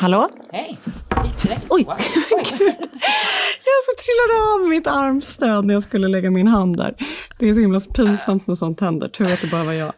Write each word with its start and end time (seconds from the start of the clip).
Hallå? 0.00 0.28
Hej! 0.52 0.78
Oj, 1.68 1.86
gud. 2.58 2.74
Jag 3.66 3.80
så 3.86 3.92
trillade 4.04 4.54
av 4.54 4.68
mitt 4.68 4.86
armstöd 4.86 5.64
när 5.64 5.74
jag 5.74 5.82
skulle 5.82 6.08
lägga 6.08 6.30
min 6.30 6.46
hand 6.48 6.76
där. 6.76 6.94
Det 7.38 7.48
är 7.48 7.54
så 7.54 7.60
himla 7.60 7.80
pinsamt 7.80 8.46
när 8.46 8.54
sånt 8.54 8.80
händer. 8.80 9.08
Tur 9.08 9.32
att 9.32 9.40
det 9.40 9.46
bara 9.46 9.64
var 9.64 9.72
jag. 9.72 9.92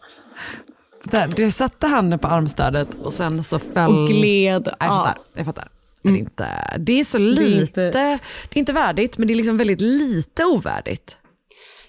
Där, 1.05 1.29
du 1.37 1.51
satte 1.51 1.87
handen 1.87 2.19
på 2.19 2.29
armstödet 2.29 2.89
och 3.03 3.15
sen 3.15 3.45
så 3.45 3.59
föll... 3.59 3.99
Och 4.03 4.09
gled 4.09 4.69
Ja, 4.69 4.73
Jag 4.79 4.89
fattar. 4.89 5.11
av. 5.11 5.17
Jag 5.35 5.47
fattar. 5.47 5.69
Men 6.03 6.13
det, 6.15 6.19
är 6.19 6.21
inte, 6.21 6.49
det 6.79 7.01
är 7.01 7.05
så 7.05 7.19
lite, 7.19 7.81
det 7.81 7.87
inte- 7.87 7.99
är 8.01 8.19
inte 8.59 8.73
värdigt 8.73 9.19
men 9.19 9.29
det 9.29 9.35
är 9.35 9.37
liksom 9.37 9.57
väldigt 9.57 9.81
lite 9.81 10.45
ovärdigt. 10.45 11.17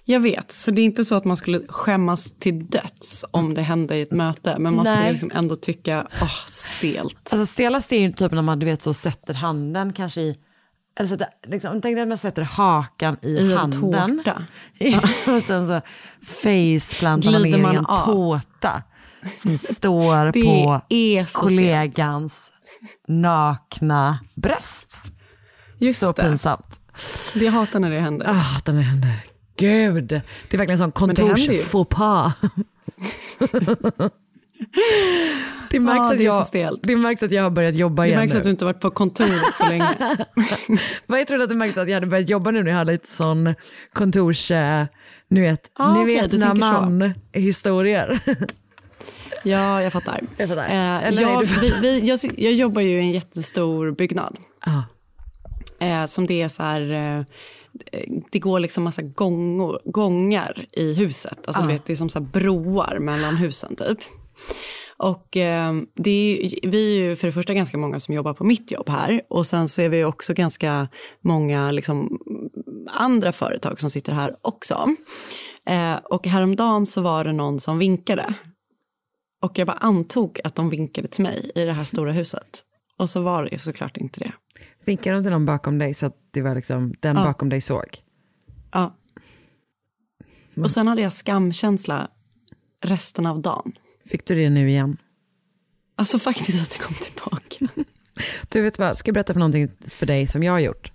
Jag 0.05 0.19
vet, 0.19 0.51
så 0.51 0.71
det 0.71 0.81
är 0.81 0.85
inte 0.85 1.05
så 1.05 1.15
att 1.15 1.25
man 1.25 1.37
skulle 1.37 1.61
skämmas 1.67 2.31
till 2.39 2.65
döds 2.67 3.25
om 3.31 3.53
det 3.53 3.61
hände 3.61 3.95
i 3.95 4.01
ett 4.01 4.11
möte. 4.11 4.55
Men 4.59 4.75
man 4.75 4.85
Nej. 4.85 4.95
skulle 4.95 5.11
liksom 5.11 5.31
ändå 5.33 5.55
tycka, 5.55 6.07
åh, 6.21 6.45
stelt. 6.45 7.29
Alltså 7.31 7.45
stelast 7.45 7.91
är 7.91 7.99
ju 7.99 8.11
typ 8.11 8.31
när 8.31 8.41
man 8.41 8.59
du 8.59 8.65
vet 8.65 8.81
så 8.81 8.93
sätter 8.93 9.33
handen 9.33 9.93
kanske 9.93 10.21
i, 10.21 10.37
eller 10.99 11.09
sätter, 11.09 11.27
liksom, 11.47 11.81
tänk 11.81 11.95
dig 11.95 12.01
att 12.01 12.07
man 12.07 12.17
sätter 12.17 12.41
hakan 12.41 13.17
i, 13.21 13.27
I 13.27 13.51
en 13.51 13.57
handen. 13.57 13.81
tårta. 14.23 14.45
och 15.37 15.43
sen 15.43 15.67
så 15.67 15.81
faceplantar 16.25 17.31
man 17.31 17.61
man 17.61 17.73
i 17.73 17.77
en 17.77 17.85
av. 17.85 18.05
tårta 18.05 18.83
som 19.37 19.57
står 19.57 20.25
Det 20.31 20.43
på 20.43 20.81
kollegans 21.33 22.51
nakna 23.07 24.19
bröst. 24.35 25.13
Just 25.77 25.99
så 25.99 26.11
det. 26.11 26.21
pinsamt. 26.21 26.81
Jag 27.35 27.51
hatar 27.51 27.79
när 27.79 27.89
det 27.89 27.99
händer. 27.99 28.27
Ah, 28.29 28.61
den 28.65 28.77
händer. 28.77 29.23
Gud, 29.63 30.07
det 30.07 30.15
är 30.51 30.57
verkligen 30.57 30.71
en 30.71 30.77
sån 30.77 30.89
det 30.89 31.15
kontors 31.15 31.47
pas. 31.89 32.33
det, 35.71 35.79
märks 35.79 35.99
Ah, 35.99 36.11
att 36.11 36.17
det 36.17 36.23
jag, 36.23 36.47
stelt. 36.47 36.79
det 36.83 36.95
märks 36.95 37.23
att 37.23 37.31
jag 37.31 37.43
har 37.43 37.49
börjat 37.49 37.75
jobba 37.75 38.03
Det 38.03 38.07
igen 38.07 38.19
märks 38.19 38.33
nu. 38.33 38.37
att 38.39 38.43
du 38.43 38.49
inte 38.49 38.65
varit 38.65 38.79
på 38.79 38.91
kontoret 38.91 39.57
på 39.59 39.65
länge. 39.69 39.89
Vad 41.07 41.19
jag 41.19 41.27
trodde 41.27 41.43
att 41.43 41.49
det 41.49 41.55
märktes 41.55 41.77
att 41.81 41.87
jag 41.87 41.95
hade 41.95 42.07
börjat 42.07 42.29
jobba 42.29 42.51
nu 42.51 42.63
när 42.63 42.71
jag 42.71 42.77
hade 42.77 42.91
lite 42.91 43.13
sån 43.13 43.55
kontors, 43.93 44.51
eh, 44.51 44.85
ni 45.27 45.41
vet, 45.41 45.71
Ah, 45.75 45.93
ni 45.93 46.05
vet 46.05 46.31
du 46.31 46.37
när 46.37 46.47
tänker 46.47 46.61
så. 46.67 46.71
man 46.81 47.13
historier. 47.33 48.19
Ja, 49.45 49.81
jag 49.83 49.93
fattar. 49.93 50.19
Jag 50.37 50.49
fattar. 50.49 50.63
Eh, 50.63 51.03
Eller 51.07 51.21
nej, 51.25 51.31
jag, 51.33 51.47
fattar. 51.49 51.81
vi, 51.81 51.99
vi, 52.01 52.07
jag, 52.07 52.19
jag 52.37 52.53
jobbar 52.53 52.81
ju 52.81 52.89
i 52.97 52.99
en 52.99 53.11
jättestor 53.11 53.91
byggnad. 53.91 54.37
Ja. 54.65 54.83
Eh, 55.79 56.05
som 56.05 56.27
det 56.27 56.41
är 56.41 56.49
så 56.49 56.63
här, 56.63 56.91
eh, 56.91 57.25
det 58.31 58.39
går 58.39 58.59
liksom 58.59 58.83
massa 58.83 59.01
gångor, 59.01 59.81
gångar 59.85 60.65
i 60.71 60.93
huset. 60.93 61.39
Alltså 61.45 61.61
du 61.61 61.67
vet, 61.67 61.85
det 61.85 61.93
är 61.93 61.97
som 61.97 62.09
så 62.09 62.21
broar 62.21 62.99
mellan 62.99 63.35
husen 63.35 63.75
typ. 63.75 63.97
Och 64.97 65.37
eh, 65.37 65.73
det 65.95 66.11
är, 66.11 66.67
vi 66.69 66.97
är 66.97 67.03
ju 67.03 67.15
för 67.15 67.27
det 67.27 67.33
första 67.33 67.53
ganska 67.53 67.77
många 67.77 67.99
som 67.99 68.13
jobbar 68.13 68.33
på 68.33 68.43
mitt 68.43 68.71
jobb 68.71 68.89
här. 68.89 69.21
Och 69.29 69.45
sen 69.45 69.69
så 69.69 69.81
är 69.81 69.89
vi 69.89 70.03
också 70.03 70.33
ganska 70.33 70.87
många 71.21 71.71
liksom, 71.71 72.19
andra 72.91 73.31
företag 73.31 73.79
som 73.79 73.89
sitter 73.89 74.13
här 74.13 74.35
också. 74.41 74.87
Eh, 75.67 75.95
och 75.95 76.27
häromdagen 76.27 76.85
så 76.85 77.01
var 77.01 77.23
det 77.23 77.33
någon 77.33 77.59
som 77.59 77.79
vinkade. 77.79 78.33
Och 79.41 79.59
jag 79.59 79.67
bara 79.67 79.77
antog 79.77 80.39
att 80.43 80.55
de 80.55 80.69
vinkade 80.69 81.07
till 81.07 81.23
mig 81.23 81.51
i 81.55 81.65
det 81.65 81.73
här 81.73 81.83
stora 81.83 82.11
huset. 82.11 82.63
Och 82.97 83.09
så 83.09 83.21
var 83.21 83.43
det 83.43 83.51
ju 83.51 83.57
såklart 83.57 83.97
inte 83.97 84.19
det. 84.19 84.31
Vinkade 84.85 85.15
de 85.17 85.23
till 85.23 85.31
någon 85.31 85.45
bakom 85.45 85.77
dig 85.79 85.93
så 85.93 86.05
att 86.05 86.17
det 86.31 86.41
var 86.41 86.55
liksom 86.55 86.93
den 86.99 87.15
Ja. 87.15 87.23
bakom 87.23 87.49
dig 87.49 87.61
såg? 87.61 87.85
Ja. 88.71 88.95
Och 90.57 90.71
sen 90.71 90.87
hade 90.87 91.01
jag 91.01 91.13
skamkänsla 91.13 92.07
resten 92.85 93.25
av 93.25 93.41
dagen. 93.41 93.71
Fick 94.05 94.25
du 94.25 94.35
det 94.35 94.49
nu 94.49 94.69
igen? 94.69 94.97
Alltså 95.95 96.19
faktiskt 96.19 96.63
att 96.63 96.69
det 96.71 96.85
kom 96.85 96.95
tillbaka. 96.95 97.83
Du 98.49 98.61
vet 98.61 98.79
vad, 98.79 98.97
ska 98.97 99.09
jag 99.09 99.13
berätta 99.13 99.33
för 99.33 99.39
någonting 99.39 99.69
för 99.87 100.05
dig 100.05 100.27
som 100.27 100.43
jag 100.43 100.51
har 100.53 100.59
gjort? 100.59 100.91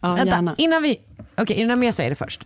Ja, 0.00 0.14
Vänta, 0.14 0.34
gärna. 0.34 0.54
innan 0.58 0.82
vi, 0.82 1.00
okej 1.36 1.56
innan 1.56 1.82
jag 1.82 1.94
säger 1.94 2.10
det 2.10 2.16
först. 2.16 2.44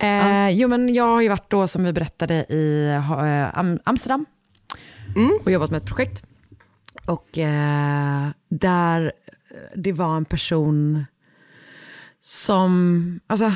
Eh, 0.00 0.50
Jo 0.50 0.68
men 0.68 0.94
jag 0.94 1.04
har 1.04 1.20
ju 1.20 1.28
varit 1.28 1.50
då 1.50 1.68
som 1.68 1.84
vi 1.84 1.92
berättade 1.92 2.34
i 2.48 2.88
eh, 2.88 3.10
Am- 3.58 3.80
Amsterdam 3.84 4.26
och 5.44 5.50
jobbat 5.52 5.70
med 5.70 5.78
ett 5.78 5.86
projekt. 5.88 6.22
Och 7.06 7.38
eh, 7.38 8.28
där 8.48 9.12
det 9.76 9.92
var 9.92 10.16
en 10.16 10.24
person 10.24 11.04
som, 12.20 13.20
alltså, 13.26 13.52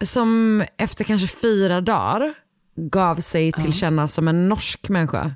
som 0.00 0.62
efter 0.76 1.04
kanske 1.04 1.26
fyra 1.26 1.80
dagar 1.80 2.34
gav 2.76 3.16
sig 3.16 3.52
till 3.52 3.72
känna 3.72 4.08
som 4.08 4.28
en 4.28 4.48
norsk 4.48 4.88
människa. 4.88 5.34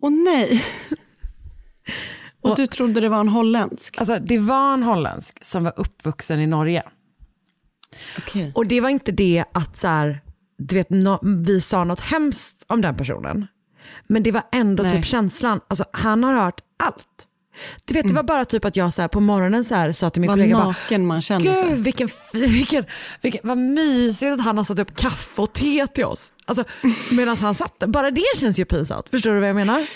Åh 0.00 0.10
nej! 0.10 0.64
Och 2.40 2.56
du 2.56 2.66
trodde 2.66 3.00
det 3.00 3.08
var 3.08 3.20
en 3.20 3.28
holländsk? 3.28 3.98
Alltså 3.98 4.18
det 4.20 4.38
var 4.38 4.74
en 4.74 4.82
holländsk 4.82 5.44
som 5.44 5.64
var 5.64 5.72
uppvuxen 5.76 6.40
i 6.40 6.46
Norge. 6.46 6.82
Okej. 8.18 8.52
Och 8.54 8.66
det 8.66 8.80
var 8.80 8.88
inte 8.88 9.12
det 9.12 9.44
att 9.52 9.76
så 9.76 9.88
här, 9.88 10.20
du 10.58 10.74
vet, 10.74 10.90
nå- 10.90 11.20
vi 11.22 11.60
sa 11.60 11.84
något 11.84 12.00
hemskt 12.00 12.64
om 12.68 12.80
den 12.80 12.96
personen. 12.96 13.46
Men 14.06 14.22
det 14.22 14.32
var 14.32 14.42
ändå 14.52 14.82
Nej. 14.82 14.92
typ 14.92 15.04
känslan, 15.04 15.60
alltså 15.68 15.84
han 15.92 16.24
har 16.24 16.34
hört 16.34 16.60
allt. 16.76 17.26
Du 17.84 17.94
vet 17.94 18.08
det 18.08 18.14
var 18.14 18.22
bara 18.22 18.44
typ 18.44 18.64
att 18.64 18.76
jag 18.76 18.94
så 18.94 19.02
här, 19.02 19.08
på 19.08 19.20
morgonen 19.20 19.64
så 19.64 19.74
här, 19.74 19.92
sa 19.92 20.10
till 20.10 20.20
min 20.20 20.28
Vad 20.28 20.36
kollega 20.36 20.56
bara, 20.56 20.66
naken 20.66 21.06
man 21.06 21.22
känner 21.22 21.54
sig. 21.54 21.68
Gud 21.70 21.78
vilken, 21.78 22.08
fi- 22.08 22.46
vilken, 22.46 22.84
vilken, 23.22 23.40
vad 23.48 23.58
mysigt 23.58 24.32
att 24.32 24.40
han 24.44 24.56
har 24.58 24.64
satt 24.64 24.78
upp 24.78 24.96
kaffe 24.96 25.42
och 25.42 25.52
te 25.52 25.86
till 25.86 26.04
oss. 26.04 26.32
Alltså 26.44 26.64
medan 27.16 27.36
han 27.36 27.54
satt. 27.54 27.78
Bara 27.78 28.10
det 28.10 28.22
känns 28.36 28.58
ju 28.58 28.64
pinsamt. 28.64 29.08
Förstår 29.10 29.30
du 29.34 29.40
vad 29.40 29.48
jag 29.48 29.56
menar? 29.56 29.86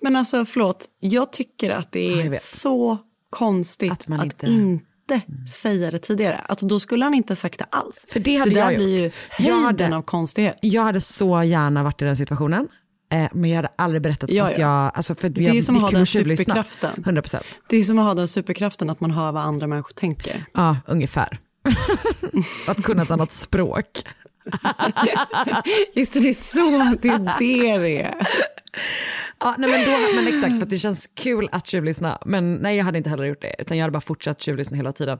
Men 0.00 0.16
alltså 0.16 0.44
förlåt, 0.46 0.84
jag 1.00 1.32
tycker 1.32 1.70
att 1.70 1.92
det 1.92 2.20
är 2.22 2.38
så 2.40 2.98
konstigt 3.30 3.92
Att 3.92 4.00
att, 4.00 4.08
man 4.08 4.24
inte- 4.24 4.46
inte, 4.46 5.20
säga 5.54 5.90
det 5.90 5.98
tidigare. 5.98 6.40
Alltså 6.46 6.66
då 6.66 6.80
skulle 6.80 7.04
han 7.04 7.14
inte 7.14 7.36
sagt 7.36 7.58
det 7.58 7.66
alls. 7.70 8.06
För 8.08 8.20
det 8.20 8.36
hade 8.36 8.50
det 8.50 8.58
jag 8.60 8.76
blir 8.76 8.98
ju 8.98 9.04
gjort. 9.04 9.12
Jag 9.38 9.44
höjden 9.54 9.64
hade- 9.64 9.96
av 9.96 10.02
konstighet. 10.02 10.58
Jag 10.62 10.82
hade 10.82 11.00
så 11.00 11.42
gärna 11.42 11.82
varit 11.82 12.02
i 12.02 12.04
den 12.04 12.16
situationen. 12.16 12.68
Eh, 13.10 13.28
men 13.32 13.50
jag 13.50 13.56
hade 13.56 13.68
aldrig 13.76 14.02
berättat 14.02 14.30
Ja, 14.30 14.44
att 14.50 14.58
ja. 14.58 14.82
jag, 14.84 14.96
alltså 14.96 15.14
för 15.14 15.28
Det 15.28 15.46
är 15.46 15.54
ju 15.54 15.62
som 15.62 15.76
att 15.76 15.82
ha 15.82 15.90
den 15.90 16.06
superkraften. 16.06 17.02
100 17.04 17.22
procent. 17.22 17.44
Det 17.68 17.76
är 17.76 17.82
som 17.82 17.98
att 17.98 18.04
ha 18.04 18.14
den 18.14 18.28
superkraften 18.28 18.90
att 18.90 19.00
man 19.00 19.10
hör 19.10 19.32
vad 19.32 19.42
andra 19.42 19.66
människor 19.66 19.92
tänker. 19.94 20.44
Ja, 20.54 20.76
ungefär. 20.86 21.38
att 22.68 22.82
kunna 22.82 23.02
ett 23.02 23.10
annat 23.10 23.32
språk. 23.32 23.86
Just 25.94 26.12
det, 26.12 26.20
det 26.20 26.28
är 26.28 26.34
så 26.34 26.96
det 27.02 27.08
är 27.08 27.18
det 27.38 27.78
det 27.78 28.02
är. 28.02 28.14
Ja, 29.40 29.54
nej, 29.58 29.70
men, 29.70 29.84
då, 29.84 30.16
men 30.22 30.28
exakt, 30.34 30.52
för 30.54 30.62
att 30.62 30.70
det 30.70 30.78
känns 30.78 31.10
kul 31.14 31.48
att 31.52 31.66
tjuvlyssna. 31.66 32.18
Men 32.26 32.54
nej, 32.54 32.76
jag 32.76 32.84
hade 32.84 32.98
inte 32.98 33.10
heller 33.10 33.24
gjort 33.24 33.42
det. 33.42 33.54
Utan 33.58 33.76
jag 33.76 33.82
hade 33.84 33.92
bara 33.92 34.00
fortsatt 34.00 34.40
tjuvlyssna 34.42 34.76
hela 34.76 34.92
tiden. 34.92 35.18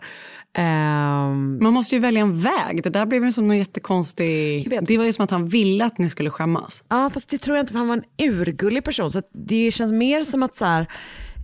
Ehm, 0.58 1.58
Man 1.62 1.72
måste 1.72 1.94
ju 1.94 2.00
välja 2.00 2.20
en 2.20 2.40
väg. 2.40 2.82
Det 2.82 2.90
där 2.90 3.06
blev 3.06 3.24
ju 3.24 3.32
som 3.32 3.48
någon 3.48 3.58
jättekonstig... 3.58 4.70
Det 4.82 4.98
var 4.98 5.04
ju 5.04 5.12
som 5.12 5.24
att 5.24 5.30
han 5.30 5.48
ville 5.48 5.84
att 5.84 5.98
ni 5.98 6.10
skulle 6.10 6.30
skämmas. 6.30 6.84
Ja 6.88 7.10
fast 7.10 7.28
det 7.28 7.38
tror 7.38 7.56
jag 7.56 7.62
inte 7.62 7.72
för 7.72 7.78
han 7.78 7.88
var 7.88 7.96
en 7.96 8.30
urgullig 8.32 8.84
person. 8.84 9.10
Så 9.10 9.22
det 9.32 9.70
känns 9.70 9.92
mer 9.92 10.24
som 10.24 10.42
att 10.42 10.56
så 10.56 10.64
här, 10.64 10.86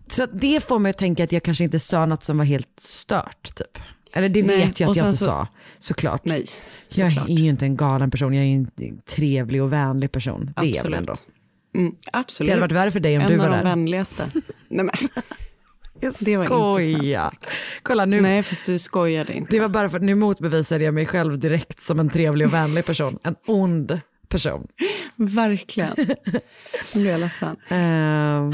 så 0.08 0.26
det 0.26 0.64
får 0.68 0.78
mig 0.78 0.90
att 0.90 0.98
tänka 0.98 1.24
att 1.24 1.32
jag 1.32 1.42
kanske 1.42 1.64
inte 1.64 1.78
sa 1.80 2.06
något 2.06 2.24
som 2.24 2.38
var 2.38 2.44
helt 2.44 2.68
stört. 2.80 3.54
Typ. 3.54 3.78
Eller 4.14 4.28
det 4.28 4.42
Nej, 4.42 4.56
vet 4.56 4.80
jag 4.80 4.90
att 4.90 4.96
jag 4.96 5.06
inte 5.06 5.18
så- 5.18 5.24
sa 5.24 5.48
såklart. 5.78 6.24
Nej, 6.24 6.44
jag 6.88 7.10
såklart. 7.12 7.28
är 7.28 7.32
ju 7.34 7.48
inte 7.48 7.64
en 7.64 7.76
galen 7.76 8.10
person, 8.10 8.34
jag 8.34 8.44
är 8.44 8.48
ju 8.48 8.54
en 8.54 8.70
trevlig 9.16 9.62
och 9.62 9.72
vänlig 9.72 10.12
person. 10.12 10.50
Det 10.56 10.60
är 10.60 10.64
jag 10.64 10.70
väl 10.70 10.76
Absolut. 10.78 10.98
ändå. 10.98 11.14
Mm, 11.74 11.94
absolut. 12.12 12.48
Det 12.48 12.52
hade 12.52 12.60
varit 12.60 12.72
värre 12.72 12.90
för 12.90 13.00
dig 13.00 13.16
om 13.16 13.22
en 13.22 13.28
du 13.30 13.36
var 13.36 13.44
av 13.44 13.50
de 13.50 13.56
där. 13.56 13.64
vänligaste. 13.64 14.30
Nej, 14.68 14.84
men, 14.84 14.94
Jag 16.00 16.14
Det 16.18 16.36
var 16.36 16.80
inte 16.80 16.98
snällt. 17.00 17.46
Kolla 17.82 18.04
nu, 18.04 18.20
nej, 18.20 18.42
fast 18.42 18.66
du 18.66 18.78
skojade 18.78 19.32
inte. 19.32 19.54
det 19.54 19.60
var 19.60 19.68
bara 19.68 19.90
för 19.90 19.96
att 19.96 20.02
nu 20.02 20.14
motbevisade 20.14 20.84
jag 20.84 20.94
mig 20.94 21.06
själv 21.06 21.38
direkt 21.38 21.82
som 21.82 22.00
en 22.00 22.10
trevlig 22.10 22.46
och 22.46 22.54
vänlig 22.54 22.86
person. 22.86 23.18
En 23.22 23.36
ond 23.46 24.00
person. 24.28 24.66
Verkligen. 25.16 25.94
Nu 26.94 27.00
blir 27.00 27.10
jag 27.10 27.20
ledsen. 27.20 27.56
Ehm, 27.68 28.52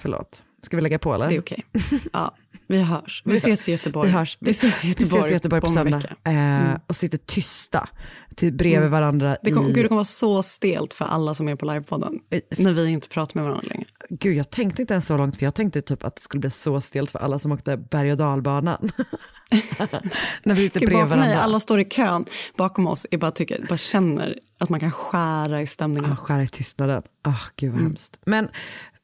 förlåt. 0.00 0.42
Ska 0.62 0.76
vi 0.76 0.82
lägga 0.82 0.98
på 0.98 1.14
eller? 1.14 1.28
Det 1.28 1.34
är 1.34 1.40
okej. 1.40 1.64
Ja, 2.12 2.34
vi 2.68 2.82
hörs. 2.82 3.22
Vi 3.24 3.36
ses 3.36 3.68
i 3.68 3.72
Göteborg. 3.72 4.08
Vi 4.08 4.14
hörs. 4.14 4.38
Vi 4.40 4.50
ses 4.50 4.84
i 4.84 4.88
Göteborg, 4.88 5.12
vi 5.12 5.18
ses 5.18 5.30
i 5.30 5.34
Göteborg 5.34 5.60
på 5.60 5.68
söndag. 5.70 5.96
vecka. 5.98 6.16
Mm. 6.24 6.70
Eh, 6.70 6.78
och 6.86 6.96
sitter 6.96 7.18
tysta 7.18 7.88
till 8.34 8.52
bredvid 8.52 8.90
varandra. 8.90 9.36
Det, 9.42 9.50
kom, 9.50 9.64
i... 9.68 9.72
gud, 9.72 9.84
det 9.84 9.88
kommer 9.88 9.96
vara 9.96 10.04
så 10.04 10.42
stelt 10.42 10.94
för 10.94 11.04
alla 11.04 11.34
som 11.34 11.48
är 11.48 11.56
på 11.56 11.66
livepodden. 11.66 12.18
När 12.58 12.72
vi 12.72 12.86
inte 12.90 13.08
pratar 13.08 13.40
med 13.40 13.44
varandra 13.44 13.68
längre. 13.68 13.86
Gud, 14.10 14.36
jag 14.36 14.50
tänkte 14.50 14.82
inte 14.82 14.94
ens 14.94 15.06
så 15.06 15.16
långt, 15.16 15.36
för 15.36 15.44
jag 15.44 15.54
tänkte 15.54 15.80
typ 15.82 16.04
att 16.04 16.16
det 16.16 16.22
skulle 16.22 16.40
bli 16.40 16.50
så 16.50 16.80
stelt 16.80 17.10
för 17.10 17.18
alla 17.18 17.38
som 17.38 17.52
åkte 17.52 17.76
berg 17.76 18.10
och 18.12 18.16
dalbanan. 18.18 18.90
När 20.44 20.54
vi 20.54 20.62
sitter 20.62 20.80
bredvid 20.80 21.08
varandra. 21.08 21.36
alla 21.38 21.60
står 21.60 21.80
i 21.80 21.84
kön 21.84 22.24
bakom 22.56 22.86
oss 22.86 23.06
och 23.12 23.18
bara, 23.18 23.30
tycker, 23.30 23.66
bara 23.68 23.78
känner 23.78 24.38
att 24.58 24.68
man 24.68 24.80
kan 24.80 24.90
skära 24.92 25.62
i 25.62 25.66
stämningen. 25.66 26.12
Ah, 26.12 26.16
skära 26.16 26.42
i 26.42 26.48
tystnaden. 26.48 27.02
Ah, 27.22 27.34
gud 27.56 27.68
Mm. 27.70 27.82
vad 27.82 27.90
hemskt. 27.90 28.20
Men 28.26 28.48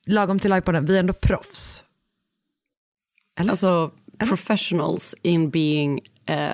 lagom 0.06 0.38
till 0.38 0.50
livepodden, 0.50 0.86
vi 0.86 0.94
är 0.96 1.00
ändå 1.00 1.12
proffs. 1.12 1.84
Eller? 3.40 3.50
Alltså 3.50 3.90
professionals 4.18 5.14
in 5.22 5.50
being 5.50 6.00
eh, 6.26 6.50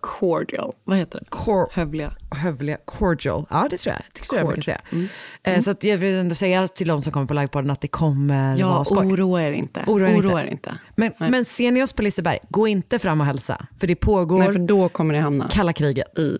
cordial. 0.00 0.72
Vad 0.84 0.98
heter 0.98 1.18
det? 1.18 1.24
Cor- 1.30 1.68
Hövliga. 1.72 2.12
hövliga, 2.30 2.78
cordial. 2.84 3.46
Ja 3.50 3.66
det 3.70 3.78
tror 3.78 3.94
jag, 3.94 4.02
det 4.12 4.20
tror 4.20 4.38
jag 4.38 4.44
man 4.46 4.54
kan 4.54 4.62
säga. 4.62 4.80
Mm. 4.92 5.08
Eh, 5.42 5.60
så 5.62 5.74
jag 5.80 5.98
vill 5.98 6.14
ändå 6.14 6.34
säga 6.34 6.68
till 6.68 6.88
de 6.88 7.02
som 7.02 7.12
kommer 7.12 7.26
på 7.26 7.34
livepodden 7.34 7.70
att 7.70 7.80
det 7.80 7.88
kommer 7.88 8.56
Ja, 8.56 8.68
vara 8.68 8.84
skoj. 8.84 9.06
oroa 9.12 9.42
er 9.42 9.52
inte. 9.52 9.84
Oroa 9.86 10.08
er 10.10 10.14
inte. 10.14 10.28
Oroa 10.28 10.42
er 10.42 10.46
inte. 10.46 10.78
Men, 10.96 11.12
Nej. 11.18 11.30
men 11.30 11.44
ser 11.44 11.70
ni 11.72 11.82
oss 11.82 11.92
på 11.92 12.02
Liseberg, 12.02 12.38
gå 12.48 12.68
inte 12.68 12.98
fram 12.98 13.20
och 13.20 13.26
hälsa. 13.26 13.66
För 13.80 13.86
det 13.86 13.96
pågår 13.96 14.38
Nej, 14.38 14.52
för 14.52 14.58
då 14.58 14.88
kommer 14.88 15.14
ni 15.14 15.20
hamna 15.20 15.48
kalla 15.50 15.72
kriget. 15.72 16.18
i... 16.18 16.38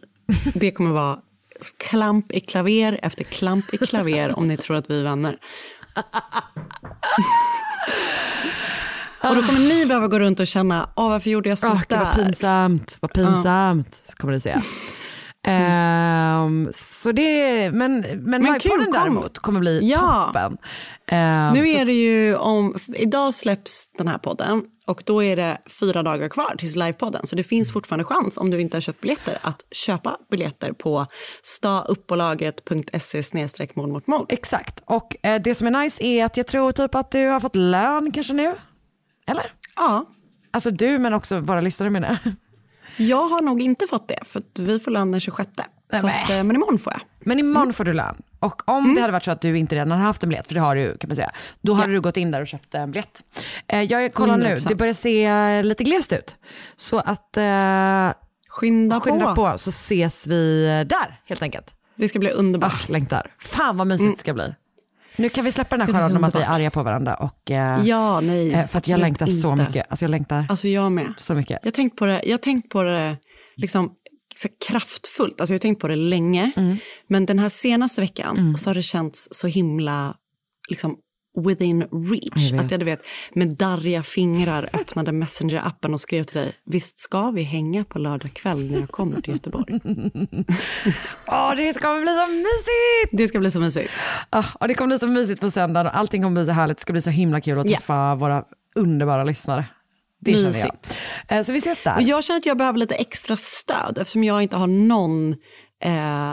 Det 0.55 0.71
kommer 0.71 0.91
vara 0.91 1.19
klamp 1.89 2.33
i 2.33 2.41
klaver 2.41 3.01
efter 3.03 3.25
klamp 3.25 3.75
i 3.75 3.79
klaver 3.79 4.39
om 4.39 4.49
ni 4.49 4.57
tror 4.57 4.77
att 4.77 4.91
vi 4.91 5.01
är 5.01 5.05
vänner. 5.05 5.39
Och 9.23 9.35
då 9.37 9.43
kommer 9.43 9.61
ni 9.61 9.87
behöva 9.87 10.09
gå 10.09 10.19
runt 10.19 10.41
och 10.41 10.47
känna, 10.47 10.91
åh 10.97 11.09
varför 11.09 11.31
gjorde 11.31 11.49
jag 11.49 11.59
Åh, 11.65 11.73
gud, 11.75 11.83
sådär? 11.89 12.05
vad 12.05 12.15
pinsamt, 12.15 12.97
vad 13.01 13.13
pinsamt, 13.13 13.97
kommer 14.17 14.33
det 14.35 14.41
säga. 14.41 14.61
Ehm, 15.47 16.69
så 16.75 17.13
det, 17.13 17.71
men, 17.75 18.01
men, 18.01 18.43
Men 18.43 18.61
kul, 18.61 18.85
kom. 18.85 18.93
däremot 18.93 19.39
kommer 19.39 19.61
bli 19.61 19.81
Ja. 19.83 20.25
toppen. 20.27 20.57
Ehm, 21.07 21.53
Nu 21.53 21.65
så- 21.67 21.79
är 21.79 21.85
det 21.87 21.93
ju 21.93 22.37
om, 22.37 22.75
idag 22.95 23.35
släpps 23.35 23.91
den 23.99 24.09
här 24.09 24.19
podden 24.19 24.63
och 24.87 25.03
då 25.07 25.25
är 25.25 25.37
det 25.37 25.59
fyra 25.81 26.03
dagar 26.03 26.29
kvar 26.29 26.55
tills 26.59 26.77
livepodden. 26.77 27.27
Så 27.27 27.37
det 27.37 27.45
finns 27.45 27.73
fortfarande 27.73 28.05
chans 28.05 28.39
om 28.39 28.51
du 28.51 28.61
inte 28.61 28.77
har 28.77 28.81
köpt 28.81 29.01
biljetter 29.01 29.39
att 29.43 29.63
köpa 29.71 30.17
biljetter 30.31 30.73
på 30.73 31.07
stauppbolaget.se 31.43 33.69
mord 33.75 33.89
mot 33.89 34.07
mord. 34.07 34.27
Exakt, 34.33 34.83
och 34.87 35.17
eh, 35.23 35.43
det 35.43 35.55
som 35.55 35.67
är 35.67 35.71
nice 35.71 36.05
är 36.05 36.25
att 36.25 36.37
jag 36.37 36.47
tror 36.47 36.73
typ 36.73 36.95
att 36.95 37.11
du 37.11 37.27
har 37.27 37.41
fått 37.41 37.57
lön 37.57 38.11
kanske 38.15 38.33
nu. 38.33 38.55
Eller? 39.29 39.45
Ja, 39.77 40.05
Alltså 40.51 40.71
du 40.71 40.99
men 40.99 41.15
också 41.15 41.41
våra 41.41 41.61
lyssnare 41.61 41.91
menar 41.91 42.09
jag. 42.25 42.33
jag 43.09 43.29
har 43.29 43.43
nog 43.43 43.63
inte 43.63 43.87
fått 43.87 44.09
det 44.09 44.19
för 44.25 44.39
att 44.41 44.59
vi 44.59 44.79
får 44.79 44.91
lön 44.91 45.11
den 45.13 45.21
26. 45.21 45.51
Nej, 45.93 46.01
Så 46.01 46.07
men. 46.07 46.23
att, 46.23 46.31
eh, 46.31 46.37
men 46.45 46.57
imorgon 46.57 46.79
får 46.79 46.93
jag. 46.93 47.03
Men 47.21 47.39
imorgon 47.39 47.73
får 47.73 47.85
du 47.85 47.93
lön. 47.93 48.23
Och 48.41 48.69
om 48.69 48.95
det 48.95 49.01
hade 49.01 49.13
varit 49.13 49.25
så 49.25 49.31
att 49.31 49.41
du 49.41 49.59
inte 49.59 49.75
redan 49.75 49.91
hade 49.91 50.03
haft 50.03 50.23
en 50.23 50.29
biljett, 50.29 50.47
för 50.47 50.55
det 50.55 50.61
har 50.61 50.75
du 50.75 50.97
kan 50.99 51.09
man 51.09 51.17
säga, 51.17 51.31
då 51.61 51.75
hade 51.75 51.93
du 51.93 52.01
gått 52.01 52.17
in 52.17 52.31
där 52.31 52.41
och 52.41 52.49
köpt 52.49 52.75
en 52.75 52.91
biljett. 52.91 53.23
Eh, 53.67 53.83
jag 53.83 54.15
kollar 54.15 54.37
nu, 54.37 54.45
100%. 54.57 54.69
det 54.69 54.75
börjar 54.75 54.95
se 54.95 55.25
eh, 55.25 55.65
lite 55.65 55.85
glest 55.85 56.13
ut. 56.13 56.37
Så 56.77 56.99
att 56.99 57.37
eh, 57.37 58.11
Skynda, 58.49 59.01
skynda 59.01 59.35
på. 59.35 59.35
på 59.53 59.59
så 59.59 59.71
ses 59.71 60.27
vi 60.27 60.65
där 60.89 61.21
helt 61.25 61.43
enkelt. 61.43 61.75
Det 61.97 62.09
ska 62.09 62.19
bli 62.19 62.31
underbart. 62.31 62.73
Ah, 62.89 62.93
längtar. 62.93 63.31
Fan 63.39 63.77
vad 63.77 63.87
mysigt 63.87 64.13
det 64.17 64.21
ska 64.21 64.35
bli. 64.35 64.55
Nu 65.19 65.29
kan 65.29 65.45
vi 65.45 65.53
släppa 65.53 65.77
den 65.77 65.81
här 65.81 65.93
så 65.93 65.99
charaden 65.99 66.17
om 66.17 66.25
att 66.25 66.35
vi 66.35 66.39
är 66.39 66.49
arga 66.49 66.71
på 66.71 66.83
varandra. 66.83 67.15
Och, 67.15 67.51
eh, 67.51 67.81
Ja, 67.87 68.21
nej. 68.21 68.53
eh, 68.55 68.67
för 68.67 68.79
att 68.79 68.89
jag 68.89 69.01
längtar 69.01 69.27
så 69.27 69.53
inte. 69.53 69.65
mycket. 69.67 69.87
Alltså 69.91 70.05
jag 70.05 70.11
längtar 70.11 70.47
Alltså 70.49 70.69
jag 70.69 70.93
med. 70.93 71.15
så 71.19 71.35
mycket. 71.35 71.59
Jag 71.63 71.67
har 71.67 71.73
tänkt 71.73 71.97
på 71.97 72.07
det, 72.07 72.23
jag 72.25 72.43
tänkt 72.43 72.69
på 72.71 72.83
det 72.83 73.17
liksom, 73.57 73.91
så 74.37 74.49
kraftfullt. 74.69 75.41
Alltså 75.41 75.53
jag 75.53 75.59
har 75.59 75.61
tänkt 75.61 75.81
på 75.81 75.89
det 75.89 75.97
länge. 75.97 76.51
Mm. 76.57 76.77
Men 77.09 77.27
den 77.27 77.39
här 77.39 77.49
senaste 77.49 78.01
veckan 78.01 78.57
så 78.57 78.71
har 78.71 78.75
det 78.75 78.83
känts 78.83 79.29
så 79.31 79.47
himla 79.47 80.15
liksom, 80.69 80.97
within 81.47 81.83
reach. 82.11 82.51
Jag. 82.53 82.65
Att 82.65 82.71
jag 82.71 82.81
du 82.81 82.85
vet, 82.85 83.01
med 83.33 83.49
darriga 83.49 84.03
fingrar 84.03 84.69
öppnade 84.73 85.13
Messenger-appen 85.13 85.93
och 85.93 86.01
skrev 86.01 86.25
till 86.25 86.37
dig, 86.41 86.53
visst 86.67 87.01
ska 87.01 87.31
vi 87.31 87.43
hänga 87.43 87.85
på 87.85 87.99
lördag 87.99 88.33
kväll 88.35 88.71
när 88.71 88.81
jag 88.81 88.91
kommer 88.91 89.21
till 89.21 89.33
Göteborg? 89.33 89.81
Åh, 91.27 91.55
det 91.57 91.75
ska 91.75 91.95
bli 91.95 92.07
så 92.17 92.27
mysigt! 92.33 93.11
Det 93.13 93.29
ska 93.29 93.39
bli 93.39 93.51
så 93.51 93.61
mysigt. 93.61 93.93
Ah, 94.31 94.45
och 94.61 94.69
det 94.69 94.75
kommer 94.75 94.89
bli 94.89 94.99
så 94.99 95.07
mysigt 95.07 95.41
på 95.41 95.51
söndagen 95.51 95.87
och 95.87 95.97
allting 95.97 96.23
kommer 96.23 96.35
bli 96.35 96.47
så 96.47 96.53
härligt. 96.53 96.77
Det 96.79 96.83
ska 96.83 96.93
bli 96.93 97.03
så 97.03 97.11
himla 97.11 97.41
kul 97.41 97.59
att 97.59 97.67
träffa 97.67 98.15
våra 98.15 98.45
underbara 98.75 99.25
lyssnare. 99.25 99.65
Det 100.21 100.33
känner 100.33 100.45
jag. 100.45 100.53
Mysigt. 100.55 100.95
Eh, 101.29 101.43
Så 101.43 101.53
vi 101.53 101.59
ses 101.59 101.83
där. 101.85 101.97
Och 101.97 102.03
jag 102.03 102.25
känner 102.25 102.39
att 102.39 102.47
jag 102.47 102.57
behöver 102.59 102.79
lite 102.79 102.95
extra 102.95 103.37
stöd 103.37 103.99
eftersom 104.01 104.25
jag 104.25 104.43
inte 104.43 104.57
har 104.57 104.67
någon... 104.67 105.33
Eh, 105.85 106.33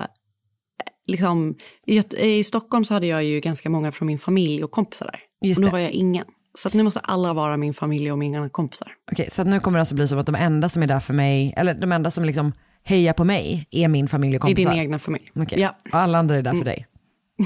liksom, 1.08 1.56
i, 1.86 2.02
I 2.20 2.44
Stockholm 2.44 2.86
så 2.86 2.94
hade 2.94 3.08
jag 3.08 3.24
ju 3.24 3.40
ganska 3.40 3.70
många 3.70 3.92
från 3.92 4.06
min 4.06 4.20
familj 4.20 4.64
och 4.64 4.72
kompisar 4.72 5.06
där. 5.06 5.20
Just 5.50 5.60
och 5.60 5.66
nu 5.66 5.72
var 5.72 5.80
jag 5.80 5.92
ingen. 5.92 6.26
Så 6.58 6.70
nu 6.74 6.84
måste 6.84 7.00
alla 7.00 7.34
vara 7.34 7.58
min 7.58 7.74
familj 7.74 8.12
och 8.12 8.18
mina 8.18 8.50
kompisar. 8.50 8.92
Okej, 9.12 9.30
så 9.32 9.42
att 9.42 9.48
nu 9.48 9.60
kommer 9.60 9.78
det 9.78 9.82
alltså 9.82 9.96
bli 9.96 10.08
som 10.08 10.20
att 10.20 10.26
de 10.26 10.36
enda 10.36 10.70
som 10.70 10.84
är 10.84 10.88
där 10.88 11.00
för 11.00 11.14
mig, 11.14 11.54
eller 11.58 11.74
de 11.74 11.92
enda 11.92 12.12
som 12.12 12.26
liksom 12.26 12.52
hejar 12.84 13.14
på 13.14 13.24
mig 13.24 13.68
är 13.72 13.88
min 13.88 14.08
familj 14.08 14.36
och 14.38 14.40
I 14.40 14.42
kompisar. 14.42 14.72
din 14.72 14.80
egna 14.80 15.00
familj. 15.00 15.32
Okej. 15.36 15.60
Ja. 15.60 15.78
Och 15.92 16.00
alla 16.00 16.18
andra 16.18 16.38
är 16.38 16.42
där 16.42 16.54
för 16.54 16.66
dig. 16.66 16.88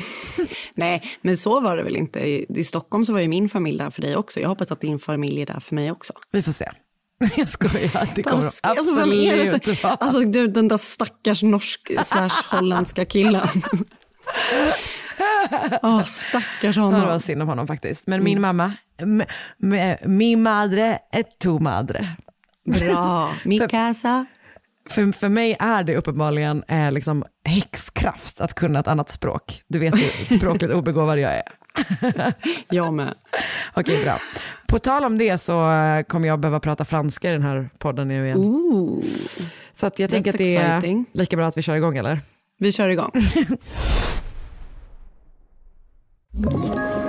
Nej, 0.76 1.04
men 1.22 1.38
så 1.38 1.60
var 1.60 1.78
det 1.78 1.84
väl 1.84 1.96
inte. 1.96 2.20
I, 2.20 2.46
I 2.50 2.64
Stockholm 2.64 3.06
så 3.06 3.14
var 3.14 3.20
ju 3.20 3.28
min 3.28 3.50
familj 3.50 3.78
där 3.78 3.90
för 3.90 4.02
dig 4.02 4.16
också. 4.16 4.40
Jag 4.40 4.50
hoppas 4.50 4.72
att 4.72 4.82
din 4.82 5.00
familj 5.00 5.42
är 5.42 5.46
där 5.46 5.60
för 5.60 5.76
mig 5.76 5.92
också. 5.92 6.14
Vi 6.32 6.42
får 6.42 6.52
se. 6.52 6.70
Jag 7.38 7.50
skojar, 7.50 8.16
det 8.16 8.24
kommer 8.24 8.38
de 8.38 8.46
Alltså, 8.46 8.68
alltså, 8.68 8.96
vem 8.96 9.10
det 9.10 9.42
absolut 9.42 9.80
så, 9.80 9.88
vara. 9.88 9.96
alltså 9.96 10.20
du, 10.20 10.48
den 10.48 10.68
där 10.68 10.78
stackars 10.78 11.44
norsk 11.44 11.92
slash 12.06 12.30
holländska 12.52 13.06
killen. 13.06 13.48
Åh, 15.84 16.04
stackars 16.06 16.78
Ja, 16.78 16.84
det 16.86 16.92
var 16.92 17.00
honom. 17.00 17.22
synd 17.22 17.42
om 17.42 17.48
honom 17.48 17.68
faktiskt. 17.68 18.08
Men 18.08 18.14
Mm. 18.20 18.24
min 18.26 18.42
mamma, 18.42 18.74
m- 19.02 19.24
m- 19.64 19.98
mi 20.06 20.36
madre 20.36 21.00
är 21.12 21.24
tu 21.24 21.60
madre. 21.60 22.10
Bra. 22.66 23.34
Mikasa. 23.46 24.26
För, 24.90 25.12
för 25.12 25.30
mig 25.30 25.56
är 25.60 25.84
det 25.84 25.96
uppenbarligen 25.98 26.64
eh, 26.68 26.92
liksom 26.92 27.24
häxkraft 27.46 28.42
att 28.42 28.54
kunna 28.54 28.80
ett 28.80 28.88
annat 28.88 29.10
språk. 29.10 29.64
Du 29.68 29.80
vet 29.80 29.94
hur 29.94 30.38
språkligt 30.38 30.74
obegåvad 30.74 31.20
jag 31.20 31.32
är. 31.36 31.44
Jag 32.70 32.94
med. 32.94 33.14
Okej, 33.74 34.04
bra. 34.04 34.20
På 34.68 34.80
tal 34.80 35.04
om 35.04 35.18
det 35.18 35.38
så 35.38 35.72
eh, 35.72 36.04
kommer 36.04 36.28
jag 36.28 36.40
behöva 36.40 36.60
prata 36.60 36.86
franska 36.86 37.30
i 37.30 37.32
den 37.32 37.42
här 37.42 37.70
podden 37.78 38.08
nu 38.08 38.26
igen. 38.26 38.38
Ooh. 38.38 39.04
Så 39.74 39.88
att 39.88 40.00
jag 40.00 40.10
tänker 40.10 40.32
att 40.32 40.38
det 40.38 40.56
är 40.56 40.78
exciting. 40.78 41.06
lika 41.12 41.36
bra 41.36 41.48
att 41.48 41.58
vi 41.58 41.62
kör 41.62 41.76
igång 41.76 41.98
eller? 41.98 42.20
Vi 42.60 42.72
kör 42.72 42.90
igång. 42.90 43.12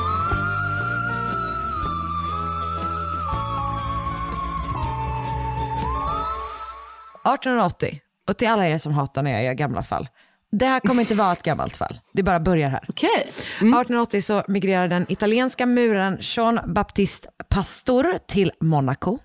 1880, 7.23 7.99
och 8.27 8.37
till 8.37 8.47
alla 8.47 8.67
er 8.67 8.77
som 8.77 8.93
hatar 8.93 9.23
när 9.23 9.31
jag 9.31 9.43
gör 9.43 9.53
gamla 9.53 9.83
fall. 9.83 10.09
Det 10.51 10.65
här 10.65 10.79
kommer 10.79 11.01
inte 11.01 11.13
vara 11.13 11.31
ett 11.31 11.43
gammalt 11.43 11.77
fall, 11.77 11.99
det 12.13 12.23
bara 12.23 12.39
börjar 12.39 12.69
här. 12.69 12.85
Okej. 12.89 13.19
1880 13.19 14.21
så 14.21 14.43
migrerar 14.47 14.87
den 14.87 15.05
italienska 15.11 15.65
muraren 15.65 16.17
Jean 16.21 16.59
Baptiste 16.73 17.29
Pastor 17.49 18.17
till 18.27 18.51
Monaco 18.59 19.17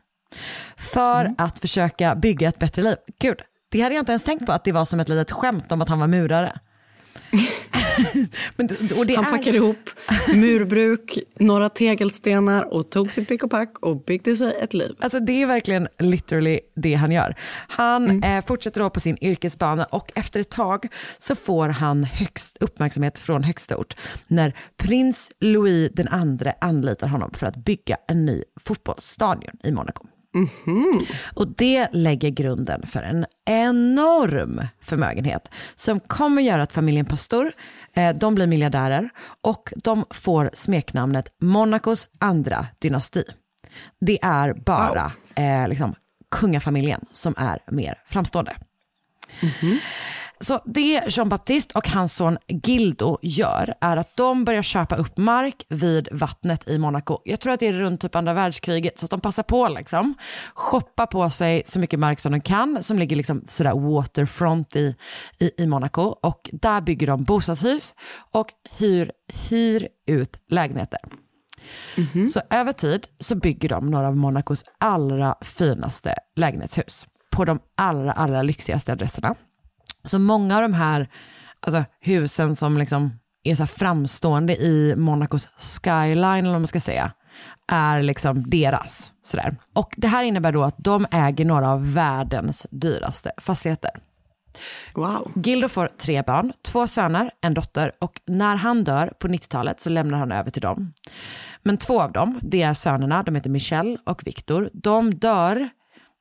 för 0.77 1.35
att 1.39 1.59
försöka 1.59 2.15
bygga 2.15 2.49
ett 2.49 2.59
bättre 2.59 2.83
liv. 2.83 2.97
Gud, 3.21 3.41
det 3.69 3.81
hade 3.81 3.95
jag 3.95 4.03
inte 4.03 4.13
ens 4.13 4.25
tänkt 4.25 4.47
på 4.47 4.53
att 4.53 4.65
det 4.65 4.73
var 4.73 4.85
som 4.85 5.01
ett 5.01 5.09
litet 5.09 5.33
skämt 5.33 5.73
om 5.73 5.83
att 5.83 5.89
han 5.89 5.99
var 5.99 6.07
murare. 6.07 6.61
Han 9.17 9.25
är- 9.25 9.31
packade 9.31 9.59
ihop 9.59 9.91
murbruk, 10.35 11.19
några 11.41 11.69
tegelstenar 11.69 12.75
och 12.75 12.91
tog 12.91 13.13
sitt 13.13 13.29
pick 13.29 13.43
och 13.45 13.51
pack 13.51 13.79
och 13.79 14.05
byggde 14.05 14.37
sig 14.37 14.57
ett 14.61 14.75
liv. 14.75 14.97
Alltså 15.01 15.21
det 15.21 15.43
är 15.43 15.47
verkligen 15.47 15.89
literally 15.99 16.61
det 16.77 16.95
han 16.95 17.13
gör. 17.13 17.35
Han 17.69 18.23
eh, 18.23 18.45
fortsätter 18.45 18.81
då 18.81 18.91
på 18.91 19.01
sin 19.01 19.17
yrkesbana 19.21 19.85
och 19.85 20.13
efter 20.15 20.41
ett 20.41 20.51
tag 20.51 20.89
så 21.19 21.35
får 21.35 21.69
han 21.69 22.05
högst 22.05 22.57
uppmärksamhet 22.61 23.19
från 23.19 23.45
högsta 23.45 23.77
ort 23.77 23.97
när 24.27 24.53
prins 24.77 25.31
Louis 25.41 25.91
den 25.95 26.09
andre 26.09 26.55
anlitar 26.61 27.09
honom 27.09 27.31
för 27.35 27.47
att 27.47 27.57
bygga 27.57 27.97
en 28.09 28.25
ny 28.25 28.43
fotbollsstadion 28.61 29.55
i 29.65 29.73
Monaco. 29.73 30.07
Och 31.35 31.49
det 31.49 31.89
lägger 31.93 32.31
grunden 32.31 32.87
för 32.87 33.03
en 33.03 33.27
enorm 33.45 34.61
förmögenhet 34.83 35.51
som 35.75 36.01
kommer 36.01 36.43
göra 36.43 36.63
att 36.63 36.73
familjen 36.73 37.07
Pastor, 37.07 37.53
eh, 37.93 38.17
de 38.17 38.35
blir 38.35 38.47
miljardärer 38.47 39.11
och 39.41 39.73
de 39.77 40.05
får 40.11 40.51
smeknamnet 40.53 41.35
Monacos 41.41 42.09
andra 42.19 42.67
dynasti. 42.79 43.25
Det 44.01 44.19
är 44.23 44.55
bara 44.55 45.13
eh, 45.35 45.69
liksom, 45.69 45.95
kungafamiljen 46.31 47.05
som 47.13 47.35
är 47.39 47.59
mer 47.71 48.03
framstående. 48.07 48.57
Så 50.41 50.61
det 50.65 51.03
Jean 51.09 51.29
Baptiste 51.29 51.79
och 51.79 51.89
hans 51.89 52.15
son 52.15 52.39
Gildo 52.47 53.19
gör 53.23 53.75
är 53.81 53.97
att 53.97 54.17
de 54.17 54.45
börjar 54.45 54.63
köpa 54.63 54.97
upp 54.97 55.17
mark 55.17 55.67
vid 55.69 56.09
vattnet 56.13 56.69
i 56.69 56.79
Monaco. 56.79 57.19
Jag 57.25 57.41
tror 57.41 57.53
att 57.53 57.61
det 57.61 57.67
är 57.67 57.73
runt 57.73 58.01
typ 58.01 58.15
andra 58.15 58.35
världskriget, 58.35 58.99
så 58.99 59.05
att 59.05 59.11
de 59.11 59.21
passar 59.21 59.43
på 59.43 59.69
liksom. 59.69 60.15
Shoppa 60.55 61.07
på 61.07 61.31
sig 61.31 61.63
så 61.67 61.79
mycket 61.81 61.99
mark 62.01 62.21
som 62.21 62.33
de 62.33 62.41
kan, 62.41 62.83
som 62.83 62.99
ligger 62.99 63.17
liksom 63.17 63.45
sådär 63.49 63.73
waterfront 63.75 64.77
i, 64.77 64.97
i, 65.39 65.63
i 65.63 65.67
Monaco. 65.67 66.03
Och 66.03 66.51
där 66.53 66.81
bygger 66.81 67.07
de 67.07 67.25
bostadshus 67.25 67.95
och 68.33 68.53
hyr, 68.79 69.13
hyr 69.51 69.89
ut 70.07 70.37
lägenheter. 70.51 71.01
Så 72.29 72.41
över 72.51 72.73
tid 72.73 73.07
så 73.19 73.35
bygger 73.35 73.69
de 73.69 73.91
några 73.91 74.09
av 74.09 74.17
Monacos 74.17 74.65
allra 74.79 75.35
finaste 75.41 76.15
lägenhetshus 76.37 77.07
på 77.31 77.45
de 77.45 77.61
allra, 77.75 78.13
allra 78.13 78.43
lyxigaste 78.43 78.93
adresserna. 78.93 79.35
Så 80.07 80.19
många 80.19 80.57
av 80.57 80.63
de 80.63 80.75
här 80.75 81.09
alltså, 81.61 81.85
husen 82.01 82.57
som 82.57 82.79
liksom 82.79 83.19
är 83.43 83.55
så 83.55 83.67
framstående 83.67 84.57
i 84.57 84.95
Monacos 84.97 85.49
skyline, 85.57 86.45
eller 86.45 86.53
vad 86.53 86.61
man 86.61 86.67
ska 86.67 86.81
säga, 86.81 87.13
är 87.73 88.03
liksom 88.03 88.51
deras. 88.51 89.13
Sådär. 89.23 89.57
Och 89.75 89.95
det 89.97 90.07
här 90.09 90.25
innebär 90.25 90.53
då 90.53 90.63
att 90.63 90.77
de 90.79 91.07
äger 91.11 91.45
några 91.45 91.69
av 91.69 91.93
världens 91.93 92.67
dyraste 92.71 93.33
fastigheter. 93.37 93.91
Wow. 94.95 95.33
Gildo 95.45 95.69
får 95.69 95.89
tre 95.99 96.23
barn, 96.23 96.53
två 96.63 96.87
söner, 96.87 97.31
en 97.41 97.55
dotter 97.55 97.93
och 97.99 98.21
när 98.27 98.57
han 98.57 98.85
dör 98.85 99.13
på 99.19 99.29
90-talet 99.29 99.81
så 99.81 99.91
lämnar 99.91 100.19
han 100.19 100.33
över 100.33 100.51
till 100.51 100.63
dem. 100.63 100.93
Men 101.63 101.77
två 101.77 102.03
av 102.03 102.13
dem, 102.13 102.41
det 102.43 102.63
är 102.63 102.75
sönerna, 102.75 103.23
de 103.23 103.35
heter 103.35 103.51
Michelle 103.51 103.99
och 104.07 104.27
Victor, 104.27 104.71
de 104.73 105.15
dör, 105.15 105.69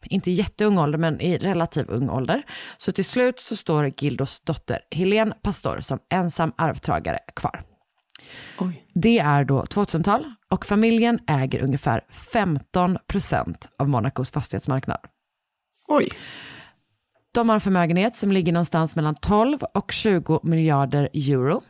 inte 0.10 0.32
jätteung 0.32 0.78
ålder 0.78 0.98
men 0.98 1.22
i 1.22 1.38
relativ 1.38 1.90
ung 1.90 2.10
ålder. 2.10 2.44
Så 2.78 2.92
till 2.92 3.06
slut 3.06 3.40
så 3.40 3.56
står 3.56 3.92
Gildos 3.98 4.40
dotter 4.40 4.80
Helene 4.92 5.36
Pastor 5.42 5.80
som 5.80 6.00
ensam 6.10 6.52
arvtagare 6.58 7.20
kvar. 7.36 7.64
Oj. 8.60 8.86
Det 8.94 9.20
är 9.20 9.44
då 9.44 9.64
2000-tal 9.64 10.34
och 10.50 10.66
familjen 10.66 11.20
äger 11.28 11.64
ungefär 11.64 12.02
15% 12.12 13.56
av 13.80 13.90
Monacos 13.90 14.32
fastighetsmarknad. 14.32 15.00
Oj. 15.88 16.06
De 17.32 17.50
har 17.50 17.56
en 17.56 17.62
förmögenhet 17.62 18.16
som 18.16 18.32
ligger 18.32 18.54
någonstans 18.54 18.96
mellan 18.96 19.16
12 19.16 19.64
och 19.74 19.92
20 19.92 20.40
miljarder 20.44 21.10
euro. 21.14 21.62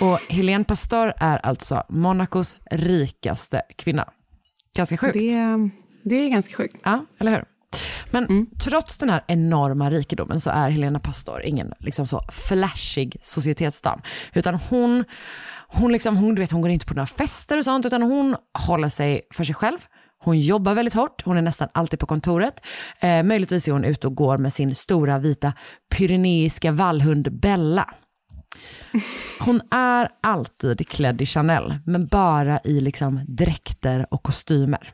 Och 0.00 0.34
Helene 0.34 0.64
Pastor 0.64 1.12
är 1.16 1.36
alltså 1.38 1.82
Monacos 1.88 2.56
rikaste 2.70 3.62
kvinna. 3.76 4.08
Ganska 4.76 4.96
sjukt. 4.96 5.14
Det, 5.14 5.70
det 6.04 6.16
är 6.16 6.28
ganska 6.28 6.56
sjukt. 6.56 6.76
Ja, 6.84 7.04
eller 7.18 7.30
hur? 7.30 7.44
Men 8.10 8.46
trots 8.60 8.98
den 8.98 9.10
här 9.10 9.24
enorma 9.26 9.90
rikedomen 9.90 10.40
så 10.40 10.50
är 10.50 10.70
Helena 10.70 10.98
Pastor 10.98 11.42
ingen 11.42 11.72
liksom 11.78 12.06
så 12.06 12.22
flashig 12.32 13.16
societetsdam. 13.22 14.00
Utan 14.34 14.54
hon, 14.54 15.04
hon, 15.68 15.92
liksom, 15.92 16.16
hon, 16.16 16.34
du 16.34 16.40
vet, 16.40 16.50
hon 16.50 16.60
går 16.60 16.70
inte 16.70 16.86
på 16.86 16.94
några 16.94 17.06
fester 17.06 17.58
och 17.58 17.64
sånt, 17.64 17.86
utan 17.86 18.02
hon 18.02 18.36
håller 18.58 18.88
sig 18.88 19.20
för 19.34 19.44
sig 19.44 19.54
själv. 19.54 19.78
Hon 20.24 20.40
jobbar 20.40 20.74
väldigt 20.74 20.94
hårt, 20.94 21.22
hon 21.24 21.36
är 21.36 21.42
nästan 21.42 21.68
alltid 21.74 21.98
på 21.98 22.06
kontoret. 22.06 22.60
Eh, 23.00 23.22
möjligtvis 23.22 23.68
är 23.68 23.72
hon 23.72 23.84
ute 23.84 24.06
och 24.06 24.14
går 24.14 24.38
med 24.38 24.52
sin 24.52 24.74
stora 24.74 25.18
vita 25.18 25.52
pyreneiska 25.96 26.72
vallhund 26.72 27.40
Bella. 27.40 27.94
Hon 29.40 29.60
är 29.70 30.08
alltid 30.22 30.88
klädd 30.88 31.22
i 31.22 31.26
Chanel, 31.26 31.74
men 31.86 32.06
bara 32.06 32.60
i 32.64 32.80
liksom 32.80 33.24
dräkter 33.28 34.06
och 34.10 34.22
kostymer. 34.22 34.92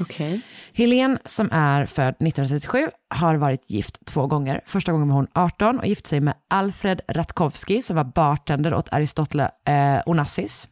Okej. 0.00 0.40
Helene 0.72 1.18
som 1.24 1.48
är 1.52 1.86
född 1.86 2.08
1937 2.08 2.90
har 3.08 3.34
varit 3.34 3.70
gift 3.70 4.06
två 4.06 4.26
gånger. 4.26 4.60
Första 4.66 4.92
gången 4.92 5.08
var 5.08 5.14
hon 5.14 5.26
18 5.34 5.78
och 5.78 5.86
gifte 5.86 6.08
sig 6.08 6.20
med 6.20 6.34
Alfred 6.48 7.00
Ratkowski 7.08 7.82
som 7.82 7.96
var 7.96 8.04
bartender 8.04 8.74
åt 8.74 8.92
Aristotle 8.92 9.50
eh, 9.64 10.02
Onassis. 10.06 10.68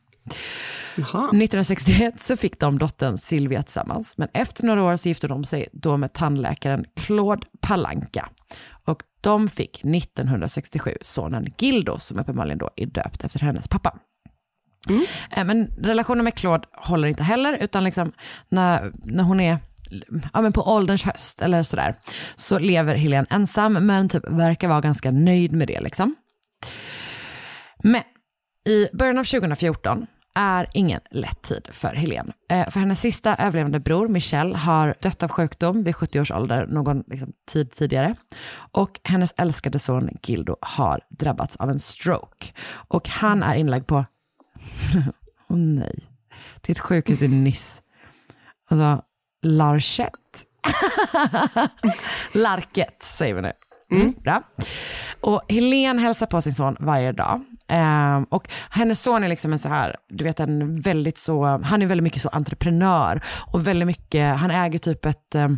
Jaha. 0.96 1.24
1961 1.24 2.14
så 2.20 2.36
fick 2.36 2.60
de 2.60 2.78
dottern 2.78 3.18
Silvia 3.18 3.62
tillsammans, 3.62 4.18
men 4.18 4.28
efter 4.34 4.64
några 4.64 4.82
år 4.82 4.96
så 4.96 5.08
gifte 5.08 5.28
de 5.28 5.44
sig 5.44 5.68
då 5.72 5.96
med 5.96 6.12
tandläkaren 6.12 6.84
Claude 6.96 7.46
Palanka. 7.60 8.28
Och 8.84 9.02
de 9.20 9.48
fick 9.48 9.84
1967 9.84 10.96
sonen 11.02 11.46
Gildo 11.58 11.98
som 11.98 12.18
uppenbarligen 12.18 12.58
då 12.58 12.70
är 12.76 12.86
döpt 12.86 13.24
efter 13.24 13.40
hennes 13.40 13.68
pappa. 13.68 13.98
Mm. 14.88 15.02
Eh, 15.30 15.44
men 15.44 15.72
relationen 15.78 16.24
med 16.24 16.34
Claude 16.34 16.68
håller 16.72 17.08
inte 17.08 17.22
heller, 17.22 17.58
utan 17.60 17.84
liksom 17.84 18.12
när, 18.48 18.92
när 19.04 19.24
hon 19.24 19.40
är 19.40 19.58
ja, 20.32 20.40
men 20.40 20.52
på 20.52 20.62
ålderns 20.62 21.04
höst 21.04 21.42
eller 21.42 21.62
sådär, 21.62 21.94
så 22.36 22.58
lever 22.58 22.94
Helene 22.94 23.26
ensam, 23.30 23.72
men 23.72 24.08
typ 24.08 24.28
verkar 24.28 24.68
vara 24.68 24.80
ganska 24.80 25.10
nöjd 25.10 25.52
med 25.52 25.68
det. 25.68 25.80
Liksom. 25.80 26.14
Men 27.82 28.02
i 28.68 28.86
början 28.92 29.18
av 29.18 29.24
2014 29.24 30.06
är 30.34 30.66
ingen 30.74 31.00
lätt 31.10 31.42
tid 31.42 31.68
för 31.72 31.94
Helene. 31.94 32.32
Eh, 32.50 32.70
för 32.70 32.80
hennes 32.80 33.00
sista 33.00 33.36
överlevande 33.36 33.80
bror, 33.80 34.08
Michel, 34.08 34.54
har 34.54 34.94
dött 35.00 35.22
av 35.22 35.28
sjukdom 35.28 35.84
vid 35.84 35.96
70 35.96 36.20
års 36.20 36.30
ålder, 36.30 36.66
någon 36.66 37.04
liksom, 37.06 37.32
tid 37.50 37.72
tidigare. 37.72 38.14
Och 38.72 39.00
hennes 39.04 39.34
älskade 39.36 39.78
son 39.78 40.10
Gildo 40.22 40.56
har 40.60 41.00
drabbats 41.10 41.56
av 41.56 41.70
en 41.70 41.78
stroke. 41.78 42.46
Och 42.70 43.08
han 43.08 43.42
är 43.42 43.54
inlagd 43.54 43.86
på, 43.86 44.04
åh 45.48 45.56
nej, 45.56 46.04
till 46.60 46.72
ett 46.72 46.78
sjukhus 46.78 47.22
i 47.22 47.28
Nice. 47.28 47.82
Alltså, 48.70 49.02
Larchette. 49.42 50.38
Larket 52.34 53.02
säger 53.02 53.34
vi 53.34 53.42
nu. 53.42 53.52
Mm, 53.90 54.14
bra. 54.22 54.42
Och 55.20 55.42
Helene 55.48 56.02
hälsar 56.02 56.26
på 56.26 56.40
sin 56.40 56.52
son 56.52 56.76
varje 56.80 57.12
dag. 57.12 57.44
Ehm, 57.68 58.24
och 58.24 58.48
hennes 58.70 59.02
son 59.02 59.24
är 59.24 59.28
liksom 59.28 59.52
en 59.52 59.58
så 59.58 59.68
här, 59.68 59.96
du 60.08 60.24
vet 60.24 60.40
en 60.40 60.80
väldigt 60.80 61.18
så, 61.18 61.44
han 61.46 61.82
är 61.82 61.86
väldigt 61.86 62.02
mycket 62.02 62.22
så 62.22 62.28
entreprenör 62.28 63.24
och 63.52 63.66
väldigt 63.66 63.86
mycket, 63.86 64.38
han 64.38 64.50
äger 64.50 64.78
typ 64.78 65.04
ett 65.04 65.34
eh, 65.34 65.48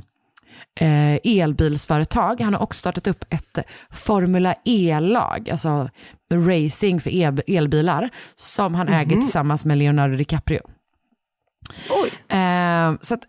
elbilsföretag. 1.25 2.41
Han 2.41 2.55
har 2.55 2.63
också 2.63 2.79
startat 2.79 3.07
upp 3.07 3.25
ett 3.31 3.59
Formula 3.91 4.55
E-lag, 4.65 5.51
alltså 5.51 5.89
racing 6.35 7.01
för 7.03 7.11
el- 7.11 7.43
elbilar, 7.47 8.11
som 8.37 8.75
han 8.75 8.89
äger 8.89 9.17
tillsammans 9.17 9.65
med 9.65 9.79
Leonardo 9.79 10.17
DiCaprio. 10.17 10.61
Oj. 11.91 12.11
Ehm, 12.29 12.99
så 13.03 13.15
att 13.15 13.21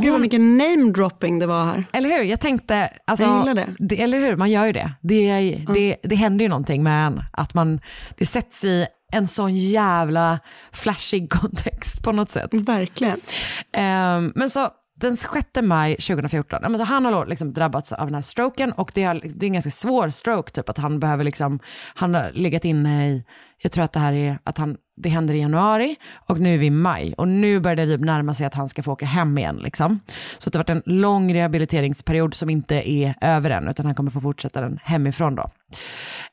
Gud 0.00 0.04
vad 0.04 0.12
hon, 0.12 0.20
mycket 0.20 0.40
name-dropping 0.40 1.38
det 1.38 1.46
var 1.46 1.64
här. 1.64 1.84
eller 1.92 2.08
hur? 2.08 2.22
Jag 2.24 2.40
tänkte, 2.40 2.90
alltså, 3.06 3.24
Jag 3.24 3.38
gillar 3.48 3.66
det. 3.78 4.02
Eller 4.02 4.18
hur? 4.18 4.36
Man 4.36 4.50
gör 4.50 4.66
ju 4.66 4.72
det. 4.72 4.92
Det, 5.00 5.54
det, 5.74 5.96
det 6.02 6.14
händer 6.14 6.42
ju 6.44 6.48
någonting 6.48 6.82
med 6.82 7.06
en, 7.06 7.22
att 7.32 7.54
man, 7.54 7.80
det 8.18 8.26
sätts 8.26 8.64
i 8.64 8.86
en 9.12 9.28
sån 9.28 9.56
jävla 9.56 10.38
flashig 10.72 11.30
kontext 11.30 12.02
på 12.02 12.12
något 12.12 12.30
sätt. 12.30 12.54
Verkligen. 12.54 13.20
Ehm, 13.72 14.32
men 14.34 14.50
så 14.50 14.68
den 15.02 15.16
6 15.16 15.46
maj 15.62 15.96
2014, 15.96 16.78
så 16.78 16.84
han 16.84 17.04
har 17.04 17.26
liksom 17.26 17.52
drabbats 17.52 17.92
av 17.92 18.06
den 18.06 18.14
här 18.14 18.22
stroken 18.22 18.72
och 18.72 18.92
det 18.94 19.02
är, 19.02 19.14
det 19.14 19.46
är 19.46 19.48
en 19.48 19.52
ganska 19.52 19.70
svår 19.70 20.10
stroke, 20.10 20.52
typ 20.52 20.68
att 20.68 20.78
han 20.78 21.00
behöver 21.00 21.24
liksom, 21.24 21.58
han 21.94 22.14
har 22.14 22.30
legat 22.32 22.64
inne 22.64 23.08
i, 23.08 23.24
jag 23.62 23.72
tror 23.72 23.84
att 23.84 23.92
det 23.92 24.00
här 24.00 24.12
är, 24.12 24.38
att 24.44 24.58
han, 24.58 24.76
det 24.96 25.08
händer 25.08 25.34
i 25.34 25.38
januari 25.38 25.96
och 26.28 26.40
nu 26.40 26.54
är 26.54 26.58
vi 26.58 26.66
i 26.66 26.70
maj 26.70 27.14
och 27.16 27.28
nu 27.28 27.60
börjar 27.60 27.76
det 27.76 27.86
typ 27.86 28.00
närma 28.00 28.34
sig 28.34 28.46
att 28.46 28.54
han 28.54 28.68
ska 28.68 28.82
få 28.82 28.92
åka 28.92 29.06
hem 29.06 29.38
igen 29.38 29.56
liksom. 29.56 30.00
Så 30.38 30.50
det 30.50 30.58
har 30.58 30.64
varit 30.64 30.86
en 30.86 31.00
lång 31.00 31.34
rehabiliteringsperiod 31.34 32.34
som 32.34 32.50
inte 32.50 32.90
är 32.90 33.14
över 33.20 33.50
än 33.50 33.68
utan 33.68 33.86
han 33.86 33.94
kommer 33.94 34.10
få 34.10 34.20
fortsätta 34.20 34.60
den 34.60 34.78
hemifrån 34.82 35.34
då. 35.34 35.48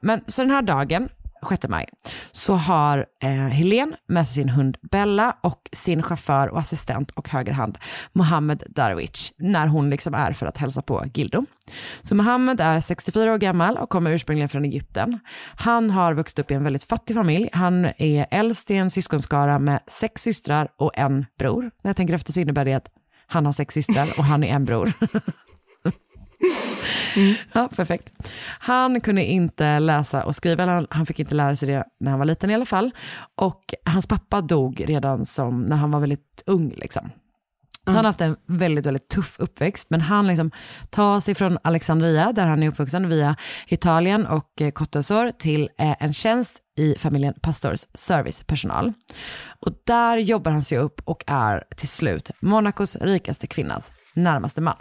Men 0.01 0.21
så 0.27 0.41
den 0.41 0.51
här 0.51 0.61
dagen 0.61 1.09
6 1.49 1.67
maj, 1.67 1.85
så 2.31 2.53
har 2.53 3.05
eh, 3.23 3.29
Helen 3.29 3.95
med 4.07 4.27
sig 4.27 4.35
sin 4.35 4.49
hund 4.49 4.77
Bella 4.91 5.35
och 5.43 5.69
sin 5.73 6.03
chaufför 6.03 6.47
och 6.47 6.59
assistent 6.59 7.11
och 7.11 7.29
högerhand 7.29 7.77
Mohammed 8.13 8.63
Darwich 8.69 9.31
när 9.37 9.67
hon 9.67 9.89
liksom 9.89 10.13
är 10.13 10.33
för 10.33 10.45
att 10.45 10.57
hälsa 10.57 10.81
på 10.81 11.05
Gildo. 11.13 11.45
Så 12.01 12.15
Mohammed 12.15 12.61
är 12.61 12.81
64 12.81 13.33
år 13.33 13.37
gammal 13.37 13.77
och 13.77 13.89
kommer 13.89 14.11
ursprungligen 14.11 14.49
från 14.49 14.65
Egypten. 14.65 15.19
Han 15.55 15.89
har 15.89 16.13
vuxit 16.13 16.39
upp 16.39 16.51
i 16.51 16.53
en 16.53 16.63
väldigt 16.63 16.83
fattig 16.83 17.15
familj. 17.15 17.49
Han 17.53 17.85
är 17.85 18.25
äldst 18.31 18.71
i 18.71 18.75
en 18.75 18.89
syskonskara 18.89 19.59
med 19.59 19.79
sex 19.87 20.21
systrar 20.21 20.67
och 20.77 20.97
en 20.97 21.25
bror. 21.39 21.61
När 21.61 21.89
jag 21.89 21.95
tänker 21.97 22.13
efter 22.13 22.33
så 22.33 22.39
innebär 22.39 22.65
det 22.65 22.73
att 22.73 22.87
han 23.27 23.45
har 23.45 23.53
sex 23.53 23.73
systrar 23.73 24.07
och 24.17 24.23
han 24.23 24.43
är 24.43 24.55
en 24.55 24.65
bror. 24.65 24.89
Ja, 27.53 27.69
perfekt. 27.75 28.27
Han 28.59 29.01
kunde 29.01 29.25
inte 29.25 29.79
läsa 29.79 30.23
och 30.23 30.35
skriva, 30.35 30.63
eller 30.63 30.87
han, 30.89 31.05
fick 31.05 31.19
inte 31.19 31.35
lära 31.35 31.55
sig 31.55 31.67
det 31.67 31.83
när 31.99 32.11
han 32.11 32.19
var 32.19 32.25
liten 32.25 32.49
i 32.49 32.53
alla 32.53 32.65
fall. 32.65 32.91
Och 33.35 33.73
hans 33.85 34.07
pappa 34.07 34.41
dog 34.41 34.83
redan 34.87 35.25
som, 35.25 35.61
när 35.61 35.75
han 35.75 35.91
var 35.91 35.99
väldigt 35.99 36.43
ung. 36.45 36.73
Liksom. 36.77 37.09
Så 37.85 37.95
han 37.95 38.05
har 38.05 38.09
haft 38.09 38.21
en 38.21 38.35
väldigt, 38.47 38.85
väldigt 38.85 39.09
tuff 39.09 39.35
uppväxt. 39.39 39.89
Men 39.89 40.01
han 40.01 40.27
liksom 40.27 40.51
tar 40.89 41.19
sig 41.19 41.35
från 41.35 41.57
Alexandria, 41.61 42.31
där 42.31 42.47
han 42.47 42.63
är 42.63 42.67
uppvuxen, 42.67 43.09
via 43.09 43.35
Italien 43.67 44.25
och 44.25 44.61
eh, 44.61 44.67
Côte 44.67 44.99
d'Azur 44.99 45.31
till 45.31 45.69
eh, 45.77 45.95
en 45.99 46.13
tjänst 46.13 46.59
i 46.77 46.95
familjen 46.97 47.33
Pastors 47.41 47.85
servicepersonal. 47.93 48.93
Och 49.59 49.71
där 49.85 50.17
jobbar 50.17 50.51
han 50.51 50.63
sig 50.63 50.77
upp 50.77 51.01
och 51.05 51.23
är 51.27 51.63
till 51.77 51.89
slut 51.89 52.31
Monacos 52.41 52.95
rikaste 52.95 53.47
kvinnas 53.47 53.91
närmaste 54.13 54.61
man. 54.61 54.77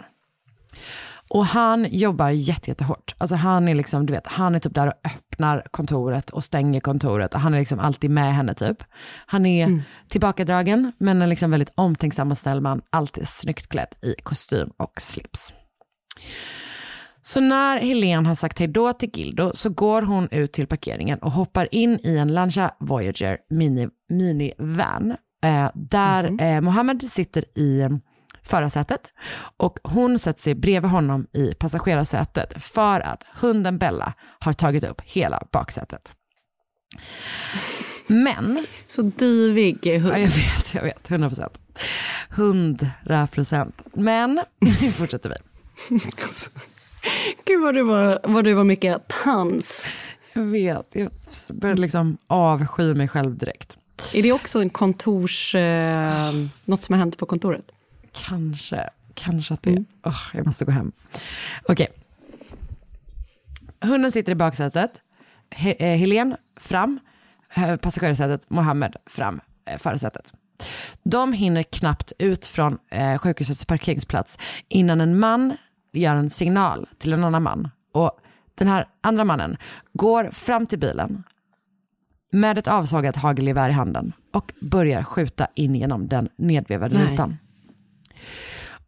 Och 1.29 1.45
han 1.45 1.87
jobbar 1.91 2.29
jätte, 2.29 2.69
jättehårt. 2.71 3.15
Alltså 3.17 3.35
han 3.35 3.67
är 3.67 3.75
liksom, 3.75 4.05
du 4.05 4.13
vet, 4.13 4.27
han 4.27 4.55
är 4.55 4.59
typ 4.59 4.75
där 4.75 4.87
och 4.87 4.93
öppnar 5.05 5.67
kontoret 5.71 6.29
och 6.29 6.43
stänger 6.43 6.79
kontoret 6.79 7.33
och 7.33 7.39
han 7.39 7.53
är 7.53 7.59
liksom 7.59 7.79
alltid 7.79 8.11
med 8.11 8.35
henne 8.35 8.53
typ. 8.53 8.83
Han 9.25 9.45
är 9.45 9.65
Mm. 9.65 9.81
tillbakadragen 10.09 10.91
men 10.97 11.21
en 11.21 11.29
liksom 11.29 11.51
väldigt 11.51 11.71
omtänksam 11.75 12.31
och 12.31 12.37
snäll 12.37 12.61
man, 12.61 12.81
alltid 12.89 13.27
snyggt 13.27 13.67
klädd 13.67 13.95
i 14.01 14.15
kostym 14.23 14.69
och 14.77 15.01
slips. 15.01 15.55
Så 17.21 17.39
när 17.39 17.77
Helene 17.77 18.27
har 18.27 18.35
sagt 18.35 18.59
hej 18.59 18.67
då 18.67 18.93
till 18.93 19.09
Gildo 19.13 19.51
så 19.53 19.69
går 19.69 20.01
hon 20.01 20.27
ut 20.31 20.51
till 20.53 20.67
parkeringen 20.67 21.19
och 21.19 21.31
hoppar 21.31 21.67
in 21.75 21.99
i 22.03 22.17
en 22.17 22.33
Lancia 22.33 22.71
Voyager 22.79 23.37
mini, 23.49 23.89
minivan. 24.09 25.15
Eh, 25.43 25.69
där 25.73 26.41
eh, 26.41 26.61
Mohammed 26.61 27.09
sitter 27.09 27.45
i 27.55 27.89
förarsätet 28.43 29.01
och 29.57 29.79
hon 29.83 30.19
sätter 30.19 30.41
sig 30.41 30.55
bredvid 30.55 30.91
honom 30.91 31.27
i 31.33 31.53
passagerarsätet 31.53 32.63
för 32.63 32.99
att 32.99 33.23
hunden 33.35 33.77
Bella 33.77 34.13
har 34.39 34.53
tagit 34.53 34.83
upp 34.83 35.01
hela 35.01 35.43
baksätet. 35.51 36.13
Men, 38.07 38.65
Så 38.87 39.01
divig 39.01 39.99
hund. 39.99 40.13
ja, 40.13 40.17
jag 40.17 40.29
vet, 40.29 40.73
jag 40.73 40.81
vet, 40.83 41.11
100 41.11 41.29
procent. 41.29 41.59
100 42.29 43.27
procent. 43.31 43.81
Men, 43.93 44.41
nu 44.59 44.91
fortsätter 44.91 45.29
vi. 45.29 45.35
Gud 47.45 47.61
vad 47.61 47.73
du 47.75 47.83
var, 47.83 48.19
vad 48.23 48.43
du 48.43 48.53
var 48.53 48.63
mycket 48.63 49.07
pans. 49.23 49.89
Jag 50.33 50.41
vet, 50.43 50.85
jag 50.91 51.11
började 51.61 51.81
liksom 51.81 52.17
avsky 52.27 52.93
mig 52.93 53.07
själv 53.07 53.37
direkt. 53.37 53.77
Är 54.13 54.23
det 54.23 54.31
också 54.31 54.61
en 54.61 54.69
kontors... 54.69 55.55
Eh, 55.55 56.31
något 56.65 56.83
som 56.83 56.93
har 56.93 56.99
hänt 56.99 57.17
på 57.17 57.25
kontoret? 57.25 57.65
Kanske, 58.25 58.89
kanske 59.13 59.53
att 59.53 59.63
det 59.63 59.73
är. 59.73 59.85
Åh, 60.05 60.21
jag 60.33 60.45
måste 60.45 60.65
gå 60.65 60.71
hem. 60.71 60.91
Okej. 61.69 61.87
Hunden 63.81 64.11
sitter 64.11 64.31
i 64.31 64.35
baksätet. 64.35 64.91
He- 65.55 65.75
eh, 65.79 65.97
Helen 65.97 66.35
fram. 66.59 66.99
Passagerarsätet. 67.81 68.49
Mohammed 68.49 68.95
fram. 69.05 69.41
eh, 69.65 69.77
Förarsätet. 69.77 70.33
De 71.03 71.33
hinner 71.33 71.63
knappt 71.63 72.11
ut 72.19 72.45
från 72.45 72.77
eh, 72.91 73.17
sjukhusets 73.17 73.65
parkeringsplats 73.65 74.37
innan 74.67 75.01
en 75.01 75.19
man 75.19 75.57
gör 75.93 76.15
en 76.15 76.29
signal 76.29 76.87
till 76.97 77.13
en 77.13 77.23
annan 77.23 77.43
man. 77.43 77.69
Och 77.93 78.11
den 78.55 78.67
här 78.67 78.87
andra 79.01 79.23
mannen 79.23 79.57
går 79.93 80.31
fram 80.31 80.65
till 80.65 80.79
bilen 80.79 81.23
med 82.31 82.57
ett 82.57 82.67
avsågat 82.67 83.15
hagelgevär 83.15 83.69
i 83.69 83.71
handen 83.71 84.13
och 84.33 84.53
börjar 84.61 85.03
skjuta 85.03 85.47
in 85.55 85.75
genom 85.75 86.07
den 86.07 86.29
nedvevade 86.37 86.95
Nej. 86.99 87.11
rutan. 87.13 87.37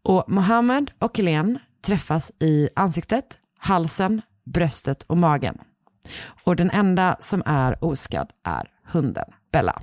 Och 0.02 0.24
Mohammed 0.28 0.90
och 0.98 1.18
Helen 1.18 1.58
träffas 1.82 2.32
i 2.38 2.68
ansiktet, 2.76 3.38
halsen, 3.58 4.22
bröstet 4.44 5.02
och 5.02 5.16
magen. 5.16 5.58
Och 6.44 6.56
den 6.56 6.70
enda 6.70 7.16
som 7.20 7.42
är 7.46 7.84
oskadd 7.84 8.30
är 8.44 8.70
hunden 8.84 9.32
Bella. 9.52 9.82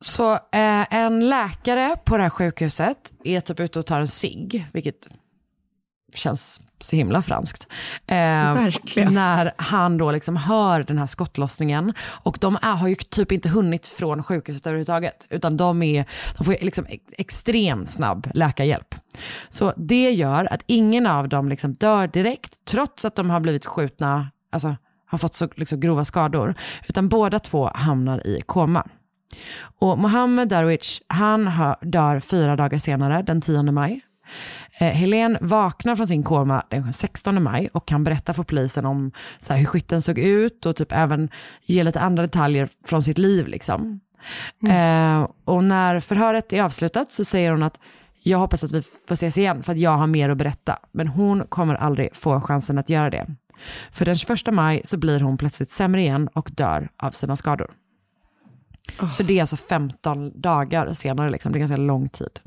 Så 0.00 0.32
eh, 0.32 0.94
en 0.94 1.28
läkare 1.28 1.96
på 2.04 2.16
det 2.16 2.22
här 2.22 2.30
sjukhuset 2.30 3.12
är 3.24 3.40
typ 3.40 3.60
ute 3.60 3.78
och 3.78 3.86
tar 3.86 4.00
en 4.00 4.08
cigg, 4.08 4.66
vilket 4.72 5.08
känns 6.16 6.60
så 6.80 6.96
himla 6.96 7.22
franskt. 7.22 7.66
Eh, 8.06 8.16
Verkligen. 8.54 9.14
När 9.14 9.52
han 9.56 9.98
då 9.98 10.10
liksom 10.10 10.36
hör 10.36 10.82
den 10.82 10.98
här 10.98 11.06
skottlossningen 11.06 11.92
och 12.00 12.38
de 12.40 12.58
är, 12.62 12.72
har 12.72 12.88
ju 12.88 12.94
typ 12.94 13.32
inte 13.32 13.48
hunnit 13.48 13.86
från 13.86 14.22
sjukhuset 14.22 14.66
överhuvudtaget 14.66 15.26
utan 15.30 15.56
de, 15.56 15.82
är, 15.82 16.04
de 16.38 16.44
får 16.44 16.56
liksom 16.60 16.86
ex- 16.88 17.04
extremt 17.18 17.88
snabb 17.88 18.30
läkarhjälp. 18.34 18.94
Så 19.48 19.72
det 19.76 20.10
gör 20.10 20.52
att 20.52 20.62
ingen 20.66 21.06
av 21.06 21.28
dem 21.28 21.48
liksom 21.48 21.74
dör 21.74 22.06
direkt 22.06 22.64
trots 22.64 23.04
att 23.04 23.16
de 23.16 23.30
har 23.30 23.40
blivit 23.40 23.66
skjutna, 23.66 24.30
alltså 24.52 24.76
har 25.06 25.18
fått 25.18 25.34
så 25.34 25.48
liksom 25.56 25.80
grova 25.80 26.04
skador, 26.04 26.54
utan 26.88 27.08
båda 27.08 27.38
två 27.38 27.70
hamnar 27.74 28.26
i 28.26 28.42
koma. 28.46 28.86
Och 29.78 29.98
Mohammed 29.98 30.48
Darwich, 30.48 31.00
han 31.06 31.44
dör 31.80 32.20
fyra 32.20 32.56
dagar 32.56 32.78
senare, 32.78 33.22
den 33.22 33.40
10 33.40 33.62
maj. 33.62 34.00
Eh, 34.78 34.92
Helen 34.92 35.38
vaknar 35.40 35.96
från 35.96 36.06
sin 36.06 36.22
koma 36.22 36.64
den 36.68 36.92
16 36.92 37.42
maj 37.42 37.68
och 37.72 37.88
kan 37.88 38.04
berätta 38.04 38.34
för 38.34 38.42
polisen 38.42 38.86
om 38.86 39.12
så 39.40 39.52
här, 39.52 39.60
hur 39.60 39.66
skytten 39.66 40.02
såg 40.02 40.18
ut 40.18 40.66
och 40.66 40.76
typ 40.76 40.92
även 40.92 41.28
ge 41.62 41.84
lite 41.84 42.00
andra 42.00 42.22
detaljer 42.22 42.68
från 42.84 43.02
sitt 43.02 43.18
liv. 43.18 43.46
Liksom. 43.46 44.00
Eh, 44.68 45.28
och 45.44 45.64
när 45.64 46.00
förhöret 46.00 46.52
är 46.52 46.62
avslutat 46.62 47.10
så 47.10 47.24
säger 47.24 47.50
hon 47.50 47.62
att 47.62 47.78
jag 48.22 48.38
hoppas 48.38 48.64
att 48.64 48.72
vi 48.72 48.82
får 48.82 49.14
ses 49.14 49.38
igen 49.38 49.62
för 49.62 49.72
att 49.72 49.78
jag 49.78 49.96
har 49.96 50.06
mer 50.06 50.30
att 50.30 50.38
berätta. 50.38 50.78
Men 50.92 51.08
hon 51.08 51.46
kommer 51.46 51.74
aldrig 51.74 52.16
få 52.16 52.40
chansen 52.40 52.78
att 52.78 52.88
göra 52.88 53.10
det. 53.10 53.26
För 53.92 54.04
den 54.04 54.16
21 54.16 54.52
maj 54.52 54.80
så 54.84 54.96
blir 54.96 55.20
hon 55.20 55.38
plötsligt 55.38 55.70
sämre 55.70 56.00
igen 56.00 56.28
och 56.32 56.50
dör 56.52 56.88
av 56.96 57.10
sina 57.10 57.36
skador. 57.36 57.70
Så 59.12 59.22
det 59.22 59.38
är 59.38 59.40
alltså 59.40 59.56
15 59.56 60.40
dagar 60.40 60.94
senare, 60.94 61.28
liksom. 61.28 61.52
det 61.52 61.58
är 61.58 61.60
ganska 61.60 61.76
lång 61.76 62.08
tid. 62.08 62.40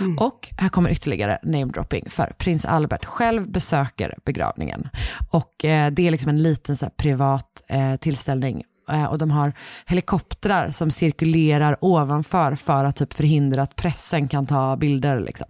Mm. 0.00 0.18
Och 0.18 0.48
här 0.56 0.68
kommer 0.68 0.90
ytterligare 0.90 1.38
namedropping, 1.42 2.10
för 2.10 2.32
prins 2.38 2.64
Albert 2.64 3.04
själv 3.04 3.50
besöker 3.50 4.18
begravningen. 4.24 4.88
Och 5.30 5.64
eh, 5.64 5.90
det 5.90 6.06
är 6.06 6.10
liksom 6.10 6.28
en 6.28 6.42
liten 6.42 6.76
så 6.76 6.84
här, 6.84 6.92
privat 6.96 7.62
eh, 7.68 7.96
tillställning. 7.96 8.64
Eh, 8.90 9.04
och 9.04 9.18
de 9.18 9.30
har 9.30 9.52
helikoptrar 9.86 10.70
som 10.70 10.90
cirkulerar 10.90 11.76
ovanför 11.80 12.54
för 12.54 12.84
att 12.84 12.96
typ 12.96 13.12
förhindra 13.12 13.62
att 13.62 13.76
pressen 13.76 14.28
kan 14.28 14.46
ta 14.46 14.76
bilder. 14.76 15.20
Liksom. 15.20 15.48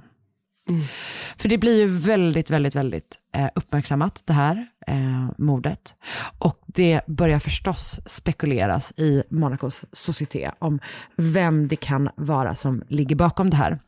För 1.37 1.49
det 1.49 1.59
blir 1.59 1.79
ju 1.79 1.87
väldigt, 1.87 2.51
väldigt, 2.51 2.75
väldigt 2.75 3.19
eh, 3.35 3.49
uppmärksammat 3.55 4.23
det 4.25 4.33
här 4.33 4.67
eh, 4.87 5.31
mordet. 5.39 5.95
Och 6.39 6.61
det 6.67 7.01
börjar 7.07 7.39
förstås 7.39 8.01
spekuleras 8.07 8.93
i 8.97 9.23
Monacos 9.31 9.85
societé 9.93 10.51
om 10.59 10.81
vem 11.17 11.69
det 11.69 11.77
kan 11.77 12.09
vara 12.17 12.55
som 12.55 12.83
ligger 12.89 13.17
bakom 13.17 13.51
det 13.51 13.57
här. 13.57 13.79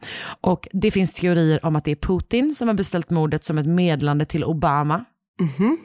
Och 0.40 0.68
det 0.72 0.90
finns 0.90 1.12
teorier 1.12 1.64
om 1.66 1.76
att 1.76 1.84
det 1.84 1.90
är 1.90 1.96
Putin 1.96 2.54
som 2.54 2.68
har 2.68 2.74
beställt 2.74 3.10
mordet 3.10 3.44
som 3.44 3.58
ett 3.58 3.66
medlande 3.66 4.24
till 4.24 4.44
Obama. 4.44 5.04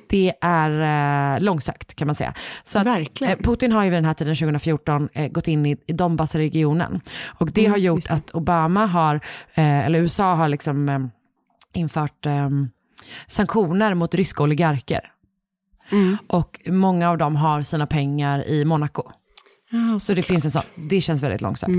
Det 0.09 0.33
är 0.41 1.35
eh, 1.35 1.41
långsökt 1.41 1.95
kan 1.95 2.05
man 2.07 2.15
säga. 2.15 2.33
Så 2.63 2.79
att, 2.79 2.85
eh, 3.21 3.37
Putin 3.43 3.71
har 3.71 3.83
ju 3.83 3.89
vid 3.89 3.97
den 3.97 4.05
här 4.05 4.13
tiden 4.13 4.35
2014 4.35 5.09
eh, 5.13 5.27
gått 5.27 5.47
in 5.47 5.65
i, 5.65 5.77
i 5.87 5.93
Donbassregionen. 5.93 7.01
Och 7.25 7.51
det 7.51 7.65
har 7.65 7.77
gjort 7.77 8.03
att 8.09 8.31
Obama 8.31 8.85
har, 8.85 9.15
eh, 9.53 9.85
eller 9.85 9.99
USA 9.99 10.33
har 10.35 10.47
liksom 10.49 10.89
eh, 10.89 10.99
infört 11.73 12.25
eh, 12.25 12.49
sanktioner 13.27 13.93
mot 13.93 14.15
ryska 14.15 14.43
oligarker. 14.43 15.11
Och 16.27 16.59
många 16.65 17.09
av 17.09 17.17
dem 17.17 17.35
har 17.35 17.63
sina 17.63 17.85
pengar 17.87 18.47
i 18.47 18.65
Monaco. 18.65 19.03
så 19.99 20.13
det 20.13 20.21
finns 20.21 20.45
en 20.45 20.51
sån, 20.51 20.61
det 20.75 21.01
känns 21.01 21.23
väldigt 21.23 21.41
långsökt. 21.41 21.71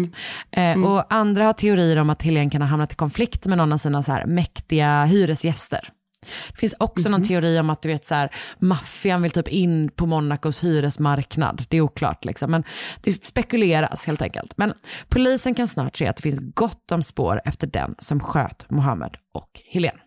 Eh, 0.50 0.85
och 0.85 1.12
andra 1.12 1.44
har 1.44 1.52
teorier 1.52 1.96
om 1.96 2.11
att 2.11 2.22
Helene 2.22 2.50
kan 2.50 2.62
ha 2.62 2.68
hamnat 2.68 2.92
i 2.92 2.96
konflikt 2.96 3.46
med 3.46 3.59
någon 3.59 3.72
av 3.72 3.78
sina 3.78 4.02
så 4.02 4.12
här 4.12 4.26
mäktiga 4.26 5.04
hyresgäster. 5.04 5.88
Det 6.26 6.59
finns 6.59 6.74
också 6.78 7.09
någon 7.09 7.22
teori 7.22 7.59
om 7.59 7.70
att 7.70 7.83
du 7.83 7.88
vet 7.88 8.04
så 8.04 8.14
här, 8.14 8.35
maffian 8.59 9.22
vill 9.22 9.31
typ 9.31 9.48
in 9.48 9.90
på 9.90 10.07
Monacos 10.07 10.64
hyresmarknad. 10.64 11.64
Det 11.68 11.76
är 11.76 11.81
oklart 11.81 12.24
liksom, 12.24 12.50
men 12.50 12.64
det 13.02 13.24
spekuleras 13.24 14.07
helt 14.07 14.22
enkelt. 14.22 14.52
Men 14.57 14.74
polisen 15.09 15.54
kan 15.54 15.68
snart 15.68 15.96
se 15.96 16.07
att 16.07 16.16
det 16.16 16.22
finns 16.22 16.40
gott 16.54 16.92
om 16.92 17.02
spår 17.02 17.40
efter 17.44 17.66
den 17.66 17.94
som 17.98 18.20
sköt 18.20 18.70
Mohammed 18.70 19.16
och 19.35 19.61
Helene. 19.70 19.98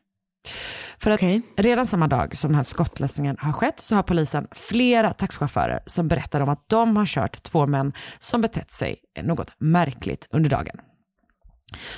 För 0.98 1.12
att 1.12 1.20
Okej. 1.20 1.42
redan 1.58 1.88
samma 1.88 2.08
dag 2.08 2.38
som 2.38 2.50
den 2.52 2.56
här 2.56 2.64
skottlossningen 2.64 3.36
har 3.40 3.54
skett 3.54 3.80
så 3.80 3.96
har 3.96 4.04
polisen 4.04 4.48
flera 4.52 5.14
taxichaufförer 5.14 5.80
som 5.86 6.08
berättar 6.08 6.42
om 6.42 6.50
att 6.50 6.66
de 6.70 6.98
har 6.98 7.06
kört 7.06 7.44
två 7.44 7.68
män 7.68 7.94
som 8.20 8.42
betett 8.42 8.72
sig 8.72 8.96
något 9.22 9.56
märkligt 9.60 10.28
under 10.32 10.50
dagen. 10.50 10.76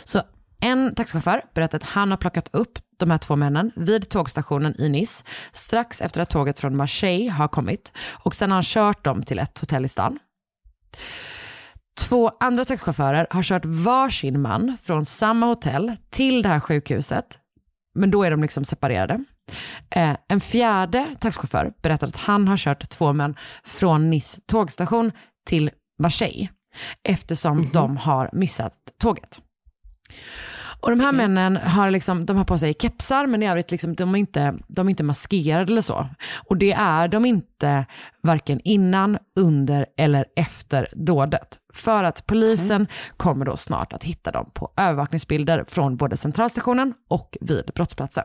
Så 0.04 0.22
en 0.62 0.96
taxichaufför 0.96 1.42
berättar 1.54 1.78
att 1.78 1.84
han 1.84 2.12
har 2.12 2.18
plockat 2.18 2.50
upp 2.54 2.80
de 2.98 3.12
här 3.12 3.18
två 3.18 3.36
männen 3.36 3.72
vid 3.76 4.10
tågstationen 4.10 4.82
i 4.82 4.90
Nice 4.90 5.26
strax 5.52 6.02
efter 6.02 6.22
att 6.22 6.30
tåget 6.30 6.60
från 6.60 6.78
Marseille 6.78 7.30
har 7.30 7.48
kommit 7.48 7.92
och 8.24 8.36
sen 8.36 8.52
har 8.52 8.56
han 8.56 8.64
kört 8.64 9.04
dem 9.04 9.24
till 9.24 9.40
ett 9.40 9.60
hotell 9.60 9.86
i 9.86 9.90
stan. 9.90 10.20
Två 12.00 12.32
andra 12.40 12.66
taxichaufförer 12.66 13.28
har 13.30 13.44
kört 13.44 13.66
varsin 13.66 14.42
man 14.42 14.78
från 14.82 15.06
samma 15.06 15.46
hotell 15.46 15.96
till 16.10 16.42
det 16.42 16.50
här 16.50 16.60
sjukhuset, 16.60 17.40
men 17.96 18.12
då 18.12 18.24
är 18.24 18.32
de 18.32 18.42
liksom 18.42 18.66
separerade. 18.66 19.24
Eh, 19.90 20.18
en 20.28 20.42
fjärde 20.42 21.16
taxichaufför 21.20 21.74
berättar 21.82 22.08
att 22.08 22.18
han 22.18 22.48
har 22.48 22.58
kört 22.58 22.90
två 22.90 23.14
män 23.14 23.36
från 23.64 24.10
Nice 24.10 24.42
tågstation 24.46 25.12
till 25.46 25.70
Marseille 26.00 26.50
eftersom 27.04 27.70
de 27.74 27.98
har 27.98 28.30
missat 28.34 28.74
tåget. 29.00 29.42
Och 30.84 30.90
de 30.90 31.00
här 31.00 31.12
männen 31.12 31.58
har, 31.58 31.92
liksom, 31.92 32.26
de 32.26 32.38
har 32.38 32.44
på 32.44 32.58
sig 32.58 32.74
kepsar 32.74 33.28
men 33.28 33.44
i 33.44 33.50
övrigt 33.50 33.72
liksom, 33.72 33.96
de, 33.96 34.16
är 34.16 34.20
inte, 34.20 34.54
de 34.68 34.88
är 34.88 34.90
inte 34.90 35.04
maskerade 35.04 35.72
eller 35.72 35.82
så. 35.82 36.08
Och 36.48 36.58
det 36.58 36.72
är 36.72 37.08
de 37.08 37.26
inte 37.26 37.86
varken 38.22 38.60
innan, 38.64 39.18
under 39.40 39.86
eller 39.98 40.26
efter 40.36 40.88
dådet. 40.92 41.60
För 41.74 42.04
att 42.04 42.26
polisen 42.26 42.88
kommer 43.18 43.46
då 43.46 43.58
snart 43.58 43.94
att 43.94 44.04
hitta 44.04 44.32
dem 44.32 44.52
på 44.54 44.72
övervakningsbilder 44.78 45.66
från 45.68 45.98
både 45.98 46.18
centralstationen 46.18 46.94
och 47.10 47.38
vid 47.42 47.72
brottsplatsen. 47.76 48.24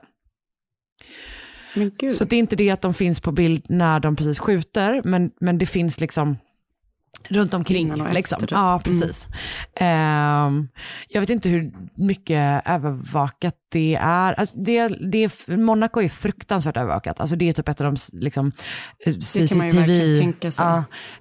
Så 2.19 2.25
det 2.25 2.37
är 2.37 2.41
inte 2.41 2.57
det 2.57 2.71
att 2.71 2.83
de 2.83 2.95
finns 2.95 3.21
på 3.21 3.33
bild 3.33 3.67
när 3.69 4.01
de 4.01 4.17
precis 4.17 4.39
skjuter, 4.39 5.01
men, 5.05 5.31
men 5.41 5.59
det 5.59 5.67
finns 5.67 6.01
liksom 6.01 6.37
runt 7.29 7.55
omkring. 7.55 7.87
Innan 7.87 8.01
och 8.01 8.15
liksom. 8.15 8.37
efter, 8.37 8.47
typ. 8.47 8.57
Ja, 8.57 8.81
precis. 8.85 9.29
Ehm, 9.75 10.69
jag 11.09 11.21
vet 11.21 11.31
inte 11.31 11.49
hur 11.49 11.73
mycket 11.95 12.63
övervakat 12.67 13.55
det 13.73 13.95
är. 14.01 14.33
Alltså 14.33 14.59
det, 14.59 14.89
det 14.89 15.19
är. 15.19 15.57
Monaco 15.57 16.01
är 16.03 16.09
fruktansvärt 16.09 16.77
övervakat. 16.77 17.21
Alltså 17.21 17.37
det 17.37 17.49
är 17.49 17.53
typ 17.53 17.69
ett 17.69 17.81
av 17.81 17.95
de 17.95 18.19
liksom, 18.21 18.53
eh, 19.07 19.13
Det 19.13 19.49
kan 19.49 19.59
man 19.59 19.69
ju 19.69 19.77
verkligen 19.79 20.21
tänka 20.21 20.51
sig. 20.51 20.67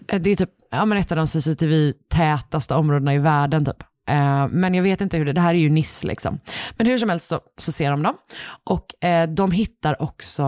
Eh, 0.07 0.19
det 0.21 0.29
är 0.29 0.35
typ 0.35 0.49
ja, 0.71 0.85
men 0.85 0.97
ett 0.97 1.11
av 1.11 1.15
de 1.15 1.27
CCTV-tätaste 1.27 2.75
områdena 2.75 3.13
i 3.13 3.17
världen 3.17 3.65
typ. 3.65 3.83
Eh, 4.09 4.47
Men 4.47 4.73
jag 4.73 4.83
vet 4.83 5.01
inte 5.01 5.17
hur 5.17 5.25
det, 5.25 5.33
det 5.33 5.41
här 5.41 5.53
är 5.53 5.59
ju 5.59 5.69
Nice 5.69 6.07
liksom. 6.07 6.39
Men 6.77 6.87
hur 6.87 6.97
som 6.97 7.09
helst 7.09 7.27
så, 7.27 7.39
så 7.59 7.71
ser 7.71 7.91
de 7.91 8.03
dem. 8.03 8.15
Och 8.63 9.05
eh, 9.05 9.29
de 9.29 9.51
hittar 9.51 10.01
också 10.01 10.43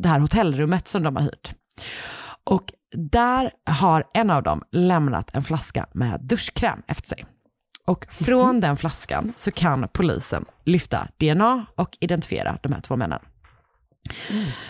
det 0.00 0.08
här 0.08 0.18
hotellrummet 0.18 0.88
som 0.88 1.02
de 1.02 1.16
har 1.16 1.22
hyrt. 1.22 1.52
Och 2.44 2.64
där 2.96 3.50
har 3.66 4.04
en 4.14 4.30
av 4.30 4.42
dem 4.42 4.62
lämnat 4.72 5.34
en 5.34 5.42
flaska 5.42 5.86
med 5.92 6.20
duschkräm 6.22 6.82
efter 6.86 7.08
sig. 7.08 7.24
Och 7.86 8.06
från 8.10 8.60
den 8.60 8.76
flaskan 8.76 9.32
så 9.36 9.50
kan 9.50 9.88
polisen 9.92 10.44
lyfta 10.64 11.08
DNA 11.16 11.66
och 11.76 11.98
identifiera 12.00 12.58
de 12.62 12.72
här 12.72 12.80
två 12.80 12.96
männen. 12.96 13.20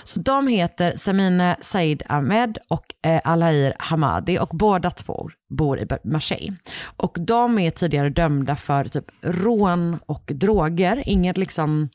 Så 0.04 0.20
de 0.20 0.48
heter 0.48 0.96
Samine 0.96 1.56
Said 1.60 2.02
Ahmed 2.08 2.58
och 2.68 2.84
eh, 3.02 3.20
Alair 3.24 3.74
Hamadi 3.78 4.38
och 4.38 4.48
båda 4.48 4.90
två 4.90 5.28
bor 5.48 5.78
i 5.78 5.86
Marseille. 6.04 6.56
Och 6.96 7.16
de 7.20 7.58
är 7.58 7.70
tidigare 7.70 8.10
dömda 8.10 8.56
för 8.56 8.84
typ 8.84 9.04
rån 9.22 9.98
och 10.06 10.32
droger. 10.34 11.02
Inget 11.06 11.38
liksom, 11.38 11.88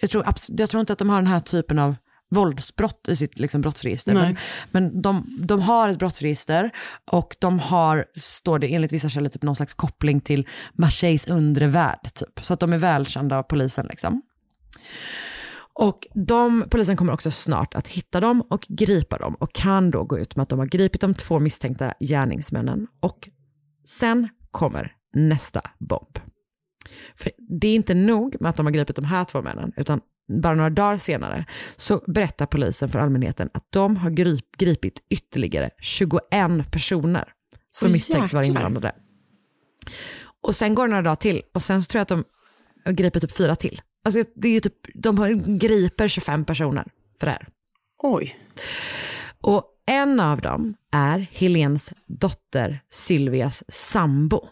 jag 0.00 0.10
tror, 0.10 0.24
jag 0.48 0.70
tror 0.70 0.80
inte 0.80 0.92
att 0.92 0.98
de 0.98 1.10
har 1.10 1.16
den 1.16 1.26
här 1.26 1.40
typen 1.40 1.78
av 1.78 1.94
våldsbrott 2.34 3.08
i 3.08 3.16
sitt 3.16 3.38
liksom, 3.38 3.60
brottsregister. 3.60 4.14
Men, 4.14 4.36
men 4.70 5.02
de, 5.02 5.26
de 5.38 5.60
har 5.60 5.88
ett 5.88 5.98
brottsregister 5.98 6.70
och 7.10 7.36
de 7.38 7.58
har, 7.58 8.04
står 8.16 8.58
det 8.58 8.74
enligt 8.74 8.92
vissa 8.92 9.08
källor, 9.08 9.28
typ 9.28 9.42
någon 9.42 9.56
slags 9.56 9.74
koppling 9.74 10.20
till 10.20 10.48
Marseilles 10.72 11.28
undre 11.28 11.66
värld. 11.66 12.14
Typ. 12.14 12.40
Så 12.44 12.54
att 12.54 12.60
de 12.60 12.72
är 12.72 12.78
välkända 12.78 13.38
av 13.38 13.42
polisen. 13.42 13.86
Liksom. 13.86 14.22
Och 15.76 16.06
de, 16.14 16.64
polisen 16.70 16.96
kommer 16.96 17.12
också 17.12 17.30
snart 17.30 17.74
att 17.74 17.88
hitta 17.88 18.20
dem 18.20 18.40
och 18.50 18.66
gripa 18.68 19.18
dem 19.18 19.34
och 19.34 19.52
kan 19.52 19.90
då 19.90 20.04
gå 20.04 20.18
ut 20.18 20.36
med 20.36 20.42
att 20.42 20.48
de 20.48 20.58
har 20.58 20.66
gripit 20.66 21.00
de 21.00 21.14
två 21.14 21.40
misstänkta 21.40 21.94
gärningsmännen. 22.00 22.86
Och 23.00 23.28
sen 23.84 24.28
kommer 24.50 24.92
nästa 25.14 25.62
bomb. 25.78 26.18
För 27.16 27.32
det 27.60 27.68
är 27.68 27.74
inte 27.74 27.94
nog 27.94 28.36
med 28.40 28.50
att 28.50 28.56
de 28.56 28.66
har 28.66 28.72
gripit 28.72 28.96
de 28.96 29.04
här 29.04 29.24
två 29.24 29.42
männen, 29.42 29.72
utan 29.76 30.00
bara 30.28 30.54
några 30.54 30.70
dagar 30.70 30.98
senare 30.98 31.44
så 31.76 32.02
berättar 32.06 32.46
polisen 32.46 32.88
för 32.88 32.98
allmänheten 32.98 33.50
att 33.54 33.66
de 33.70 33.96
har 33.96 34.10
grip, 34.10 34.56
gripit 34.56 34.98
ytterligare 35.10 35.70
21 35.78 36.22
personer 36.70 37.28
som 37.70 37.88
Åh, 37.88 37.92
misstänks 37.92 38.32
vara 38.32 38.44
inblandade. 38.44 38.92
Och 40.42 40.56
sen 40.56 40.74
går 40.74 40.84
det 40.84 40.90
några 40.90 41.02
dagar 41.02 41.16
till 41.16 41.42
och 41.54 41.62
sen 41.62 41.82
så 41.82 41.86
tror 41.86 41.98
jag 41.98 42.02
att 42.02 42.08
de 42.08 42.24
har 42.84 42.92
gripit 42.92 43.22
typ 43.22 43.36
fyra 43.36 43.56
till. 43.56 43.80
Alltså 44.04 44.24
det 44.34 44.48
är 44.48 44.52
ju 44.52 44.60
typ, 44.60 44.76
de 44.94 45.18
har, 45.18 45.58
griper 45.58 46.08
25 46.08 46.44
personer 46.44 46.84
för 47.20 47.26
det 47.26 47.32
här. 47.32 47.48
Oj. 48.02 48.38
Och 49.40 49.64
en 49.86 50.20
av 50.20 50.40
dem 50.40 50.74
är 50.92 51.18
Helens 51.18 51.92
dotter 52.06 52.80
Sylvias 52.90 53.64
sambo. 53.68 54.48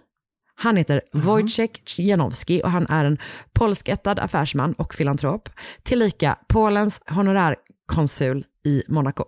Han 0.63 0.77
heter 0.77 1.03
Wojciech 1.13 1.99
Janowski 2.01 2.63
och 2.65 2.71
han 2.71 2.87
är 2.87 3.05
en 3.05 3.19
polskättad 3.53 4.19
affärsman 4.19 4.73
och 4.73 4.95
filantrop, 4.95 5.49
tillika 5.83 6.39
Polens 6.49 7.01
honorärkonsul 7.07 8.45
i 8.65 8.83
Monaco. 8.89 9.25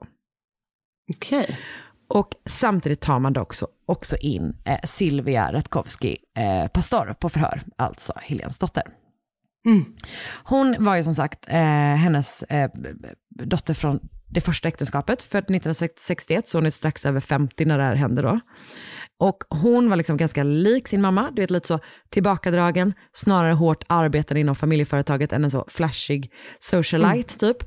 Okej. 1.16 1.58
Och 2.08 2.28
samtidigt 2.46 3.00
tar 3.00 3.18
man 3.18 3.32
då 3.32 3.40
också, 3.40 3.66
också 3.86 4.16
in 4.16 4.56
eh, 4.64 4.78
Sylvia 4.84 5.52
Ratkowski 5.52 6.16
eh, 6.38 6.68
Pastor 6.68 7.14
på 7.20 7.28
förhör, 7.28 7.62
alltså 7.76 8.12
Helens 8.22 8.58
dotter. 8.58 8.82
Hon 10.44 10.84
var 10.84 10.96
ju 10.96 11.02
som 11.02 11.14
sagt 11.14 11.48
eh, 11.48 11.94
hennes 11.96 12.42
eh, 12.42 12.70
dotter 13.44 13.74
från 13.74 14.00
det 14.34 14.40
första 14.40 14.68
äktenskapet, 14.68 15.22
född 15.22 15.38
1961, 15.44 16.48
så 16.48 16.58
hon 16.58 16.66
är 16.66 16.70
strax 16.70 17.06
över 17.06 17.20
50 17.20 17.64
när 17.64 17.78
det 17.78 17.84
här 17.84 17.94
hände 17.94 18.22
då. 18.22 18.40
Och 19.18 19.44
hon 19.48 19.88
var 19.90 19.96
liksom 19.96 20.16
ganska 20.16 20.42
lik 20.42 20.88
sin 20.88 21.00
mamma, 21.00 21.30
du 21.30 21.42
vet 21.42 21.50
lite 21.50 21.68
så 21.68 21.80
tillbakadragen, 22.10 22.94
snarare 23.12 23.52
hårt 23.52 23.84
arbetande 23.88 24.40
inom 24.40 24.54
familjeföretaget 24.54 25.32
än 25.32 25.44
en 25.44 25.50
så 25.50 25.64
flashig 25.68 26.32
socialite 26.58 27.38
typ. 27.38 27.62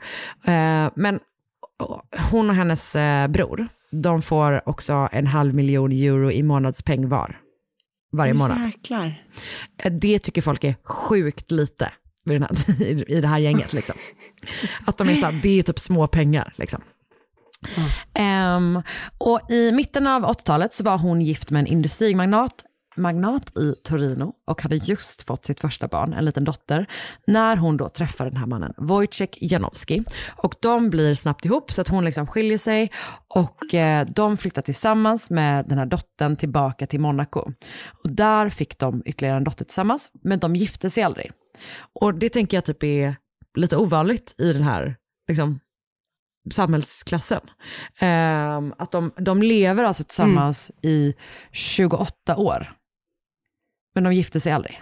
Eh, 0.46 0.90
men 0.96 1.20
hon 2.32 2.50
och 2.50 2.56
hennes 2.56 2.96
eh, 2.96 3.28
bror, 3.28 3.68
de 3.92 4.22
får 4.22 4.70
också 4.70 5.10
en 5.12 5.28
halv 5.28 5.56
miljon 5.56 5.92
euro 5.92 6.32
i 6.32 6.44
månadspeng 6.44 7.10
var. 7.10 7.40
Varje 8.12 8.34
månad. 8.34 8.58
Jäklar. 8.66 9.24
Eh, 9.84 9.92
Det 9.92 10.20
tycker 10.20 10.42
folk 10.42 10.64
är 10.64 10.76
sjukt 10.84 11.52
lite 11.52 11.92
i, 12.32 12.40
den 12.40 12.48
här, 12.50 12.82
i 13.12 13.22
det 13.22 13.28
här 13.28 13.38
gänget. 13.38 13.74
Liksom. 13.74 13.96
Att 14.86 14.98
de 14.98 15.10
är 15.10 15.16
så 15.16 15.26
här, 15.26 15.40
det 15.44 15.60
är 15.60 15.64
typ 15.64 15.80
små 15.80 16.08
pengar. 16.08 16.54
Liksom. 16.56 16.82
Ehm, 18.14 18.82
och 19.18 19.52
i 19.52 19.72
mitten 19.72 20.08
av 20.08 20.24
80-talet 20.26 20.74
så 20.74 20.84
var 20.84 20.98
hon 20.98 21.22
gift 21.22 21.50
med 21.50 21.60
en 21.60 21.68
industrimagnat 21.68 22.64
magnat 22.98 23.58
i 23.58 23.76
Torino 23.84 24.34
och 24.48 24.62
hade 24.62 24.76
just 24.76 25.24
fått 25.24 25.46
sitt 25.46 25.60
första 25.60 25.88
barn, 25.88 26.14
en 26.14 26.26
liten 26.26 26.44
dotter, 26.44 26.86
när 27.28 27.58
hon 27.58 27.78
då 27.78 27.90
träffar 27.90 28.26
den 28.26 28.38
här 28.38 28.46
mannen, 28.46 28.74
Wojciech 28.78 29.38
Janowski. 29.42 30.04
Och 30.36 30.56
de 30.62 30.90
blir 30.90 31.16
snabbt 31.16 31.46
ihop 31.46 31.72
så 31.72 31.82
att 31.82 31.88
hon 31.88 32.06
liksom 32.06 32.28
skiljer 32.28 32.58
sig 32.58 32.92
och 33.28 33.74
eh, 33.74 34.06
de 34.06 34.38
flyttar 34.38 34.62
tillsammans 34.62 35.30
med 35.30 35.66
den 35.70 35.78
här 35.78 35.86
dottern 35.86 36.36
tillbaka 36.36 36.88
till 36.88 37.00
Monaco. 37.00 37.52
Och 38.04 38.12
där 38.12 38.50
fick 38.50 38.80
de 38.80 39.04
ytterligare 39.06 39.38
en 39.38 39.44
dotter 39.44 39.66
tillsammans, 39.66 40.10
men 40.24 40.40
de 40.40 40.56
gifte 40.56 40.90
sig 40.90 41.04
aldrig. 41.04 41.32
Och 42.00 42.14
det 42.14 42.30
tänker 42.30 42.58
jag 42.58 42.66
typ 42.66 42.84
är 42.84 43.16
lite 43.58 43.78
ovanligt 43.78 44.36
i 44.38 44.54
den 44.54 44.64
här 44.64 44.96
liksom, 45.28 45.60
samhällsklassen. 46.52 47.42
Ehm, 48.00 48.74
att 48.78 48.92
de, 48.92 49.12
de 49.18 49.44
lever 49.44 49.84
alltså 49.84 50.04
tillsammans 50.04 50.72
i 50.82 51.14
28 51.52 52.36
år. 52.36 52.77
Men 53.98 54.04
de 54.04 54.14
gifte 54.14 54.40
sig 54.40 54.52
aldrig. 54.52 54.82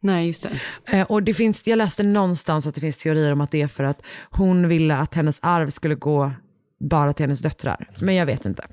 Nej, 0.00 0.26
just 0.26 0.42
det. 0.42 0.50
Eh, 0.98 1.06
och 1.06 1.22
det 1.22 1.34
finns, 1.34 1.66
jag 1.66 1.76
läste 1.76 2.02
någonstans 2.02 2.66
att 2.66 2.74
det 2.74 2.80
finns 2.80 2.96
teorier 2.96 3.32
om 3.32 3.40
att 3.40 3.50
det 3.50 3.62
är 3.62 3.66
för 3.66 3.84
att 3.84 4.02
hon 4.30 4.68
ville 4.68 4.96
att 4.96 5.14
hennes 5.14 5.38
arv 5.42 5.70
skulle 5.70 5.94
gå 5.94 6.32
bara 6.90 7.12
till 7.12 7.24
hennes 7.24 7.40
döttrar. 7.40 7.90
Men 8.00 8.14
jag 8.14 8.26
vet 8.26 8.44
inte. 8.44 8.66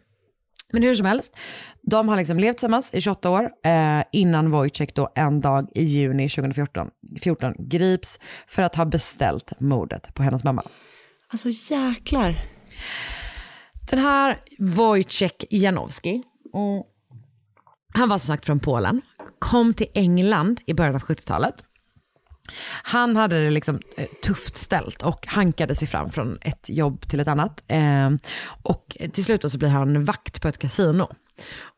Men 0.74 0.84
hur 0.84 0.96
som 0.96 1.06
helst, 1.06 1.38
de 1.82 2.10
har 2.10 2.18
liksom 2.18 2.40
levt 2.40 2.58
tillsammans 2.58 2.94
i 2.94 3.02
28 3.02 3.30
år 3.30 3.50
eh, 3.64 4.04
innan 4.12 4.52
Wojciech 4.52 4.94
då 4.94 5.10
en 5.16 5.42
dag 5.42 5.70
i 5.76 5.84
juni 5.84 6.30
2014 6.30 6.90
14, 7.22 7.54
grips 7.60 8.20
för 8.48 8.62
att 8.62 8.76
ha 8.76 8.86
beställt 8.86 9.60
mordet 9.60 10.14
på 10.14 10.24
hennes 10.24 10.44
mamma. 10.44 10.64
Alltså 11.28 11.50
jäklar. 11.50 12.36
Den 13.90 14.00
här 14.00 14.38
Wojciech 14.60 15.46
Janowski, 15.50 16.24
mm, 16.54 16.84
han 17.94 18.10
var 18.10 18.18
som 18.18 18.28
sagt 18.28 18.46
från 18.46 18.60
Polen, 18.60 19.02
kom 19.40 19.74
till 19.74 19.88
England 19.94 20.62
i 20.66 20.74
början 20.74 20.96
av 20.96 21.02
70-talet. 21.02 21.56
Han 22.84 23.16
hade 23.16 23.44
det 23.44 23.50
liksom 23.50 23.80
eh, 23.98 24.06
tufft 24.24 24.58
ställt 24.58 25.02
och 25.02 25.28
hankade 25.28 25.76
sig 25.76 25.88
fram 25.88 26.10
från 26.10 26.38
ett 26.42 26.70
jobb 26.70 27.08
till 27.08 27.20
ett 27.20 27.28
annat. 27.28 27.64
Eh, 27.68 28.10
och 28.62 28.98
till 29.14 29.24
slut 29.26 29.52
så 29.52 29.58
blir 29.58 29.70
han 29.70 30.06
vakt 30.06 30.42
på 30.42 30.48
ett 30.48 30.58
kasino. 30.58 31.08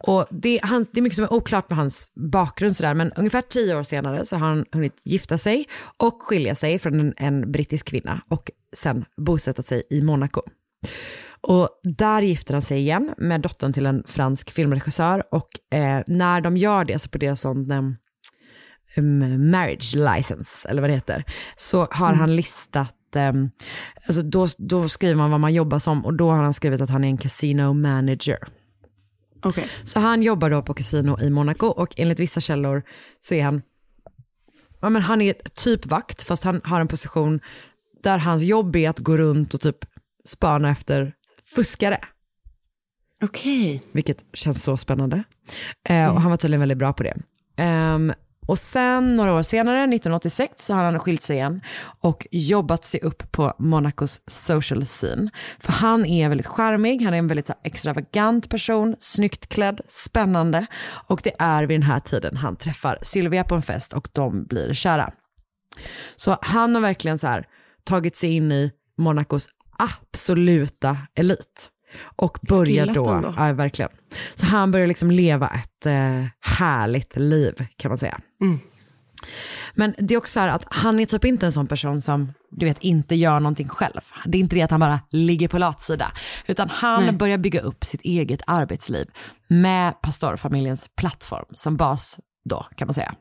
Och 0.08 0.26
det, 0.32 0.60
han, 0.63 0.86
det 0.91 1.00
är 1.00 1.02
mycket 1.02 1.15
som 1.15 1.26
är 1.26 1.34
oklart 1.34 1.69
med 1.69 1.78
hans 1.78 2.12
bakgrund 2.15 2.78
sådär, 2.78 2.93
men 2.93 3.12
ungefär 3.12 3.41
tio 3.41 3.76
år 3.76 3.84
senare 3.84 4.26
så 4.26 4.36
har 4.36 4.47
han 4.47 4.65
hunnit 4.71 5.02
gifta 5.04 5.38
sig 5.38 5.67
och 5.97 6.21
skilja 6.21 6.56
sig 6.56 6.80
från 6.80 7.00
en, 7.00 7.13
en 7.17 7.52
brittisk 7.52 7.88
kvinna 7.88 8.21
och 8.30 8.52
sen 8.74 9.06
bosätta 9.17 9.63
sig 9.63 9.84
i 9.89 10.02
Monaco. 10.02 10.41
Och 11.43 11.69
där 11.84 12.21
gifter 12.21 12.54
han 12.54 12.62
sig 12.62 12.80
igen 12.80 13.13
med 13.17 13.41
dottern 13.41 13.73
till 13.73 13.86
en 13.86 14.04
fransk 14.08 14.51
filmregissör 14.51 15.23
och 15.32 15.77
eh, 15.77 16.04
när 16.08 16.41
de 16.41 16.58
gör 16.58 16.86
det 16.86 16.99
så 16.99 17.10
på 17.10 17.17
deras 17.17 17.41
sån 17.41 17.71
eh, 17.71 19.04
marriage 19.38 19.95
license, 19.95 20.69
eller 20.69 20.82
vad 20.82 20.89
det 20.89 20.93
heter, 20.93 21.23
så 21.56 21.88
har 21.91 22.08
Mm. 22.10 22.19
han 22.19 22.36
listat, 22.36 22.95
um, 23.15 23.51
alltså 24.08 24.21
då, 24.21 24.47
då 24.58 24.89
skriver 24.89 25.15
man 25.15 25.32
vad 25.32 25.39
man 25.39 25.54
jobbar 25.54 25.80
som 25.80 26.06
och 26.06 26.13
då 26.13 26.32
har 26.32 26.43
han 26.43 26.54
skrivit 26.54 26.82
att 26.82 26.89
han 26.89 27.04
är 27.04 27.08
en 27.08 27.17
casino 27.17 27.73
manager. 27.73 28.38
Okej. 29.43 29.67
Så 29.84 29.99
han 29.99 30.21
jobbar 30.23 30.49
då 30.49 30.62
på 30.62 30.73
kasino 30.73 31.19
i 31.21 31.30
Monaco 31.30 31.67
och 31.67 31.93
enligt 31.97 32.19
vissa 32.19 32.41
källor 32.41 32.84
så 33.19 33.34
är 33.34 33.43
han, 33.43 33.62
ja 34.82 34.89
men 34.89 35.01
han 35.01 35.21
är 35.21 35.34
typ 35.56 35.86
vakt 35.86 36.23
fast 36.23 36.43
han 36.43 36.62
har 36.63 36.82
en 36.82 36.88
position 36.88 37.39
där 38.04 38.17
hans 38.17 38.43
jobb 38.43 38.75
är 38.75 38.89
att 38.89 38.99
gå 38.99 39.17
runt 39.17 39.54
och 39.54 39.62
typ 39.62 39.77
spana 40.25 40.69
efter 40.69 41.13
fuskare. 41.55 41.99
Okej. 43.23 43.81
Vilket 43.91 44.25
känns 44.33 44.63
så 44.63 44.77
spännande. 44.77 45.23
Eh, 45.89 46.13
och 46.13 46.21
han 46.21 46.31
var 46.31 46.37
tydligen 46.37 46.59
väldigt 46.59 46.77
bra 46.77 46.93
på 46.93 47.03
det. 47.03 47.17
Ehm, 47.57 48.13
och 48.47 48.59
sen 48.59 49.15
några 49.15 49.33
år 49.33 49.43
senare, 49.43 49.77
1986, 49.77 50.65
så 50.65 50.73
har 50.73 50.83
han 50.83 50.99
skilt 50.99 51.21
sig 51.21 51.35
igen 51.35 51.61
och 52.01 52.27
jobbat 52.31 52.85
sig 52.85 52.99
upp 52.99 53.31
på 53.31 53.53
Monacos 53.59 54.21
social 54.27 54.85
scene. 54.85 55.31
För 55.59 55.71
han 55.71 56.05
är 56.05 56.29
väldigt 56.29 56.47
charmig, 56.47 57.01
han 57.01 57.13
är 57.13 57.17
en 57.17 57.27
väldigt 57.27 57.47
här, 57.47 57.57
extravagant 57.63 58.49
person, 58.49 58.95
snyggt 58.99 59.49
klädd, 59.49 59.81
spännande. 59.87 60.65
Och 61.07 61.21
det 61.23 61.33
är 61.39 61.63
vid 61.63 61.79
den 61.79 61.87
här 61.87 61.99
tiden 61.99 62.37
han 62.37 62.55
träffar 62.55 62.97
Sylvia 63.01 63.43
på 63.43 63.55
en 63.55 63.61
fest 63.61 63.93
och 63.93 64.07
de 64.11 64.45
blir 64.45 64.73
kära. 64.73 65.13
Så 66.15 66.37
han 66.41 66.75
har 66.75 66.81
verkligen 66.81 67.17
så 67.17 67.27
här, 67.27 67.47
tagit 67.83 68.15
sig 68.15 68.35
in 68.35 68.51
i 68.51 68.71
Monacos 68.97 69.47
absoluta 69.77 70.97
elit. 71.15 71.69
Och 72.15 72.38
börjar 72.41 72.65
Skillat 72.65 72.95
då, 72.95 73.10
ändå. 73.10 73.34
ja 73.38 73.53
verkligen. 73.53 73.91
Så 74.36 74.45
han 74.45 74.71
börjar 74.71 74.88
liksom 74.88 75.12
leva 75.12 75.49
ett 75.49 75.86
eh, 75.86 76.25
härligt 76.39 77.17
liv 77.17 77.65
kan 77.77 77.89
man 77.89 77.97
säga. 77.97 78.19
Mm. 78.41 78.60
Men 79.73 79.95
det 79.97 80.13
är 80.13 80.17
också 80.17 80.31
så 80.31 80.39
här 80.39 80.47
att 80.47 80.65
han 80.69 80.99
är 80.99 81.05
typ 81.05 81.25
inte 81.25 81.45
en 81.45 81.51
sån 81.51 81.67
person 81.67 82.01
som, 82.01 82.34
du 82.51 82.65
vet, 82.65 82.79
inte 82.79 83.15
gör 83.15 83.39
någonting 83.39 83.67
själv. 83.67 84.01
Det 84.25 84.38
är 84.38 84.39
inte 84.39 84.55
det 84.55 84.62
att 84.62 84.71
han 84.71 84.79
bara 84.79 84.99
ligger 85.10 85.47
på 85.47 85.57
latsida. 85.57 86.12
Utan 86.47 86.69
han 86.69 87.03
Nej. 87.03 87.12
börjar 87.13 87.38
bygga 87.38 87.62
upp 87.62 87.86
sitt 87.86 88.01
eget 88.01 88.41
arbetsliv 88.47 89.07
med 89.47 90.01
pastorfamiljens 90.01 90.88
plattform 90.97 91.45
som 91.53 91.77
bas 91.77 92.19
då, 92.45 92.65
kan 92.75 92.88
man 92.88 92.93
säga. 92.93 93.15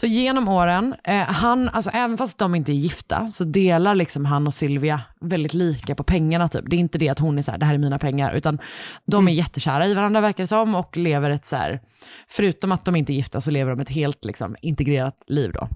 Så 0.00 0.06
genom 0.06 0.48
åren, 0.48 0.94
eh, 1.04 1.16
han, 1.16 1.68
alltså 1.68 1.90
även 1.90 2.18
fast 2.18 2.38
de 2.38 2.54
inte 2.54 2.72
är 2.72 2.74
gifta, 2.74 3.26
så 3.26 3.44
delar 3.44 3.94
liksom 3.94 4.24
han 4.24 4.46
och 4.46 4.54
Sylvia 4.54 5.00
väldigt 5.20 5.54
lika 5.54 5.94
på 5.94 6.02
pengarna 6.02 6.48
typ. 6.48 6.64
Det 6.70 6.76
är 6.76 6.78
inte 6.78 6.98
det 6.98 7.08
att 7.08 7.18
hon 7.18 7.38
är 7.38 7.42
så 7.42 7.50
här, 7.50 7.58
det 7.58 7.66
här 7.66 7.74
är 7.74 7.78
mina 7.78 7.98
pengar, 7.98 8.34
utan 8.34 8.58
de 9.06 9.28
är 9.28 9.32
jättekära 9.32 9.86
i 9.86 9.94
varandra 9.94 10.20
verkar 10.20 10.42
det 10.42 10.46
som 10.46 10.74
och 10.74 10.96
lever 10.96 11.30
ett 11.30 11.46
så 11.46 11.56
här, 11.56 11.80
förutom 12.28 12.72
att 12.72 12.84
de 12.84 12.96
inte 12.96 13.12
är 13.12 13.14
gifta 13.14 13.40
så 13.40 13.50
lever 13.50 13.70
de 13.70 13.80
ett 13.80 13.90
helt 13.90 14.24
liksom 14.24 14.56
integrerat 14.62 15.14
liv 15.26 15.52
då. 15.52 15.68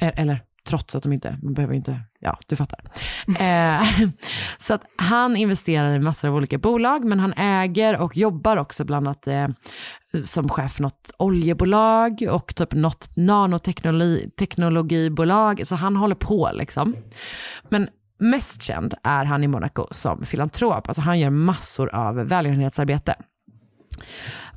Eh, 0.00 0.20
eller 0.20 0.42
trots 0.64 0.96
att 0.96 1.02
de 1.02 1.12
inte, 1.12 1.38
man 1.42 1.54
behöver 1.54 1.74
inte, 1.74 2.00
ja 2.18 2.38
du 2.46 2.56
fattar. 2.56 2.80
Eh, 3.40 3.82
så 4.58 4.74
att 4.74 4.84
han 4.96 5.36
investerar 5.36 5.94
i 5.94 5.98
massor 5.98 6.28
av 6.28 6.34
olika 6.34 6.58
bolag, 6.58 7.04
men 7.04 7.20
han 7.20 7.32
äger 7.32 8.00
och 8.00 8.16
jobbar 8.16 8.56
också 8.56 8.84
bland 8.84 9.06
annat 9.06 9.26
eh, 9.26 9.48
som 10.24 10.48
chef 10.48 10.72
för 10.72 10.82
något 10.82 11.10
oljebolag 11.18 12.26
och 12.30 12.54
typ 12.54 12.72
något 12.72 13.16
nanoteknologibolag, 13.16 15.66
så 15.66 15.74
han 15.74 15.96
håller 15.96 16.14
på 16.14 16.50
liksom. 16.54 16.96
Men 17.68 17.88
mest 18.18 18.62
känd 18.62 18.94
är 19.02 19.24
han 19.24 19.44
i 19.44 19.48
Monaco 19.48 19.86
som 19.90 20.24
filantrop, 20.24 20.88
alltså 20.88 21.02
han 21.02 21.20
gör 21.20 21.30
massor 21.30 21.94
av 21.94 22.14
välgörenhetsarbete. 22.14 23.14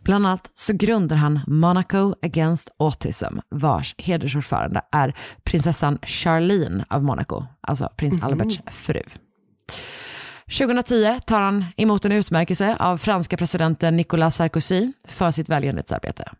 Bland 0.07 0.25
annat 0.25 0.51
så 0.53 0.73
grundar 0.73 1.15
han 1.15 1.39
Monaco 1.47 2.15
Against 2.21 2.69
Autism, 2.79 3.37
vars 3.49 3.95
hedersordförande 3.97 4.81
är 4.91 5.15
prinsessan 5.43 5.99
Charlene 6.01 6.85
av 6.89 7.03
Monaco, 7.03 7.45
alltså 7.61 7.89
prins 7.97 8.23
Alberts 8.23 8.59
fru. 8.71 9.01
2010 10.57 11.19
tar 11.25 11.41
han 11.41 11.65
emot 11.77 12.05
en 12.05 12.11
utmärkelse 12.11 12.75
av 12.79 12.97
franska 12.97 13.37
presidenten 13.37 13.97
Nicolas 13.97 14.35
Sarkozy 14.35 14.91
för 15.07 15.31
sitt 15.31 15.49
välgörenhetsarbete. 15.49 16.31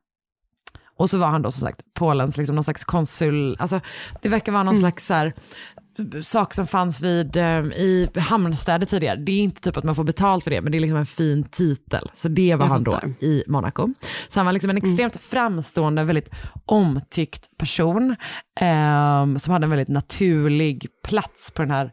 Och 0.98 1.10
så 1.10 1.18
var 1.18 1.28
han 1.28 1.42
då 1.42 1.52
som 1.52 1.62
sagt 1.62 1.82
Polens 1.94 2.38
liksom 2.38 2.56
någon 2.56 2.64
slags 2.64 2.84
konsul, 2.84 3.56
alltså 3.60 3.82
det 4.22 4.30
verkar 4.30 4.52
vara 4.52 4.64
någon 4.64 4.76
slags 4.76 5.06
så 5.06 5.14
här, 5.14 5.34
sak 6.22 6.54
som 6.54 6.68
fanns 6.68 7.02
vid, 7.02 7.38
eh, 7.38 7.60
i 7.60 8.10
hamnstäder 8.16 8.86
tidigare. 8.86 9.16
Det 9.16 9.32
är 9.32 9.40
inte 9.40 9.62
typ 9.62 9.78
att 9.78 9.84
man 9.84 9.96
får 9.96 10.04
betalt 10.04 10.44
för 10.44 10.52
det, 10.52 10.62
men 10.62 10.72
det 10.72 10.78
är 10.78 10.80
liksom 10.80 10.98
en 10.98 11.06
fin 11.06 11.44
titel. 11.44 12.10
Så 12.14 12.28
det 12.28 12.56
var 12.56 12.66
han 12.66 12.84
då 12.84 13.00
i 13.20 13.44
Monaco. 13.48 13.94
Så 14.30 14.40
han 14.40 14.46
var 14.46 14.54
liksom 14.54 14.70
en 14.70 14.78
extremt 14.78 15.16
framstående, 15.22 16.04
väldigt 16.04 16.30
omtyckt 16.66 17.58
person, 17.58 18.16
ehm, 18.60 19.40
som 19.40 19.54
hade 19.54 19.64
en 19.66 19.70
väldigt 19.70 19.88
naturlig 19.88 20.88
plats 21.08 21.52
på 21.52 21.62
den 21.62 21.72
här 21.72 21.92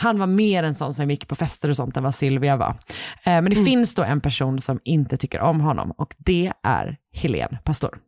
han 0.00 0.18
var 0.18 0.26
mer 0.26 0.62
en 0.62 0.74
sån 0.74 0.94
som 0.94 1.10
gick 1.10 1.28
på 1.28 1.34
fester 1.34 1.70
och 1.70 1.76
sånt 1.76 1.96
än 1.96 2.02
vad 2.02 2.14
Sylvia 2.14 2.56
var. 2.56 2.78
Eh, 3.24 3.42
men 3.42 3.44
det 3.44 3.64
finns 3.64 3.94
då 3.94 4.02
en 4.02 4.20
person 4.20 4.60
som 4.60 4.80
inte 4.84 5.16
tycker 5.16 5.40
om 5.40 5.60
honom 5.60 5.90
och 5.90 6.14
det 6.18 6.52
är 6.62 6.96
Helene 7.12 7.58
Pastor. 7.64 7.98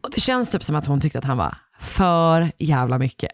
Och 0.00 0.10
det 0.14 0.20
känns 0.20 0.50
typ 0.50 0.62
som 0.62 0.76
att 0.76 0.86
hon 0.86 1.00
tyckte 1.00 1.18
att 1.18 1.24
han 1.24 1.36
var 1.36 1.58
för 1.80 2.52
jävla 2.58 2.98
mycket. 2.98 3.30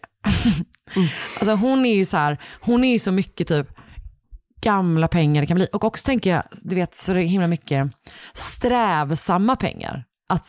Alltså 1.39 1.55
hon 1.55 1.85
är 1.85 1.95
ju 1.95 2.05
så 2.05 2.17
här, 2.17 2.37
hon 2.61 2.83
är 2.83 2.91
ju 2.91 2.99
så 2.99 3.11
mycket 3.11 3.47
typ 3.47 3.67
gamla 4.61 5.07
pengar 5.07 5.41
det 5.41 5.47
kan 5.47 5.55
bli. 5.55 5.67
Och 5.73 5.83
också 5.83 6.05
tänker 6.05 6.29
jag, 6.29 6.43
du 6.61 6.75
vet 6.75 6.95
så 6.95 7.13
det 7.13 7.19
är 7.23 7.23
himla 7.23 7.47
mycket 7.47 7.87
strävsamma 8.33 9.55
pengar. 9.55 10.03
Att 10.29 10.45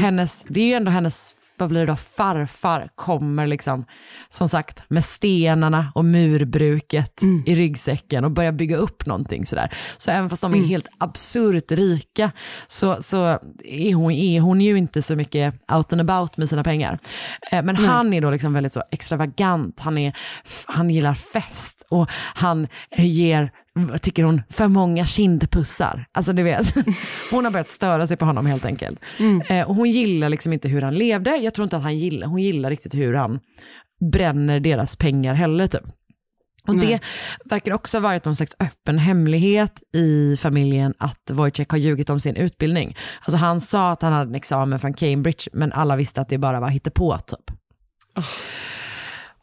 hennes, 0.00 0.44
det 0.48 0.60
är 0.60 0.66
ju 0.66 0.72
ändå 0.72 0.90
hennes, 0.90 1.34
vad 1.60 1.68
blir 1.68 1.80
det 1.80 1.86
då, 1.86 1.96
farfar 1.96 2.88
kommer 2.94 3.46
liksom, 3.46 3.84
som 4.28 4.48
sagt, 4.48 4.82
med 4.88 5.04
stenarna 5.04 5.92
och 5.94 6.04
murbruket 6.04 7.22
i 7.46 7.54
ryggsäcken 7.54 8.24
och 8.24 8.30
börjar 8.30 8.52
bygga 8.52 8.76
upp 8.76 9.06
någonting 9.06 9.46
sådär. 9.46 9.76
Så 9.96 10.10
även 10.10 10.30
fast 10.30 10.42
de 10.42 10.54
är 10.54 10.64
helt 10.64 10.88
absurt 10.98 11.72
rika 11.72 12.30
så, 12.66 13.02
så 13.02 13.38
är, 13.64 13.94
hon, 13.94 14.12
är 14.12 14.40
hon 14.40 14.60
ju 14.60 14.78
inte 14.78 15.02
så 15.02 15.16
mycket 15.16 15.54
out 15.72 15.92
and 15.92 16.10
about 16.10 16.36
med 16.36 16.48
sina 16.48 16.64
pengar. 16.64 16.98
Eh, 17.52 17.62
Men 17.62 17.76
han 17.76 18.14
är 18.14 18.20
då 18.20 18.30
liksom 18.30 18.52
väldigt 18.52 18.72
så 18.72 18.82
extravagant, 18.90 19.80
han, 19.80 19.98
är, 19.98 20.16
han 20.66 20.90
gillar 20.90 21.14
fest 21.14 21.84
och 21.88 22.10
han 22.34 22.68
eh, 22.90 23.06
ger 23.06 23.50
vad 23.86 24.02
tycker 24.02 24.24
hon, 24.24 24.42
för 24.50 24.68
många 24.68 25.06
kindpussar. 25.06 26.06
Alltså 26.12 26.32
du 26.32 26.42
vet, 26.42 26.74
hon 27.32 27.44
har 27.44 27.52
börjat 27.52 27.68
störa 27.68 28.06
sig 28.06 28.16
på 28.16 28.24
honom 28.24 28.46
helt 28.46 28.64
enkelt. 28.64 29.00
Eh, 29.48 29.68
och 29.68 29.74
hon 29.74 29.90
gillar 29.90 30.28
liksom 30.28 30.52
inte 30.52 30.68
hur 30.68 30.82
han 30.82 30.94
levde, 30.94 31.36
jag 31.36 31.54
tror 31.54 31.64
inte 31.64 31.76
att 31.76 31.82
han 31.82 31.96
gillar, 31.96 32.26
hon 32.26 32.42
gillar 32.42 32.70
riktigt 32.70 32.94
hur 32.94 33.14
han 33.14 33.40
bränner 34.12 34.60
deras 34.60 34.96
pengar 34.96 35.34
heller 35.34 35.66
typ. 35.66 35.82
Och 36.68 36.78
det 36.78 37.00
verkar 37.44 37.72
också 37.72 37.98
ha 37.98 38.02
varit 38.02 38.24
någon 38.24 38.36
slags 38.36 38.56
öppen 38.60 38.98
hemlighet 38.98 39.82
i 39.94 40.36
familjen 40.36 40.94
att 40.98 41.30
Wojciech 41.30 41.70
har 41.70 41.78
ljugit 41.78 42.10
om 42.10 42.20
sin 42.20 42.36
utbildning. 42.36 42.96
Alltså 43.20 43.36
han 43.36 43.60
sa 43.60 43.90
att 43.92 44.02
han 44.02 44.12
hade 44.12 44.30
en 44.30 44.34
examen 44.34 44.78
från 44.78 44.94
Cambridge, 44.94 45.50
men 45.52 45.72
alla 45.72 45.96
visste 45.96 46.20
att 46.20 46.28
det 46.28 46.38
bara 46.38 46.60
var 46.60 46.68
hittepå 46.68 47.18
typ. 47.18 47.50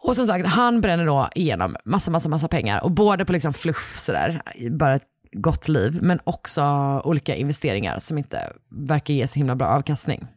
Och 0.08 0.16
som 0.16 0.28
sagt, 0.28 0.48
han 0.48 0.82
bränner 0.82 1.06
då 1.06 1.30
igenom 1.36 1.76
massa, 1.86 2.12
massa, 2.12 2.30
massa 2.30 2.48
pengar. 2.48 2.84
Och 2.84 2.92
både 2.92 3.26
på 3.26 3.34
liksom 3.34 3.54
fluff 3.54 3.98
sådär, 4.00 4.42
bara 4.72 4.96
ett 4.96 5.08
gott 5.32 5.68
liv, 5.68 6.00
men 6.02 6.20
också 6.24 6.64
olika 7.04 7.36
investeringar 7.36 8.00
som 8.00 8.18
inte 8.18 8.54
verkar 8.70 9.14
ge 9.14 9.28
så 9.28 9.40
himla 9.40 9.56
bra 9.56 9.68
avkastning. 9.68 10.28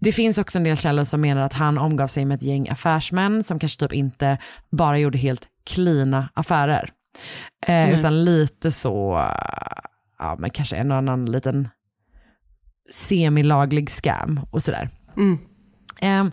Det 0.00 0.12
finns 0.12 0.38
också 0.38 0.58
en 0.58 0.64
del 0.64 0.76
källor 0.76 1.04
som 1.04 1.20
menar 1.20 1.42
att 1.42 1.52
han 1.52 1.78
omgav 1.78 2.06
sig 2.06 2.24
med 2.24 2.34
ett 2.34 2.42
gäng 2.42 2.68
affärsmän 2.68 3.44
som 3.44 3.58
kanske 3.58 3.80
typ 3.80 3.92
inte 3.92 4.38
bara 4.70 4.98
gjorde 4.98 5.18
helt 5.18 5.48
klina 5.64 6.28
affärer. 6.34 6.90
Eh, 7.66 7.98
utan 7.98 8.24
lite 8.24 8.72
så, 8.72 9.30
ja 10.18 10.36
men 10.38 10.50
kanske 10.50 10.76
en 10.76 10.90
och 10.90 10.96
annan 10.96 11.26
liten 11.26 11.68
semilaglig 12.92 13.90
scam 13.90 14.40
och 14.50 14.62
sådär. 14.62 14.88
Mm. 15.16 15.38
Ehm, 16.00 16.32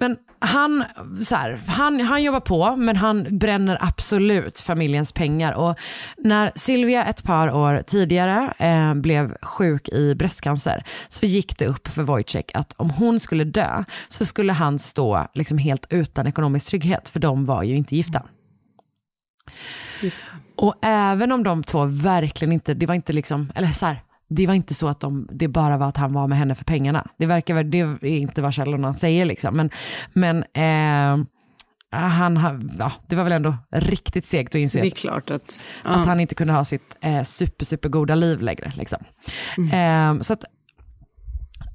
men 0.00 0.16
han, 0.38 0.84
så 1.24 1.36
här, 1.36 1.60
han, 1.66 2.00
han 2.00 2.22
jobbar 2.22 2.40
på, 2.40 2.76
men 2.76 2.96
han 2.96 3.38
bränner 3.38 3.78
absolut 3.80 4.60
familjens 4.60 5.12
pengar. 5.12 5.52
Och 5.52 5.76
när 6.16 6.52
Silvia 6.54 7.04
ett 7.04 7.24
par 7.24 7.50
år 7.50 7.82
tidigare 7.86 8.54
eh, 8.58 8.94
blev 8.94 9.36
sjuk 9.42 9.88
i 9.88 10.14
bröstcancer 10.14 10.84
så 11.08 11.26
gick 11.26 11.58
det 11.58 11.66
upp 11.66 11.88
för 11.88 12.02
Wojciech 12.02 12.46
att 12.54 12.72
om 12.76 12.90
hon 12.90 13.20
skulle 13.20 13.44
dö 13.44 13.84
så 14.08 14.24
skulle 14.24 14.52
han 14.52 14.78
stå 14.78 15.26
liksom 15.34 15.58
helt 15.58 15.86
utan 15.90 16.26
ekonomisk 16.26 16.68
trygghet, 16.68 17.08
för 17.08 17.20
de 17.20 17.44
var 17.44 17.62
ju 17.62 17.76
inte 17.76 17.96
gifta. 17.96 18.22
Just. 20.02 20.32
Och 20.56 20.74
även 20.82 21.32
om 21.32 21.42
de 21.42 21.62
två 21.62 21.84
verkligen 21.84 22.52
inte, 22.52 22.74
det 22.74 22.86
var 22.86 22.94
inte 22.94 23.12
liksom, 23.12 23.52
eller 23.54 23.68
så 23.68 23.86
här, 23.86 24.02
det 24.28 24.46
var 24.46 24.54
inte 24.54 24.74
så 24.74 24.88
att 24.88 25.00
de, 25.00 25.28
det 25.32 25.48
bara 25.48 25.76
var 25.76 25.88
att 25.88 25.96
han 25.96 26.12
var 26.12 26.26
med 26.26 26.38
henne 26.38 26.54
för 26.54 26.64
pengarna. 26.64 27.06
Det 27.18 27.26
verkar 27.26 27.64
det 27.64 27.78
är 27.78 28.04
inte 28.04 28.42
vad 28.42 28.54
källorna 28.54 28.94
säger 28.94 29.24
liksom. 29.24 29.56
Men, 29.56 29.70
men 30.12 30.44
eh, 30.54 31.26
han, 31.90 32.36
ha- 32.36 32.60
ja, 32.78 32.92
det 33.06 33.16
var 33.16 33.24
väl 33.24 33.32
ändå 33.32 33.54
riktigt 33.70 34.26
segt 34.26 34.54
att 34.54 34.60
inse 34.60 35.08
att, 35.10 35.30
att... 35.30 35.66
Ja. 35.84 35.90
att 35.90 36.06
han 36.06 36.20
inte 36.20 36.34
kunde 36.34 36.52
ha 36.52 36.64
sitt 36.64 36.96
eh, 37.00 37.22
super, 37.22 37.64
super 37.64 37.88
goda 37.88 38.14
liv 38.14 38.40
längre. 38.40 38.72
Liksom. 38.76 38.98
Mm. 39.58 40.18
Eh, 40.18 40.22
så 40.22 40.32
att, 40.32 40.44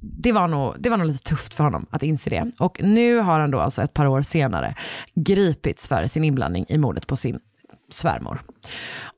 det 0.01 0.31
var, 0.31 0.47
nog, 0.47 0.75
det 0.79 0.89
var 0.89 0.97
nog 0.97 1.07
lite 1.07 1.23
tufft 1.23 1.53
för 1.53 1.63
honom 1.63 1.85
att 1.89 2.03
inse 2.03 2.29
det. 2.29 2.51
Och 2.59 2.83
nu 2.83 3.17
har 3.17 3.39
han 3.39 3.51
då 3.51 3.59
alltså 3.59 3.81
ett 3.81 3.93
par 3.93 4.05
år 4.05 4.21
senare 4.21 4.75
gripits 5.15 5.87
för 5.87 6.07
sin 6.07 6.23
inblandning 6.23 6.65
i 6.69 6.77
mordet 6.77 7.07
på 7.07 7.15
sin 7.15 7.39
svärmor. 7.93 8.41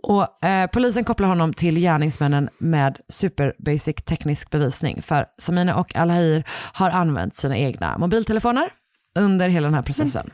Och, 0.03 0.45
eh, 0.45 0.67
polisen 0.67 1.03
kopplar 1.03 1.27
honom 1.27 1.53
till 1.53 1.79
gärningsmännen 1.79 2.49
med 2.57 2.99
super 3.09 3.53
basic 3.59 3.95
teknisk 3.95 4.49
bevisning. 4.49 5.01
För 5.01 5.25
Samina 5.37 5.75
och 5.75 5.95
Alhair 5.95 6.43
har 6.73 6.89
använt 6.89 7.35
sina 7.35 7.57
egna 7.57 7.97
mobiltelefoner 7.97 8.69
under 9.19 9.49
hela 9.49 9.67
den 9.67 9.73
här 9.73 9.81
processen. 9.81 10.29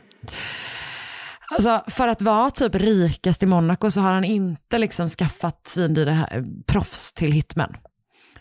Alltså 1.52 1.82
för 1.90 2.08
att 2.08 2.22
vara 2.22 2.50
typ 2.50 2.74
rikast 2.74 3.42
i 3.42 3.46
Monaco 3.46 3.90
så 3.90 4.00
har 4.00 4.12
han 4.12 4.24
inte 4.24 4.78
liksom 4.78 5.08
skaffat 5.08 5.66
svindyra 5.66 6.12
eh, 6.12 6.42
proffs 6.66 7.12
till 7.12 7.32
hitmen. 7.32 7.76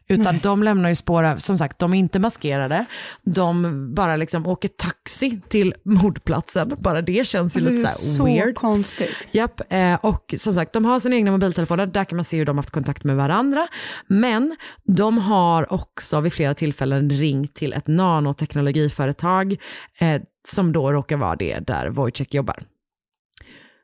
Utan 0.10 0.40
de 0.40 0.64
lämnar 0.64 0.90
ju 0.90 0.96
spår 0.96 1.38
som 1.38 1.58
sagt, 1.58 1.80
de 1.80 1.94
är 1.94 1.98
inte 1.98 2.20
maskerade. 2.20 2.86
De 3.24 3.94
bara 3.96 4.16
liksom 4.16 4.48
åker 4.48 4.68
taxi 4.68 5.42
till 5.50 5.74
mordplatsen. 5.84 6.76
Bara 6.80 7.02
det 7.02 7.28
känns 7.28 7.58
ju 7.58 7.60
Alltså, 7.60 7.72
lite 7.72 7.90
så, 7.90 8.16
så 8.16 8.26
weird. 8.26 8.56
konstigt. 8.56 9.30
Japp, 9.32 9.62
eh, 9.70 9.94
och 9.94 10.36
som 10.38 10.54
sagt, 10.54 10.74
de 10.74 10.86
har 10.86 11.00
sina 11.00 11.16
egna 11.16 11.32
mobiltelefoner, 11.32 11.86
där 11.86 12.04
kan 12.04 12.16
man 12.16 12.24
se 12.24 12.38
hur 12.38 12.46
de 12.46 12.58
har 12.58 12.64
haft 12.64 12.72
kontakt 12.72 13.04
med 13.04 13.16
varandra. 13.16 13.68
Men 14.08 14.56
de 14.84 15.18
har 15.18 15.74
också 15.74 16.22
vid 16.22 16.34
flera 16.34 16.54
tillfällen 16.54 17.10
ringt 17.10 17.56
till 17.56 17.74
ett 17.74 17.88
nanoteknologiföretag 17.88 19.58
eh, 20.00 20.22
som 20.48 20.72
då 20.72 20.92
råkar 20.92 21.18
vara 21.18 21.36
det 21.36 21.60
där 21.60 21.90
Wojciech 21.90 22.34
jobbar. 22.36 22.64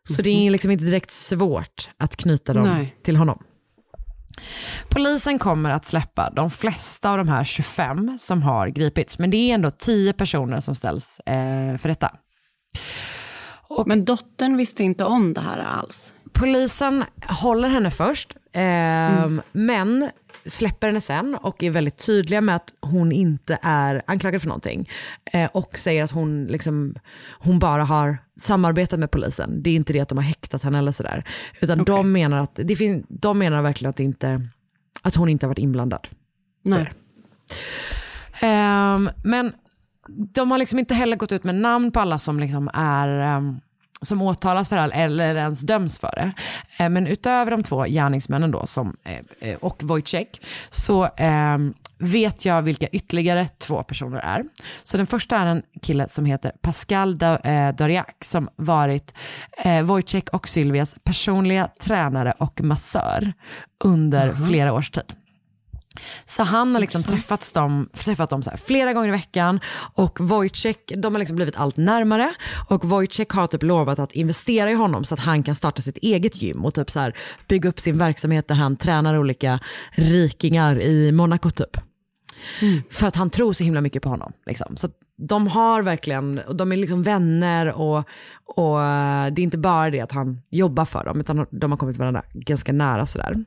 Så 0.09 0.21
det 0.21 0.29
är 0.29 0.51
liksom 0.51 0.71
inte 0.71 0.83
direkt 0.85 1.11
svårt 1.11 1.89
att 1.97 2.15
knyta 2.15 2.53
dem 2.53 2.63
Nej. 2.63 2.95
till 3.03 3.15
honom. 3.15 3.43
Polisen 4.89 5.39
kommer 5.39 5.69
att 5.69 5.85
släppa 5.85 6.29
de 6.29 6.51
flesta 6.51 7.11
av 7.11 7.17
de 7.17 7.27
här 7.27 7.43
25 7.43 8.17
som 8.19 8.43
har 8.43 8.67
gripits, 8.67 9.19
men 9.19 9.31
det 9.31 9.37
är 9.37 9.53
ändå 9.53 9.71
10 9.71 10.13
personer 10.13 10.61
som 10.61 10.75
ställs 10.75 11.19
eh, 11.19 11.77
för 11.77 11.89
detta. 11.89 12.11
Men 13.85 14.05
dottern 14.05 14.57
visste 14.57 14.83
inte 14.83 15.05
om 15.05 15.33
det 15.33 15.41
här 15.41 15.59
alls. 15.59 16.13
Polisen 16.33 17.03
håller 17.27 17.69
henne 17.69 17.91
först, 17.91 18.35
ehm, 18.53 19.41
men 19.51 20.09
släpper 20.47 20.87
henne 20.87 21.01
sen 21.01 21.35
och 21.35 21.63
är 21.63 21.69
väldigt 21.71 22.05
tydliga 22.05 22.41
med 22.41 22.55
att 22.55 22.73
hon 22.81 23.11
inte 23.11 23.59
är 23.61 24.01
anklagad 24.07 24.41
för 24.41 24.47
någonting. 24.47 24.89
Eh, 25.33 25.49
och 25.53 25.77
säger 25.77 26.03
att 26.03 26.11
hon, 26.11 26.45
liksom, 26.45 26.95
hon 27.39 27.59
bara 27.59 27.83
har 27.83 28.17
samarbetat 28.39 28.99
med 28.99 29.11
polisen. 29.11 29.63
Det 29.63 29.69
är 29.69 29.75
inte 29.75 29.93
det 29.93 29.99
att 29.99 30.09
de 30.09 30.17
har 30.17 30.25
häktat 30.25 30.63
henne 30.63 30.77
eller 30.77 30.91
sådär. 30.91 31.23
Utan 31.61 31.83
de, 31.83 32.11
menar 32.11 32.37
att, 32.37 32.55
det 32.63 32.75
fin- 32.75 33.05
de 33.09 33.39
menar 33.39 33.61
verkligen 33.61 33.89
att, 33.89 33.99
inte, 33.99 34.47
att 35.01 35.15
hon 35.15 35.29
inte 35.29 35.45
har 35.45 35.49
varit 35.49 35.59
inblandad. 35.59 36.07
Nej. 36.61 36.91
Ehm, 38.41 39.09
men 39.23 39.53
de 40.07 40.51
har 40.51 40.57
liksom 40.57 40.79
inte 40.79 40.93
heller 40.93 41.15
gått 41.15 41.31
ut 41.31 41.43
med 41.43 41.55
namn 41.55 41.91
på 41.91 41.99
alla 41.99 42.19
som 42.19 42.39
liksom 42.39 42.69
är 42.73 43.07
ehm, 43.07 43.59
som 44.05 44.21
åtalas 44.21 44.69
för 44.69 44.75
här 44.75 44.91
eller 44.93 45.35
ens 45.35 45.61
döms 45.61 45.99
för 45.99 46.13
det. 46.15 46.33
Eh, 46.83 46.89
men 46.89 47.07
utöver 47.07 47.51
de 47.51 47.63
två 47.63 47.83
gärningsmännen 47.83 48.51
då 48.51 48.65
som, 48.65 48.97
eh, 49.03 49.49
eh, 49.49 49.55
och 49.55 49.83
Wojciech 49.83 50.41
så 50.69 51.07
ehm, 51.17 51.73
vet 51.97 52.45
jag 52.45 52.61
vilka 52.61 52.87
ytterligare 52.87 53.47
två 53.47 53.83
personer 53.83 54.17
är. 54.17 54.43
Så 54.83 54.97
den 54.97 55.07
första 55.07 55.37
är 55.37 55.45
en 55.45 55.63
kille 55.81 56.07
som 56.07 56.25
heter 56.25 56.51
Pascal 56.61 57.17
Doriac 57.77 58.05
som 58.21 58.49
varit 58.55 59.13
eh, 59.63 59.81
Wojciech 59.81 60.25
och 60.31 60.47
Sylvias 60.47 60.95
personliga 61.03 61.69
tränare 61.81 62.33
och 62.37 62.61
massör 62.61 63.33
under 63.83 64.33
flera 64.47 64.73
års 64.73 64.91
tid. 64.91 65.24
Så 66.25 66.43
han 66.43 66.75
har 66.75 66.81
liksom 66.81 67.03
träffats 67.03 67.51
dem, 67.51 67.89
träffat 67.93 68.29
dem 68.29 68.43
så 68.43 68.51
flera 68.65 68.93
gånger 68.93 69.07
i 69.07 69.11
veckan 69.11 69.59
och 69.93 70.19
Wojciech, 70.19 70.77
de 70.97 71.13
har 71.13 71.19
liksom 71.19 71.35
blivit 71.35 71.57
allt 71.57 71.77
närmare 71.77 72.33
och 72.69 72.85
Wojciech 72.85 73.33
har 73.35 73.47
typ 73.47 73.63
lovat 73.63 73.99
att 73.99 74.11
investera 74.11 74.71
i 74.71 74.73
honom 74.73 75.05
så 75.05 75.13
att 75.13 75.19
han 75.19 75.43
kan 75.43 75.55
starta 75.55 75.81
sitt 75.81 75.97
eget 75.97 76.41
gym 76.41 76.65
och 76.65 76.73
typ 76.73 76.91
så 76.91 76.99
här 76.99 77.17
bygga 77.47 77.69
upp 77.69 77.79
sin 77.79 77.97
verksamhet 77.97 78.47
där 78.47 78.55
han 78.55 78.77
tränar 78.77 79.17
olika 79.17 79.59
rikingar 79.91 80.81
i 80.81 81.11
Monaco 81.11 81.49
typ. 81.49 81.77
För 82.91 83.07
att 83.07 83.15
han 83.15 83.29
tror 83.29 83.53
så 83.53 83.63
himla 83.63 83.81
mycket 83.81 84.03
på 84.03 84.09
honom. 84.09 84.33
Liksom. 84.45 84.77
Så 84.77 84.89
de 85.17 85.47
har 85.47 85.81
verkligen, 85.81 86.41
de 86.53 86.71
är 86.71 86.77
liksom 86.77 87.03
vänner 87.03 87.71
och, 87.71 88.03
och 88.45 88.83
eh, 88.83 89.33
det 89.33 89.41
är 89.41 89.43
inte 89.43 89.57
bara 89.57 89.89
det 89.89 90.01
att 90.01 90.11
han 90.11 90.41
jobbar 90.49 90.85
för 90.85 91.05
dem 91.05 91.19
utan 91.19 91.47
de 91.51 91.71
har 91.71 91.77
kommit 91.77 91.97
varandra 91.97 92.23
ganska 92.33 92.73
nära 92.73 93.05
sådär. 93.05 93.45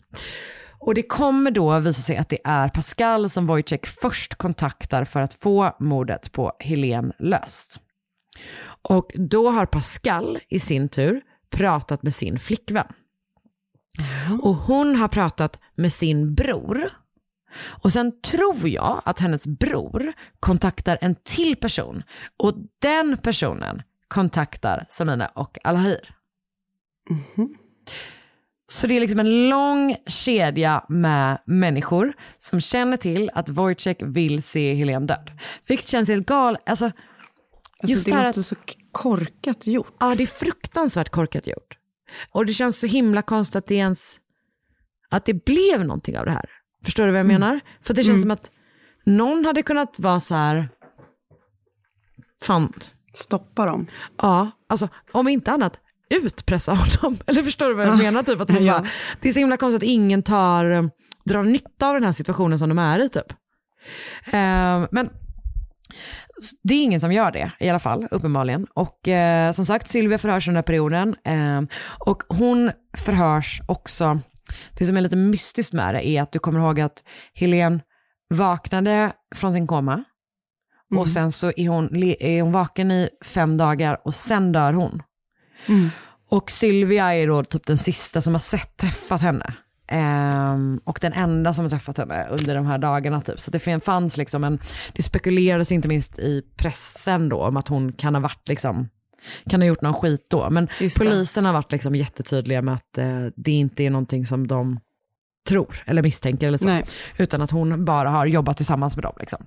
Och 0.89 0.95
det 0.95 1.03
kommer 1.03 1.51
då 1.51 1.81
visa 1.81 2.03
sig 2.03 2.17
att 2.17 2.29
det 2.29 2.39
är 2.45 2.69
Pascal 2.69 3.31
som 3.31 3.47
Wojciech 3.47 3.99
först 4.01 4.35
kontaktar 4.35 5.05
för 5.05 5.21
att 5.21 5.35
få 5.35 5.77
mordet 5.81 6.33
på 6.33 6.53
Helene 6.59 7.13
löst. 7.19 7.81
Och 8.83 9.13
då 9.15 9.51
har 9.51 9.67
Pascal 9.67 10.39
i 10.49 10.59
sin 10.61 10.89
tur 10.89 11.21
pratat 11.51 12.03
med 12.03 12.15
sin 12.15 12.39
flickvän. 12.39 12.87
Och 14.43 14.55
hon 14.55 14.97
har 14.97 15.09
pratat 15.09 15.61
med 15.75 15.93
sin 15.93 16.35
bror. 16.35 16.91
Och 17.83 17.93
sen 17.93 18.21
tror 18.21 18.69
jag 18.69 19.03
att 19.05 19.19
hennes 19.19 19.47
bror 19.47 20.13
kontaktar 20.41 20.99
en 21.01 21.15
till 21.15 21.57
person. 21.57 22.03
Och 22.37 22.55
den 22.79 23.17
personen 23.17 23.83
kontaktar 24.09 24.87
Samina 24.91 25.27
och 25.27 25.59
Alahir. 25.65 26.15
Så 28.71 28.87
det 28.87 28.97
är 28.97 29.01
liksom 29.01 29.21
en 29.21 29.49
lång 29.49 29.97
kedja 30.07 30.85
med 30.89 31.39
människor 31.47 32.13
som 32.39 32.61
känner 32.61 32.97
till 32.97 33.31
att 33.35 33.49
Wojciech 33.49 33.97
vill 34.01 34.43
se 34.43 34.75
Helene 34.75 35.07
död. 35.07 35.31
Vilket 35.67 35.89
känns 35.89 36.09
helt 36.09 36.27
galet. 36.27 36.61
Alltså, 36.67 36.91
Alltså, 37.83 37.95
just 37.95 38.05
det 38.07 38.15
här 38.15 38.27
låter 38.27 38.41
att, 38.41 38.47
så 38.47 38.57
korkat 38.93 39.67
gjort. 39.67 39.95
ja, 40.01 40.15
det 40.15 40.23
är 40.23 40.27
fruktansvärt 40.27 41.09
korkat 41.09 41.47
gjort. 41.47 41.79
Och 42.31 42.47
det 42.47 42.53
känns 42.53 42.81
så 42.81 42.87
himla 42.87 43.23
konstigt 43.23 43.57
att 43.57 43.67
det 43.67 43.75
ens, 43.75 44.21
att 45.11 45.25
det 45.25 45.45
blev 45.45 45.81
någonting 45.81 46.19
av 46.19 46.25
det 46.25 46.31
här. 46.31 46.51
Förstår 46.85 47.05
du 47.07 47.11
vad 47.11 47.19
jag 47.19 47.27
menar? 47.27 47.61
För 47.83 47.95
det 47.95 48.05
känns 48.05 48.23
som 48.23 48.31
att 48.31 48.51
någon 49.05 49.45
hade 49.45 49.63
kunnat 49.63 49.99
vara 49.99 50.21
så 50.21 50.35
här, 50.35 50.69
fan, 52.43 52.73
Stoppa 53.13 53.67
dem. 53.67 53.87
Ja, 54.17 54.51
alltså 54.69 54.89
om 55.13 55.29
inte 55.29 55.53
annat 55.53 55.81
utpressa 56.11 56.73
honom. 56.73 57.19
Eller 57.27 57.43
förstår 57.43 57.69
du 57.69 57.75
vad 57.75 57.87
jag 57.87 57.99
menar? 57.99 58.23
Typ, 58.23 58.41
att 58.41 58.49
man 58.49 58.67
bara, 58.67 58.87
det 59.21 59.29
är 59.29 59.33
så 59.33 59.39
himla 59.39 59.57
konstigt 59.57 59.83
att 59.83 59.89
ingen 59.89 60.23
tar, 60.23 60.71
eh, 60.71 60.83
drar 61.25 61.43
nytta 61.43 61.89
av 61.89 61.95
den 61.95 62.05
här 62.05 62.13
situationen 62.13 62.59
som 62.59 62.69
de 62.69 62.79
är 62.79 63.05
i. 63.05 63.09
Typ. 63.09 63.33
Eh, 64.27 64.87
men 64.91 65.11
det 66.63 66.75
är 66.75 66.83
ingen 66.83 67.01
som 67.01 67.13
gör 67.13 67.31
det 67.31 67.53
i 67.61 67.69
alla 67.69 67.79
fall, 67.79 68.09
uppenbarligen. 68.11 68.67
Och 68.75 69.09
eh, 69.09 69.53
som 69.53 69.67
sagt, 69.67 69.91
Sylvia 69.91 70.19
förhörs 70.19 70.49
under 70.49 70.63
perioden. 70.63 71.17
Eh, 71.25 71.63
och 71.99 72.23
hon 72.29 72.71
förhörs 72.97 73.61
också, 73.69 74.21
det 74.79 74.87
som 74.87 74.97
är 74.97 75.01
lite 75.01 75.17
mystiskt 75.17 75.75
med 75.75 75.95
det 75.95 76.09
är 76.09 76.23
att 76.23 76.33
du 76.33 76.39
kommer 76.39 76.61
ihåg 76.61 76.81
att 76.81 77.05
Helene 77.35 77.81
vaknade 78.35 79.13
från 79.35 79.53
sin 79.53 79.67
koma. 79.67 80.05
Och 80.97 81.09
sen 81.09 81.33
så 81.33 81.53
är 81.57 81.69
hon, 81.69 82.03
är 82.03 82.43
hon 82.43 82.53
vaken 82.53 82.91
i 82.91 83.09
fem 83.25 83.57
dagar 83.57 84.01
och 84.05 84.15
sen 84.15 84.53
dör 84.53 84.73
hon. 84.73 85.03
Och 86.31 86.51
Sylvia 86.51 87.15
är 87.15 87.27
då 87.27 87.45
typ 87.45 87.67
den 87.67 87.79
sista 87.79 88.21
som 88.21 88.35
har 88.35 88.41
sett 88.41 88.77
träffat 88.77 89.23
henne. 89.23 89.55
Ehm, 89.89 90.81
och 90.85 90.99
den 91.03 91.13
enda 91.13 91.55
som 91.55 91.65
har 91.65 91.71
träffat 91.71 91.99
henne 91.99 92.27
under 92.31 92.55
de 92.55 92.67
här 92.67 92.79
dagarna. 92.79 93.21
Typ. 93.21 93.41
Så 93.41 93.51
det 93.51 93.81
fanns 93.85 94.17
liksom 94.17 94.45
en, 94.45 94.59
det 94.93 95.03
spekulerades 95.03 95.73
inte 95.73 95.89
minst 95.89 96.19
i 96.19 96.43
pressen 96.57 97.29
då 97.29 97.43
om 97.43 97.57
att 97.57 97.69
hon 97.69 97.93
kan 97.93 98.15
ha 98.15 98.23
varit 98.23 98.49
liksom 98.49 98.89
kan 99.51 99.61
ha 99.61 99.67
gjort 99.67 99.83
någon 99.83 99.95
skit 99.95 100.27
då. 100.31 100.51
Men 100.51 100.69
polisen 100.99 101.45
har 101.45 101.53
varit 101.53 101.73
liksom 101.73 101.95
jättetydliga 101.95 102.63
med 102.63 102.75
att 102.75 102.99
eh, 102.99 103.27
det 103.37 103.53
inte 103.53 103.85
är 103.85 103.91
någonting 103.91 104.27
som 104.27 104.47
de 104.47 104.81
tror 105.49 105.83
eller 105.87 106.03
misstänker 106.03 106.47
eller 106.47 106.59
så. 106.59 106.65
Nej. 106.65 106.85
Utan 107.17 107.43
att 107.43 107.51
hon 107.51 107.85
bara 107.85 108.11
har 108.11 108.27
jobbat 108.27 108.57
tillsammans 108.57 108.97
med 108.97 109.03
dem. 109.03 109.15
Liksom. 109.21 109.47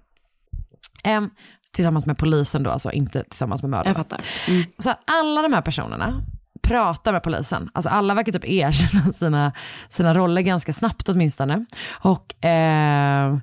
Em, 1.03 1.30
tillsammans 1.72 2.05
med 2.05 2.17
polisen 2.17 2.63
då, 2.63 2.69
alltså 2.69 2.91
inte 2.91 3.24
tillsammans 3.24 3.61
med 3.61 3.69
mördaren. 3.69 3.88
Jag 3.88 3.97
fattar. 3.97 4.22
Mm. 4.47 4.63
Så 4.78 4.93
alla 5.05 5.41
de 5.41 5.53
här 5.53 5.61
personerna 5.61 6.24
pratar 6.61 7.13
med 7.13 7.24
polisen. 7.24 7.69
Alltså 7.74 7.89
alla 7.89 8.13
verkar 8.13 8.32
typ 8.32 8.45
erkänna 8.45 9.13
sina, 9.13 9.51
sina 9.89 10.13
roller 10.13 10.41
ganska 10.41 10.74
snabbt 10.74 11.09
åtminstone. 11.09 11.65
Och 12.01 12.45
eh, 12.45 13.38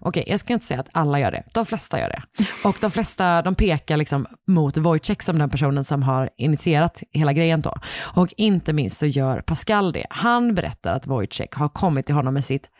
Okej, 0.00 0.24
jag 0.26 0.40
ska 0.40 0.52
inte 0.52 0.66
säga 0.66 0.80
att 0.80 0.88
alla 0.92 1.20
gör 1.20 1.30
det. 1.30 1.42
De 1.52 1.66
flesta 1.66 2.00
gör 2.00 2.08
det. 2.08 2.22
Och 2.68 2.76
de 2.80 2.90
flesta 2.90 3.42
de 3.42 3.54
pekar 3.54 3.96
liksom 3.96 4.26
mot 4.46 4.76
Wojciech 4.76 5.22
som 5.22 5.38
den 5.38 5.50
personen 5.50 5.84
som 5.84 6.02
har 6.02 6.30
initierat 6.36 7.02
hela 7.12 7.32
grejen 7.32 7.60
då. 7.60 7.74
Och 8.14 8.34
inte 8.36 8.72
minst 8.72 8.98
så 8.98 9.06
gör 9.06 9.40
Pascal 9.40 9.92
det. 9.92 10.06
Han 10.10 10.54
berättar 10.54 10.94
att 10.94 11.06
Wojciech 11.06 11.54
har 11.54 11.68
kommit 11.68 12.06
till 12.06 12.14
honom 12.14 12.34
med 12.34 12.44
sitt, 12.44 12.70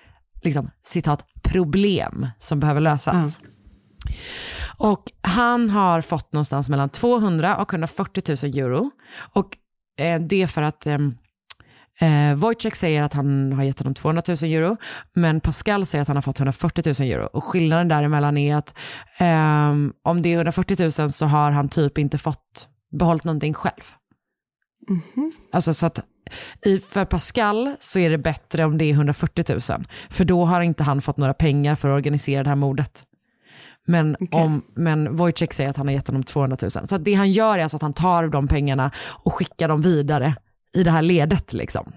liksom, 0.42 0.70
citat, 0.82 1.24
problem 1.42 2.28
som 2.38 2.60
behöver 2.60 2.80
lösas. 2.80 3.40
Och 4.78 5.12
han 5.20 5.70
har 5.70 6.00
fått 6.00 6.32
någonstans 6.32 6.70
mellan 6.70 6.88
200 6.88 7.56
och 7.56 7.72
140 7.72 8.36
000 8.44 8.58
euro. 8.58 8.90
Och 9.32 9.58
eh, 9.98 10.20
det 10.20 10.42
är 10.42 10.46
för 10.46 10.62
att 10.62 10.86
eh, 10.86 10.98
eh, 12.00 12.34
Wojciech 12.34 12.76
säger 12.76 13.02
att 13.02 13.12
han 13.12 13.52
har 13.52 13.64
gett 13.64 13.78
honom 13.78 13.94
200 13.94 14.22
000 14.28 14.36
euro, 14.42 14.76
men 15.14 15.40
Pascal 15.40 15.86
säger 15.86 16.02
att 16.02 16.08
han 16.08 16.16
har 16.16 16.22
fått 16.22 16.38
140 16.38 16.94
000 17.00 17.10
euro. 17.10 17.28
Och 17.32 17.44
skillnaden 17.44 17.88
däremellan 17.88 18.38
är 18.38 18.56
att 18.56 18.74
eh, 19.18 19.70
om 20.02 20.22
det 20.22 20.28
är 20.28 20.36
140 20.36 20.76
000 21.00 21.12
så 21.12 21.26
har 21.26 21.50
han 21.50 21.68
typ 21.68 21.98
inte 21.98 22.18
fått 22.18 22.68
behållit 22.98 23.24
någonting 23.24 23.54
själv. 23.54 23.82
Alltså 25.52 25.74
så 25.74 25.86
att 25.86 26.04
i, 26.64 26.78
för 26.78 27.04
Pascal 27.04 27.76
så 27.80 27.98
är 27.98 28.10
det 28.10 28.18
bättre 28.18 28.64
om 28.64 28.78
det 28.78 28.84
är 28.84 28.92
140 28.92 29.44
000, 29.48 29.86
för 30.10 30.24
då 30.24 30.44
har 30.44 30.60
inte 30.60 30.82
han 30.82 31.02
fått 31.02 31.16
några 31.16 31.34
pengar 31.34 31.76
för 31.76 31.88
att 31.88 31.96
organisera 31.96 32.42
det 32.42 32.48
här 32.48 32.56
mordet. 32.56 33.02
Men, 33.86 34.16
om, 34.30 34.62
men 34.74 35.16
Wojciech 35.16 35.52
säger 35.52 35.70
att 35.70 35.76
han 35.76 35.86
har 35.86 35.94
gett 35.94 36.06
honom 36.06 36.22
200 36.22 36.56
000. 36.62 36.70
Så 36.70 36.98
det 36.98 37.14
han 37.14 37.30
gör 37.32 37.58
är 37.58 37.62
alltså 37.62 37.76
att 37.76 37.82
han 37.82 37.92
tar 37.92 38.28
de 38.28 38.48
pengarna 38.48 38.90
och 39.08 39.34
skickar 39.34 39.68
dem 39.68 39.80
vidare 39.80 40.34
i 40.74 40.82
det 40.82 40.90
här 40.90 41.02
ledet. 41.02 41.52
Liksom. 41.52 41.92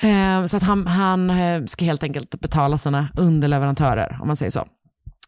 Eh, 0.00 0.46
så 0.46 0.56
att 0.56 0.62
han, 0.62 0.86
han 0.86 1.30
eh, 1.30 1.64
ska 1.64 1.84
helt 1.84 2.02
enkelt 2.02 2.40
betala 2.40 2.78
sina 2.78 3.08
underleverantörer, 3.16 4.18
om 4.20 4.26
man 4.26 4.36
säger 4.36 4.50
så. 4.50 4.68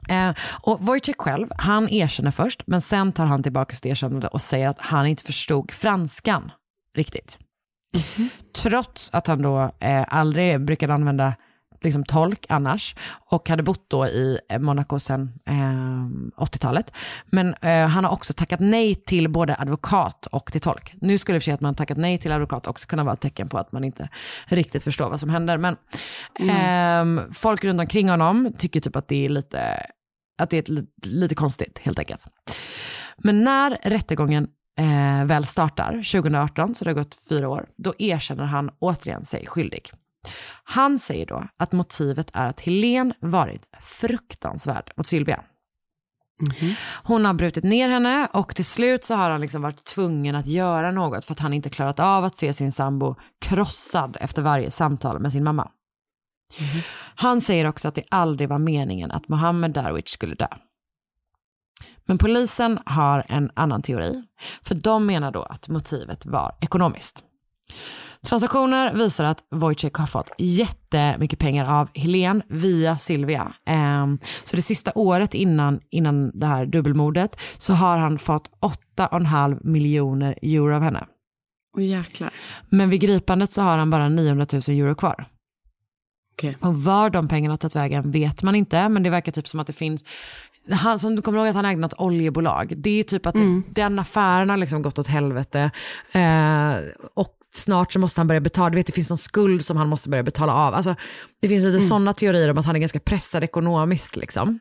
Eh, 0.09 0.31
och 0.63 0.81
Wojciech 0.81 1.17
själv, 1.19 1.49
han 1.59 1.89
erkänner 1.89 2.31
först, 2.31 2.63
men 2.67 2.81
sen 2.81 3.13
tar 3.13 3.27
han 3.27 3.43
tillbaka 3.43 3.75
sitt 3.75 3.87
erkännande 3.87 4.29
och 4.29 4.41
säger 4.41 4.69
att 4.69 4.79
han 4.79 5.07
inte 5.07 5.25
förstod 5.25 5.71
franskan 5.71 6.51
riktigt. 6.97 7.39
Trots 8.63 9.11
att 9.13 9.27
han 9.27 9.43
då 9.43 9.73
eh, 9.81 10.05
aldrig 10.09 10.61
brukade 10.65 10.95
använda 10.95 11.35
liksom, 11.85 12.05
tolk 12.05 12.47
annars 12.49 12.97
och 13.31 13.49
hade 13.49 13.63
bott 13.63 13.91
då 13.91 14.07
i 14.07 14.39
eh, 14.49 14.59
Monaco 14.59 15.01
sedan 15.01 15.33
eh, 15.47 16.43
80-talet. 16.45 16.93
Men 17.27 17.55
eh, 17.55 17.87
han 17.87 18.05
har 18.05 18.13
också 18.13 18.33
tackat 18.33 18.61
nej 18.61 18.95
till 18.95 19.29
både 19.29 19.57
advokat 19.59 20.27
och 20.27 20.53
till 20.53 20.61
tolk. 20.61 20.95
Nu 21.01 21.19
skulle 21.19 21.37
det 21.37 21.41
för 21.45 21.53
att 21.53 21.61
man 21.61 21.75
tackat 21.75 21.99
nej 21.99 22.19
till 22.19 22.33
advokat 22.33 22.67
också 22.67 22.87
kunna 22.87 23.05
vara 23.05 23.15
ett 23.15 23.21
tecken 23.21 23.49
på 23.49 23.59
att 23.59 23.73
man 23.73 23.85
inte 23.85 24.09
riktigt 24.47 24.85
förstår 24.85 25.11
vad 25.11 25.21
som 25.21 25.31
händer. 25.31 25.59
Men 25.59 25.77
ehm, 26.41 27.21
folk 27.35 27.65
runt 27.65 27.81
omkring 27.81 28.09
honom 28.09 28.53
tycker 28.59 28.81
typ 28.81 28.97
att 28.97 29.09
det 29.09 29.25
är 29.25 29.29
lite, 29.29 29.87
att 30.43 30.51
det 30.51 30.57
är 30.57 30.63
ett, 30.63 30.69
li- 30.69 30.87
lite 31.03 31.35
konstigt 31.35 31.79
helt 31.79 31.99
enkelt. 31.99 32.23
Men 33.19 33.45
när 33.45 33.79
rättegången 33.83 34.49
eh, 34.79 35.25
väl 35.25 35.45
startar 35.45 35.93
2018, 35.93 36.75
så 36.75 36.85
det 36.85 36.91
har 36.91 36.95
gått 36.95 37.19
fyra 37.29 37.49
år, 37.49 37.67
då 37.77 37.95
erkänner 37.99 38.45
han 38.45 38.71
återigen 38.79 39.25
sig 39.25 39.47
skyldig. 39.47 39.91
Han 40.65 40.99
säger 40.99 41.27
då 41.27 41.49
att 41.57 41.73
motivet 41.73 42.31
är 42.33 42.47
att 42.47 42.61
Helen 42.61 43.13
varit 43.21 43.69
fruktansvärd 43.83 44.93
mot 44.97 45.07
Sylvia. 45.07 45.45
Hon 47.03 47.25
har 47.25 47.35
brutit 47.35 47.65
ner 47.65 47.89
henne 47.89 48.29
och 48.33 48.57
till 48.57 48.65
slut 48.65 49.05
så 49.05 49.15
har 49.15 49.31
han 49.31 49.41
liksom 49.41 49.63
varit 49.63 49.85
tvungen 49.85 50.35
att 50.35 50.47
göra 50.47 50.91
något 50.91 51.25
för 51.25 51.33
att 51.33 51.41
han 51.41 51.53
inte 51.53 51.71
klarat 51.71 52.01
av 52.01 52.25
att 52.25 52.37
se 52.37 52.53
sin 52.53 52.73
sambo 52.73 53.17
krossad 53.41 54.17
efter 54.21 54.43
varje 54.43 54.71
samtal 54.71 55.19
med 55.21 55.33
sin 55.33 55.45
mamma. 55.45 55.71
Han 57.15 57.41
säger 57.41 57.69
också 57.69 57.89
att 57.89 57.95
det 57.95 58.05
aldrig 58.09 58.49
var 58.49 58.59
meningen 58.59 59.11
att 59.11 59.29
Mohammed 59.29 59.71
Darwish 59.71 60.09
skulle 60.09 60.35
dö. 60.35 60.49
Men 62.05 62.19
polisen 62.19 62.79
har 62.87 63.25
en 63.29 63.51
annan 63.55 63.83
teori, 63.83 64.25
för 64.63 64.75
de 64.75 65.07
menar 65.07 65.31
då 65.31 65.43
att 65.43 65.69
motivet 65.69 66.27
var 66.27 66.57
ekonomiskt. 66.61 67.25
Transaktioner 68.25 68.95
visar 68.95 69.25
att 69.25 69.45
Wojciech 69.51 69.99
har 69.99 70.07
fått 70.07 70.31
jättemycket 70.39 71.39
pengar 71.39 71.81
av 71.81 71.89
Helen 71.95 72.43
via 72.49 72.99
Silvia. 72.99 73.55
Ehm, 73.67 74.19
så 74.45 74.57
det 74.57 74.63
sista 74.63 74.93
året 74.95 75.35
innan, 75.35 75.81
innan 75.91 76.39
det 76.39 76.47
här 76.47 76.67
dubbelmordet 76.67 77.37
så 77.59 77.73
har 77.73 77.99
han 77.99 78.19
fått 78.19 78.51
8,5 78.97 79.59
miljoner 79.65 80.39
euro 80.43 80.77
av 80.77 80.83
henne. 80.83 81.07
Åh 81.77 81.85
jäklar. 81.85 82.31
Men 82.69 82.91
vid 82.91 83.01
gripandet 83.01 83.53
så 83.53 83.63
har 83.63 83.79
han 83.79 83.91
bara 83.91 84.09
900 84.09 84.47
000 84.53 84.63
euro 84.69 84.95
kvar. 84.95 85.27
Okej. 86.35 86.57
Och 86.61 86.83
var 86.83 87.11
de 87.11 87.29
pengarna 87.29 87.57
tagit 87.57 87.77
vägen 87.77 88.11
vet 88.11 88.43
man 88.43 88.55
inte, 88.55 88.89
men 88.89 89.03
det 89.03 89.11
verkar 89.11 89.33
typ 89.33 89.49
som 89.49 89.61
att 89.61 89.67
det 89.67 89.73
finns, 89.73 90.05
han, 90.71 90.99
som 90.99 91.17
du 91.17 91.23
kommer 91.23 91.39
ihåg 91.39 91.49
att 91.49 91.55
han 91.55 91.65
ägde 91.65 91.81
något 91.81 91.95
oljebolag, 91.99 92.75
det 92.77 92.91
är 92.91 93.03
typ 93.03 93.27
att 93.27 93.35
den 93.69 93.99
affären 93.99 94.51
har 94.51 94.57
liksom 94.57 94.83
gått 94.83 94.99
åt 94.99 95.07
helvete. 95.07 95.71
Eh, 96.13 96.75
och 97.15 97.39
snart 97.57 97.93
så 97.93 97.99
måste 97.99 98.21
han 98.21 98.27
börja 98.27 98.41
betala, 98.41 98.71
du 98.71 98.77
vet 98.77 98.87
det 98.87 98.93
finns 98.93 99.11
någon 99.11 99.19
skuld 99.19 99.65
som 99.65 99.77
han 99.77 99.89
måste 99.89 100.09
börja 100.09 100.23
betala 100.23 100.55
av. 100.55 100.75
Alltså, 100.75 100.95
det 101.41 101.49
finns 101.49 101.65
lite 101.65 101.81
sådana 101.81 102.13
teorier 102.13 102.51
om 102.51 102.59
att 102.59 102.67
han 102.67 102.77
är 102.77 102.81
ganska 102.81 103.01
pressad 103.01 103.45
ekonomiskt. 103.45 104.17
Liksom. 104.17 104.59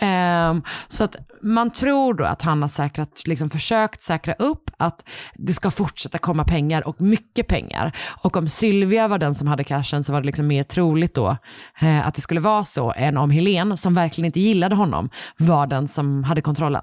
Ehm, 0.00 0.62
så 0.88 1.04
att 1.04 1.16
man 1.42 1.70
tror 1.70 2.14
då 2.14 2.24
att 2.24 2.42
han 2.42 2.62
har 2.62 2.68
säkrat, 2.68 3.26
liksom 3.26 3.50
försökt 3.50 4.02
säkra 4.02 4.34
upp 4.34 4.70
att 4.76 5.04
det 5.34 5.52
ska 5.52 5.70
fortsätta 5.70 6.18
komma 6.18 6.44
pengar 6.44 6.88
och 6.88 7.00
mycket 7.00 7.46
pengar. 7.46 7.96
Och 8.22 8.36
om 8.36 8.48
Sylvia 8.48 9.08
var 9.08 9.18
den 9.18 9.34
som 9.34 9.48
hade 9.48 9.64
cashen 9.64 10.04
så 10.04 10.12
var 10.12 10.20
det 10.20 10.26
liksom 10.26 10.46
mer 10.46 10.62
troligt 10.62 11.14
då 11.14 11.36
eh, 11.80 12.08
att 12.08 12.14
det 12.14 12.20
skulle 12.20 12.40
vara 12.40 12.64
så 12.64 12.92
än 12.96 13.16
om 13.16 13.30
Helen, 13.30 13.76
som 13.76 13.94
verkligen 13.94 14.26
inte 14.26 14.40
gillade 14.40 14.74
honom, 14.74 15.10
var 15.36 15.66
den 15.66 15.88
som 15.88 16.24
hade 16.24 16.40
kontrollen. 16.40 16.82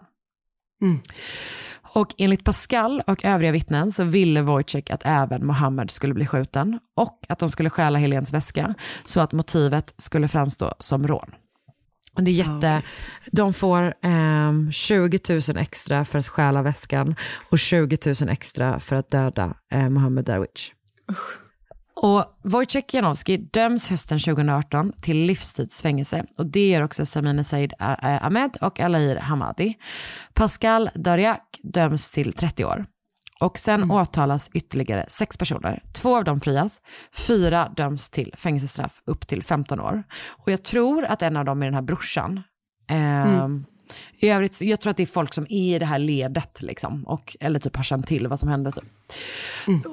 Och 1.83 2.15
enligt 2.17 2.43
Pascal 2.43 3.01
och 3.07 3.25
övriga 3.25 3.51
vittnen 3.51 3.91
så 3.91 4.03
ville 4.03 4.41
Wojciech 4.41 4.91
att 4.91 5.01
även 5.05 5.45
Mohammed 5.45 5.91
skulle 5.91 6.13
bli 6.13 6.25
skjuten 6.25 6.79
och 6.95 7.19
att 7.29 7.39
de 7.39 7.49
skulle 7.49 7.69
stjäla 7.69 7.99
Helens 7.99 8.33
väska 8.33 8.75
så 9.05 9.19
att 9.19 9.31
motivet 9.31 9.93
skulle 9.97 10.27
framstå 10.27 10.73
som 10.79 11.07
rån. 11.07 11.35
Och 12.15 12.23
det 12.23 12.31
är 12.31 12.35
jätte, 12.35 12.81
de 13.31 13.53
får 13.53 13.93
ehm, 14.01 14.71
20 14.71 15.19
000 15.29 15.57
extra 15.57 16.05
för 16.05 16.19
att 16.19 16.27
stjäla 16.27 16.61
väskan 16.61 17.15
och 17.49 17.59
20 17.59 17.97
000 18.21 18.29
extra 18.29 18.79
för 18.79 18.95
att 18.95 19.11
döda 19.11 19.53
eh, 19.71 19.89
Mohammed 19.89 20.25
Darwish. 20.25 20.73
Och 22.03 22.25
Wojciech 22.43 22.93
Janowski 22.93 23.37
döms 23.37 23.89
hösten 23.89 24.19
2018 24.19 24.93
till 25.01 25.17
livstidsfängelse 25.17 26.25
och 26.37 26.45
det 26.45 26.69
gör 26.69 26.81
också 26.81 27.05
Samine 27.05 27.43
Said 27.43 27.73
eh, 27.79 28.25
Ahmed 28.25 28.57
och 28.61 28.79
Alair 28.79 29.15
Hamadi. 29.15 29.77
Pascal 30.33 30.89
Dariak 30.95 31.59
döms 31.63 32.11
till 32.11 32.33
30 32.33 32.65
år. 32.65 32.85
Och 33.39 33.57
sen 33.57 33.91
åtalas 33.91 34.49
ytterligare 34.53 35.05
sex 35.07 35.37
personer. 35.37 35.83
Två 35.93 36.17
av 36.17 36.23
dem 36.23 36.39
frias, 36.39 36.81
fyra 37.13 37.69
döms 37.77 38.09
till 38.09 38.33
fängelsestraff 38.37 39.01
upp 39.05 39.27
till 39.27 39.43
15 39.43 39.79
år. 39.79 40.03
Och 40.27 40.51
jag 40.51 40.63
tror 40.63 41.05
att 41.05 41.21
en 41.21 41.37
av 41.37 41.45
dem 41.45 41.61
är 41.61 41.65
den 41.65 41.73
här 41.73 41.81
brorsan. 41.81 42.43
Ehm, 42.87 43.65
I 44.19 44.29
övrigt, 44.29 44.61
jag 44.61 44.79
tror 44.79 44.91
att 44.91 44.97
det 44.97 45.03
är 45.03 45.07
folk 45.07 45.33
som 45.33 45.45
är 45.49 45.75
i 45.75 45.79
det 45.79 45.85
här 45.85 45.99
ledet, 45.99 46.61
liksom, 46.61 47.03
och, 47.03 47.37
eller 47.39 47.59
typ 47.59 47.75
har 47.75 47.83
känt 47.83 48.07
till 48.07 48.27
vad 48.27 48.39
som 48.39 48.49
hände. 48.49 48.71
Typ. 48.71 48.83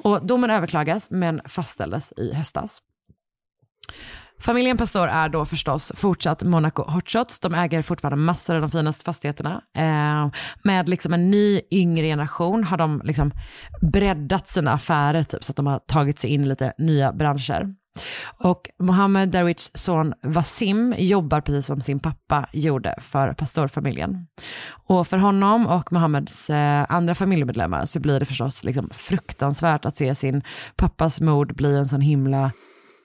Och 0.03 0.25
domen 0.25 0.49
överklagas, 0.49 1.11
men 1.11 1.41
fastställdes 1.45 2.13
i 2.17 2.33
höstas. 2.33 2.81
Familjen 4.41 4.77
Pastor 4.77 5.07
är 5.07 5.29
då 5.29 5.45
förstås 5.45 5.91
fortsatt 5.95 6.43
Monaco 6.43 6.83
Hotshots. 6.83 7.39
De 7.39 7.53
äger 7.55 7.81
fortfarande 7.81 8.23
massor 8.23 8.55
av 8.55 8.61
de 8.61 8.71
finaste 8.71 9.03
fastigheterna. 9.03 9.61
Eh, 9.77 10.29
med 10.63 10.89
liksom 10.89 11.13
en 11.13 11.31
ny 11.31 11.61
yngre 11.71 12.05
generation 12.05 12.63
har 12.63 12.77
de 12.77 13.01
liksom 13.03 13.31
breddat 13.81 14.47
sina 14.47 14.71
affärer 14.73 15.23
typ, 15.23 15.43
så 15.43 15.51
att 15.51 15.55
de 15.55 15.67
har 15.67 15.79
tagit 15.79 16.19
sig 16.19 16.29
in 16.29 16.49
lite 16.49 16.73
nya 16.77 17.13
branscher. 17.13 17.75
Och 18.37 18.69
Mohammed 18.79 19.29
Darwichs 19.29 19.71
son 19.73 20.13
Wasim 20.23 20.95
jobbar 20.97 21.41
precis 21.41 21.65
som 21.65 21.81
sin 21.81 21.99
pappa 21.99 22.49
gjorde 22.53 22.95
för 23.01 23.33
pastorfamiljen. 23.33 24.27
Och 24.87 25.07
för 25.07 25.17
honom 25.17 25.67
och 25.67 25.93
Mohammeds 25.93 26.49
eh, 26.49 26.85
andra 26.89 27.15
familjemedlemmar 27.15 27.85
så 27.85 27.99
blir 27.99 28.19
det 28.19 28.25
förstås 28.25 28.63
liksom 28.63 28.89
fruktansvärt 28.93 29.85
att 29.85 29.95
se 29.95 30.15
sin 30.15 30.43
pappas 30.75 31.21
mord 31.21 31.55
bli 31.55 31.77
en 31.77 31.87
sån 31.87 32.01
himla 32.01 32.51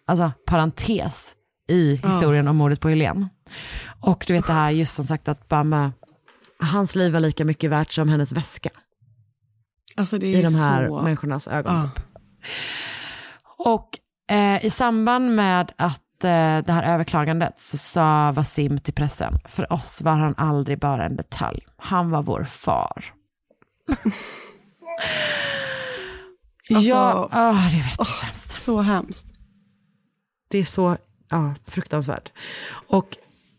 alltså, 0.06 0.32
parentes 0.46 1.36
i 1.68 1.94
historien 1.94 2.48
om 2.48 2.56
mordet 2.56 2.80
på 2.80 2.88
Helen. 2.88 3.28
Och 4.00 4.24
du 4.26 4.32
vet 4.32 4.46
det 4.46 4.52
här 4.52 4.70
just 4.70 4.94
som 4.94 5.04
sagt 5.04 5.28
att 5.28 5.48
Bamba 5.48 5.92
hans 6.58 6.96
liv 6.96 7.12
var 7.12 7.20
lika 7.20 7.44
mycket 7.44 7.70
värt 7.70 7.92
som 7.92 8.08
hennes 8.08 8.32
väska. 8.32 8.70
Alltså 9.96 10.18
det 10.18 10.26
är 10.26 10.38
I 10.38 10.42
de 10.42 10.54
här 10.54 10.88
så... 10.88 11.02
människornas 11.02 11.48
ögon. 11.48 11.74
Ja. 11.74 11.82
Typ. 11.82 12.04
Och 13.58 13.98
eh, 14.30 14.64
i 14.64 14.70
samband 14.70 15.34
med 15.34 15.72
att 15.76 16.24
eh, 16.24 16.58
det 16.58 16.72
här 16.72 16.94
överklagandet 16.94 17.60
så 17.60 17.78
sa 17.78 18.32
Wasim 18.32 18.78
till 18.78 18.94
pressen, 18.94 19.38
för 19.44 19.72
oss 19.72 20.02
var 20.02 20.12
han 20.12 20.34
aldrig 20.36 20.78
bara 20.78 21.06
en 21.06 21.16
detalj, 21.16 21.66
han 21.76 22.10
var 22.10 22.22
vår 22.22 22.44
far. 22.44 23.04
Alltså, 26.74 26.90
ja, 26.90 27.24
oh, 27.24 27.70
det 27.70 27.76
är 27.76 27.90
jättehemskt. 27.90 28.60
Så 28.60 28.80
hemskt. 28.80 29.26
Det 30.48 30.58
är 30.58 30.64
så 30.64 30.96
ja, 31.30 31.54
fruktansvärt. 31.64 32.32
Och 32.88 33.16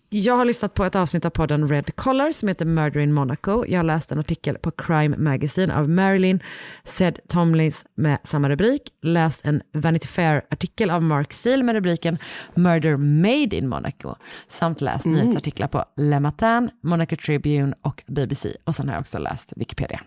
jag 0.10 0.38
har 0.38 0.46
lyssnat 0.46 0.74
på 0.74 0.86
ett 0.86 0.96
avsnitt 0.96 1.26
av 1.26 1.30
podden 1.30 1.70
Red 1.70 1.96
Collar 1.96 2.32
som 2.32 2.48
heter 2.48 2.66
Murder 2.66 3.00
in 3.00 3.14
Monaco. 3.14 3.66
Jag 3.68 3.80
har 3.80 3.84
läst 3.84 4.12
en 4.12 4.20
artikel 4.20 4.58
på 4.58 4.72
Crime 4.72 5.18
Magazine 5.18 5.76
av 5.76 5.90
Marilyn 5.90 6.40
Zed 6.84 7.20
Tomlins 7.28 7.86
med 7.96 8.20
samma 8.24 8.50
rubrik. 8.50 8.82
Läst 9.02 9.46
en 9.46 9.62
Vanity 9.74 10.08
Fair-artikel 10.08 10.90
av 10.90 11.04
Mark 11.04 11.34
Seal 11.34 11.64
med 11.64 11.76
rubriken 11.76 12.18
Murder 12.56 12.98
Made 12.98 13.56
in 13.56 13.68
Monaco. 13.68 14.16
Samt 14.48 14.82
läst 14.82 15.06
nyhetsartiklar 15.06 15.68
på 15.68 15.86
Le 15.96 16.20
Matin, 16.20 16.70
Monaco 16.84 17.16
Tribune 17.16 17.76
och 17.82 18.04
BBC. 18.08 18.50
Och 18.64 18.76
sen 18.76 18.88
har 18.88 18.96
jag 18.96 19.02
också 19.02 19.20
läst 19.20 19.54
Wikipedia. 19.56 20.02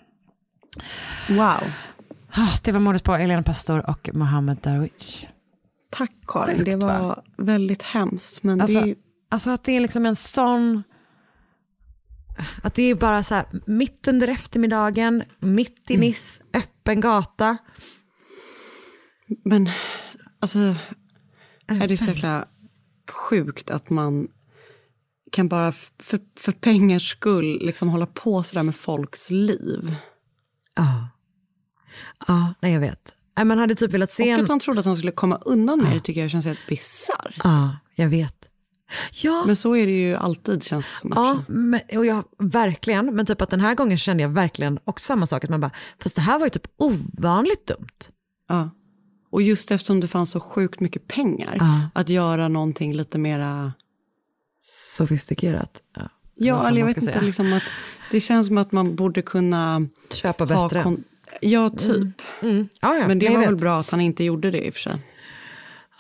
Wow. 1.29 1.73
Ah, 2.33 2.49
det 2.65 2.73
var 2.73 2.81
mordet 2.81 3.05
på 3.05 3.15
Elena 3.15 3.43
Pastor 3.43 3.91
och 3.91 4.11
Mohammed 4.15 4.57
Darwish. 4.57 5.27
Tack 5.91 6.11
Karin, 6.27 6.57
Sjukt, 6.57 6.71
det 6.71 6.77
var 6.77 7.23
väldigt 7.37 7.83
hemskt. 7.83 8.43
Men 8.43 8.61
Alltså, 8.61 8.81
det 8.81 8.91
är, 8.91 8.95
alltså 9.31 9.51
att 9.51 9.65
det 9.65 9.73
är 9.77 9.81
liksom 9.81 10.07
en 10.07 10.17
sån... 10.17 10.83
Att 12.63 12.75
det 12.75 12.83
är 12.83 12.95
bara 12.95 13.23
så 13.23 13.35
här, 13.35 13.47
mitt 13.67 14.09
under 14.09 14.29
eftermiddagen, 14.29 15.23
mitt 15.39 15.91
i 15.91 15.95
Mm. 15.95 16.07
Nice, 16.07 16.43
öppen 16.55 17.01
gata. 17.01 17.57
men 19.45 19.69
alltså, 20.41 20.59
är 21.67 21.89
det 21.89 21.97
så 21.97 22.09
jäkla 22.09 22.49
sjukt 23.13 23.71
att 23.71 23.91
man 23.91 24.29
kan 25.33 25.49
bara 25.49 25.73
för, 25.99 26.21
för 26.37 26.53
pengars 26.53 27.11
skull 27.11 27.59
liksom 27.61 27.89
hålla 27.89 28.07
på 28.07 28.43
sådär 28.43 28.63
med 28.63 28.77
folks 28.77 29.31
liv. 29.31 29.97
Ja. 30.75 31.09
Ja, 32.27 32.55
nej 32.61 32.73
jag 32.73 32.81
vet. 32.81 33.15
Man 33.45 33.59
hade 33.59 33.75
typ 33.75 33.93
velat 33.93 34.13
se 34.13 34.23
Och 34.23 34.29
en... 34.29 34.41
att 34.41 34.49
han 34.49 34.61
trodde 34.61 34.81
att 34.81 34.87
han 34.87 34.97
skulle 34.97 35.13
komma 35.13 35.37
undan 35.37 35.79
med 35.83 35.93
det 35.93 36.01
tycker 36.01 36.21
jag 36.21 36.31
känns 36.31 36.47
helt 36.47 36.67
bisarrt. 36.69 37.41
Ja, 37.45 37.77
jag 37.95 38.09
vet. 38.09 38.50
Ja, 39.13 39.43
Men 39.47 39.57
så 39.57 39.77
är 39.77 39.87
det 39.87 40.01
ju 40.01 40.15
alltid 40.15 40.63
känns 40.63 40.87
det 40.87 40.93
som. 40.97 41.13
ja 41.15 41.43
men, 41.49 41.81
och 41.97 42.07
jag, 42.07 42.25
verkligen. 42.39 43.15
Men 43.15 43.27
typ 43.27 43.43
att 43.43 43.51
den 43.51 43.61
här 43.61 43.75
gången 43.75 43.99
kände 43.99 44.23
jag 44.23 44.31
verkligen 44.31 44.79
också 44.85 45.05
samma 45.05 45.27
sak. 45.27 45.45
Att 45.45 45.51
man 45.51 45.61
bara, 45.61 45.71
fast 46.03 46.17
det 46.17 46.23
här 46.23 46.39
var 46.39 46.47
ju 46.47 46.51
typ 46.51 46.67
ovanligt 46.77 47.67
dumt. 47.67 47.89
Ja. 48.49 48.71
Och 49.33 49.43
just 49.43 49.71
eftersom 49.71 50.01
det 50.01 50.09
fanns 50.09 50.31
så 50.31 50.41
sjukt 50.41 50.81
mycket 50.81 51.07
pengar, 51.09 51.57
Ja. 51.61 51.91
att 51.95 52.09
göra 52.09 52.49
någonting 52.49 52.95
lite 52.95 53.19
mera 53.19 53.73
Sofistikerat. 54.63 55.83
Ja, 55.97 56.09
Ja, 56.35 56.69
eller 56.69 56.79
jag 56.81 56.87
vet 56.87 56.97
inte, 56.97 57.21
liksom 57.21 57.53
att 57.53 57.63
det 58.11 58.21
känns 58.21 58.47
som 58.47 58.59
att 58.59 58.73
man 58.73 58.97
borde 58.97 59.23
kunna 59.23 59.87
Köpa 60.13 60.47
bättre. 60.47 60.83
kon- 60.83 61.05
Ja, 61.41 61.69
typ. 61.71 62.23
Mm. 62.43 62.69
Ja, 62.81 62.97
ja, 62.97 63.09
Men 63.09 63.19
det 63.19 63.29
nej, 63.29 63.37
var 63.39 63.45
väl 63.45 63.57
bra 63.57 63.79
att 63.81 63.91
han 63.91 64.01
inte 64.01 64.25
gjorde 64.25 64.51
det 64.51 64.67
i 64.67 64.71
och 64.71 64.75
för 64.75 64.81
sig. 64.81 64.93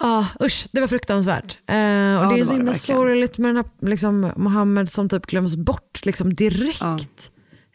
Ja, 0.00 0.26
usch, 0.42 0.66
det 0.72 0.80
var 0.80 0.88
fruktansvärt. 0.88 1.58
Eh, 1.66 1.74
och 2.20 2.28
det 2.28 2.34
är 2.34 2.38
det 2.38 2.46
så 2.46 2.52
himla 2.52 2.74
sorgligt 2.74 3.38
med 3.38 3.48
den 3.48 3.56
här 3.56 3.88
liksom, 3.88 4.32
Mohammed 4.36 4.90
som 4.90 5.08
typ 5.08 5.26
glöms 5.26 5.56
bort 5.56 6.00
liksom, 6.04 6.34
direkt. 6.34 6.80
Ja. 6.80 6.98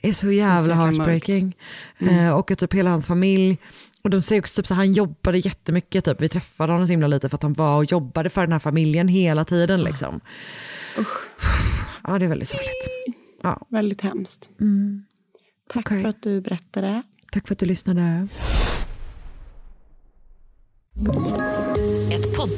Det 0.02 0.10
är 0.10 0.14
så 0.14 0.32
jävla 0.32 0.76
heartbreaking. 0.76 1.58
Eh, 2.00 2.38
och 2.38 2.58
typ 2.58 2.74
hela 2.74 2.90
hans 2.90 3.06
familj, 3.06 3.58
och 4.02 4.10
de 4.10 4.22
säger 4.22 4.42
också 4.42 4.62
typ 4.62 4.68
så 4.68 4.74
han 4.74 4.92
jobbade 4.94 5.38
jättemycket, 5.38 6.06
typ. 6.06 6.22
vi 6.22 6.30
träffade 6.30 6.72
honom 6.74 6.88
så 6.88 6.92
himla 6.92 7.08
lite 7.08 7.30
för 7.30 7.36
att 7.36 7.44
han 7.44 7.54
var 7.54 7.78
och 7.78 7.86
jobbade 7.86 8.30
för 8.30 8.42
den 8.42 8.52
här 8.52 8.60
familjen 8.60 9.08
hela 9.08 9.46
tiden. 9.46 9.84
Liksom. 9.84 10.20
Ja, 12.04 12.20
det 12.20 12.26
är 12.26 12.30
väldigt 12.30 12.50
sorgligt. 12.50 12.88
Ja, 13.44 13.68
Väldigt 13.70 14.02
hemskt. 14.02 14.50
Tack 15.74 15.86
Okej. 15.86 16.02
för 16.02 16.10
att 16.10 16.22
du 16.24 16.42
berättade. 16.42 17.04
tack 17.32 17.48
för 17.48 17.56
att 17.56 17.60
du 17.60 17.66
lyssnade. 17.66 18.28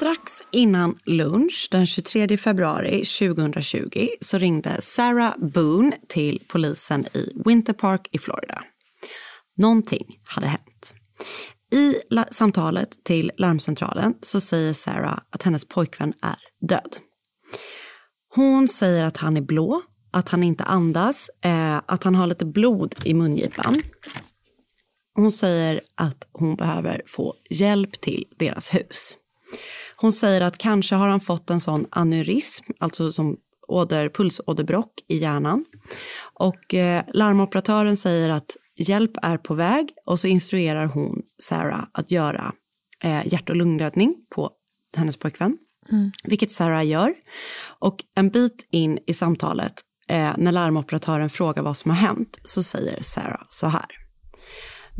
Strax 0.00 0.42
innan 0.52 0.98
lunch 1.04 1.68
den 1.70 1.86
23 1.86 2.36
februari 2.36 3.04
2020 3.04 4.08
så 4.20 4.38
ringde 4.38 4.82
Sarah 4.82 5.38
Boone 5.38 5.96
till 6.08 6.42
polisen 6.48 7.06
i 7.06 7.32
Winter 7.44 7.72
Park 7.72 8.08
i 8.12 8.18
Florida. 8.18 8.62
Någonting 9.56 10.06
hade 10.24 10.46
hänt. 10.46 10.94
I 11.72 11.94
la- 12.10 12.28
samtalet 12.30 13.04
till 13.04 13.32
larmcentralen 13.36 14.14
så 14.20 14.40
säger 14.40 14.72
Sarah 14.72 15.18
att 15.30 15.42
hennes 15.42 15.64
pojkvän 15.64 16.12
är 16.22 16.66
död. 16.68 16.96
Hon 18.34 18.68
säger 18.68 19.04
att 19.04 19.16
han 19.16 19.36
är 19.36 19.42
blå, 19.42 19.82
att 20.10 20.28
han 20.28 20.42
inte 20.42 20.64
andas, 20.64 21.30
eh, 21.44 21.80
att 21.86 22.04
han 22.04 22.14
har 22.14 22.26
lite 22.26 22.44
blod 22.44 22.94
i 23.04 23.14
mungipan. 23.14 23.82
Hon 25.14 25.32
säger 25.32 25.80
att 25.94 26.28
hon 26.32 26.56
behöver 26.56 27.02
få 27.06 27.34
hjälp 27.50 28.00
till 28.00 28.24
deras 28.38 28.74
hus. 28.74 29.16
Hon 30.00 30.12
säger 30.12 30.40
att 30.40 30.58
kanske 30.58 30.94
har 30.94 31.08
han 31.08 31.20
fått 31.20 31.50
en 31.50 31.60
sån 31.60 31.86
aneurysm, 31.90 32.64
alltså 32.78 33.12
som 33.12 33.36
åder, 33.68 34.08
pulsåderbråck 34.08 34.92
i 35.08 35.16
hjärnan. 35.16 35.64
Och 36.34 36.74
eh, 36.74 37.04
larmoperatören 37.14 37.96
säger 37.96 38.30
att 38.30 38.56
hjälp 38.76 39.10
är 39.22 39.36
på 39.36 39.54
väg 39.54 39.88
och 40.06 40.20
så 40.20 40.26
instruerar 40.26 40.86
hon 40.86 41.22
Sarah 41.38 41.84
att 41.92 42.10
göra 42.10 42.52
eh, 43.02 43.26
hjärt 43.26 43.50
och 43.50 43.56
lungräddning 43.56 44.14
på 44.34 44.50
hennes 44.96 45.16
pojkvän. 45.16 45.58
Vilket 46.24 46.50
Sarah 46.50 46.86
gör. 46.86 47.14
Och 47.78 48.04
en 48.14 48.28
bit 48.28 48.68
in 48.70 48.98
i 49.06 49.12
samtalet, 49.12 49.74
eh, 50.08 50.32
när 50.36 50.52
larmoperatören 50.52 51.30
frågar 51.30 51.62
vad 51.62 51.76
som 51.76 51.90
har 51.90 51.98
hänt, 51.98 52.40
så 52.44 52.62
säger 52.62 52.98
Sarah 53.02 53.42
så 53.48 53.66
här. 53.66 53.99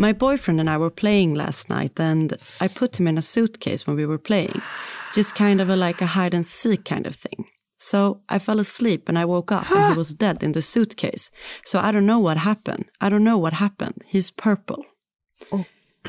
My 0.00 0.14
boyfriend 0.14 0.60
and 0.60 0.70
I 0.70 0.78
were 0.78 0.90
playing 0.90 1.34
last 1.34 1.68
night 1.68 2.00
and 2.00 2.32
I 2.58 2.68
put 2.68 2.98
him 2.98 3.06
in 3.06 3.18
a 3.18 3.22
suitcase 3.22 3.86
when 3.86 3.96
we 3.96 4.06
were 4.06 4.18
playing. 4.18 4.62
Just 5.12 5.34
kind 5.34 5.60
of 5.60 5.68
a, 5.68 5.76
like 5.76 6.00
a 6.00 6.06
hide 6.06 6.32
and 6.32 6.46
seek 6.46 6.86
kind 6.86 7.06
of 7.06 7.14
thing. 7.14 7.44
So 7.76 8.22
I 8.30 8.38
fell 8.38 8.60
asleep 8.60 9.10
and 9.10 9.18
I 9.18 9.26
woke 9.26 9.52
up 9.52 9.70
and 9.70 9.92
he 9.92 9.98
was 9.98 10.14
dead 10.18 10.42
in 10.42 10.52
the 10.52 10.62
suitcase. 10.62 11.30
So 11.64 11.78
I 11.78 11.92
don't 11.92 12.06
know 12.06 12.18
what 12.18 12.38
happened. 12.38 12.86
I 13.02 13.10
don't 13.10 13.24
know 13.24 13.36
what 13.36 13.52
happened. 13.52 14.02
He's 14.06 14.30
purple. 14.30 14.86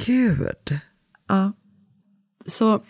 Gud. 0.05 0.79
Ja. 1.27 1.51
Så 2.45 2.83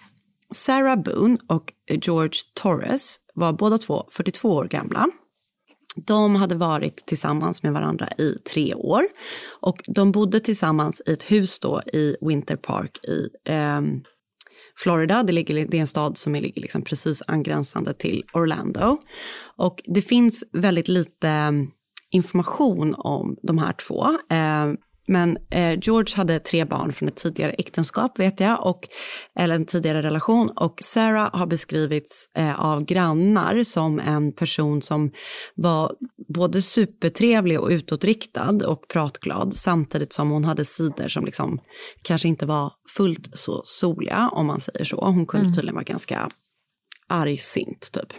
Sarah 0.51 0.95
Boone 0.95 1.37
och 1.47 1.73
George 1.89 2.37
Torres 2.53 3.19
var 3.33 3.53
båda 3.53 3.77
två 3.77 4.05
42 4.09 4.55
år 4.55 4.65
gamla. 4.67 5.07
De 5.95 6.35
hade 6.35 6.55
varit 6.55 7.05
tillsammans 7.05 7.63
med 7.63 7.73
varandra 7.73 8.07
i 8.17 8.33
tre 8.53 8.75
år 8.75 9.03
och 9.59 9.77
de 9.87 10.11
bodde 10.11 10.39
tillsammans 10.39 11.01
i 11.05 11.13
ett 11.13 11.31
hus 11.31 11.59
då 11.59 11.81
i 11.93 12.15
Winter 12.21 12.55
Park 12.55 12.99
i 13.03 13.29
eh, 13.51 13.81
Florida. 14.77 15.23
Det, 15.23 15.33
ligger, 15.33 15.67
det 15.67 15.77
är 15.77 15.81
en 15.81 15.87
stad 15.87 16.17
som 16.17 16.33
ligger 16.33 16.61
liksom 16.61 16.81
precis 16.81 17.23
angränsande 17.27 17.93
till 17.93 18.23
Orlando. 18.33 18.97
Och 19.57 19.81
det 19.85 20.01
finns 20.01 20.43
väldigt 20.53 20.87
lite 20.87 21.29
ehm, 21.29 21.67
information 22.11 22.95
om 22.97 23.37
de 23.43 23.57
här 23.57 23.73
två. 23.73 24.05
Eh, 24.31 24.73
men 25.11 25.37
eh, 25.49 25.79
George 25.81 26.15
hade 26.15 26.39
tre 26.39 26.65
barn 26.65 26.93
från 26.93 27.07
ett 27.07 27.15
tidigare 27.15 27.51
äktenskap 27.51 28.19
vet 28.19 28.39
jag, 28.39 28.65
och, 28.65 28.87
eller 29.39 29.55
en 29.55 29.65
tidigare 29.65 30.01
relation. 30.01 30.49
Och 30.49 30.79
Sarah 30.81 31.35
har 31.35 31.45
beskrivits 31.45 32.29
eh, 32.35 32.59
av 32.59 32.85
grannar 32.85 33.63
som 33.63 33.99
en 33.99 34.33
person 34.33 34.81
som 34.81 35.11
var 35.55 35.95
både 36.33 36.61
supertrevlig 36.61 37.59
och 37.59 37.69
utåtriktad 37.69 38.67
och 38.67 38.87
pratglad 38.87 39.53
samtidigt 39.53 40.13
som 40.13 40.29
hon 40.29 40.45
hade 40.45 40.65
sidor 40.65 41.07
som 41.07 41.25
liksom 41.25 41.59
kanske 42.01 42.27
inte 42.27 42.45
var 42.45 42.73
fullt 42.97 43.29
så 43.33 43.61
soliga 43.65 44.29
om 44.31 44.45
man 44.45 44.61
säger 44.61 44.83
så. 44.83 45.05
Hon 45.05 45.25
kunde 45.25 45.53
tydligen 45.53 45.75
vara 45.75 45.83
ganska 45.83 46.29
argsint 47.07 47.91
typ. 47.93 48.13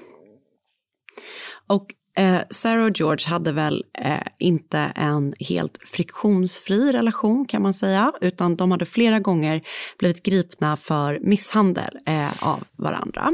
Och 1.67 1.87
eh, 2.17 2.41
Sarah 2.51 2.85
och 2.85 3.01
George 3.01 3.29
hade 3.29 3.53
väl 3.53 3.85
eh, 3.99 4.17
inte 4.39 4.79
en 4.79 5.35
helt 5.41 5.79
friktionsfri 5.87 6.93
relation 6.93 7.47
kan 7.47 7.63
man 7.63 7.75
säga, 7.75 8.13
utan 8.21 8.57
de 8.57 8.71
hade 8.71 8.87
flera 8.87 9.21
gånger 9.21 9.63
blivit 9.99 10.23
gripna 10.23 10.77
för 10.77 11.19
misshandel 11.21 11.99
eh, 12.07 12.49
av 12.49 12.65
varandra. 12.77 13.31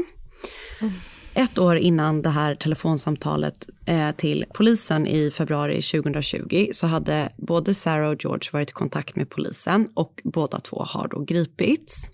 Ett 1.33 1.57
år 1.59 1.77
innan 1.77 2.21
det 2.21 2.29
här 2.29 2.55
telefonsamtalet 2.55 3.67
eh, 3.85 4.11
till 4.11 4.45
polisen 4.53 5.07
i 5.07 5.31
februari 5.31 5.81
2020 5.81 6.69
så 6.73 6.87
hade 6.87 7.29
både 7.37 7.73
Sarah 7.73 8.09
och 8.09 8.23
George 8.23 8.49
varit 8.53 8.69
i 8.69 8.73
kontakt 8.73 9.15
med 9.15 9.29
polisen 9.29 9.87
och 9.93 10.21
båda 10.23 10.59
två 10.59 10.83
har 10.87 11.07
då 11.07 11.19
gripits. 11.19 12.09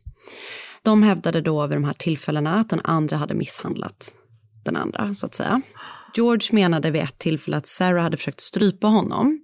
De 0.83 1.03
hävdade 1.03 1.41
då 1.41 1.67
vid 1.67 1.77
de 1.77 1.83
här 1.83 1.93
tillfällena 1.93 2.55
att 2.55 2.69
den 2.69 2.81
andra 2.83 3.17
hade 3.17 3.33
misshandlat 3.33 4.13
den 4.65 4.75
andra 4.75 5.13
så 5.13 5.25
att 5.25 5.33
säga. 5.33 5.61
George 6.17 6.49
menade 6.51 6.91
vid 6.91 7.01
ett 7.01 7.19
tillfälle 7.19 7.57
att 7.57 7.67
Sarah 7.67 8.03
hade 8.03 8.17
försökt 8.17 8.41
strypa 8.41 8.87
honom 8.87 9.39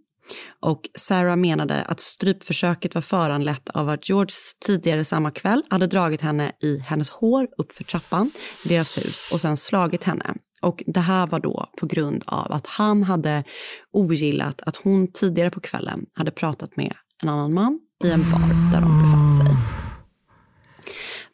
och 0.60 0.82
Sarah 0.98 1.36
menade 1.36 1.82
att 1.82 2.00
strypförsöket 2.00 2.96
var 2.96 3.02
föranlett 3.02 3.70
av 3.70 3.90
att 3.90 4.10
George 4.10 4.36
tidigare 4.66 5.06
samma 5.06 5.32
kväll 5.32 5.64
hade 5.70 5.88
dragit 5.88 6.22
henne 6.22 6.52
i 6.64 6.78
hennes 6.78 7.10
hår 7.10 7.48
uppför 7.58 7.84
trappan 7.84 8.32
i 8.66 8.68
deras 8.68 8.98
hus 8.98 9.30
och 9.34 9.42
sen 9.42 9.58
slagit 9.58 10.04
henne. 10.04 10.34
Och 10.62 10.84
det 10.88 11.00
här 11.00 11.28
var 11.28 11.40
då 11.40 11.70
på 11.80 11.86
grund 11.86 12.24
av 12.26 12.52
att 12.52 12.68
han 12.68 13.04
hade 13.04 13.44
ogillat 13.92 14.62
att 14.62 14.78
hon 14.78 15.12
tidigare 15.12 15.50
på 15.50 15.60
kvällen 15.60 16.06
hade 16.14 16.32
pratat 16.32 16.78
med 16.78 16.94
en 17.24 17.30
annan 17.30 17.54
man 17.54 17.80
i 18.04 18.12
en 18.12 18.32
bar 18.32 18.72
där 18.72 18.82
de 18.82 19.04
befann 19.04 19.34
sig. 19.34 19.81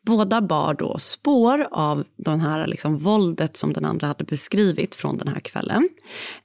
Båda 0.08 0.42
bar 0.42 0.74
då 0.74 0.98
spår 1.00 1.68
av 1.72 2.04
den 2.18 2.40
här 2.40 2.68
liksom 2.68 2.98
våldet 2.98 3.58
som 3.58 3.74
den 3.74 3.86
andra 3.86 4.08
hade 4.08 4.24
beskrivit 4.24 4.96
från 4.96 5.18
den 5.18 5.28
här 5.28 5.40
kvällen. 5.40 5.90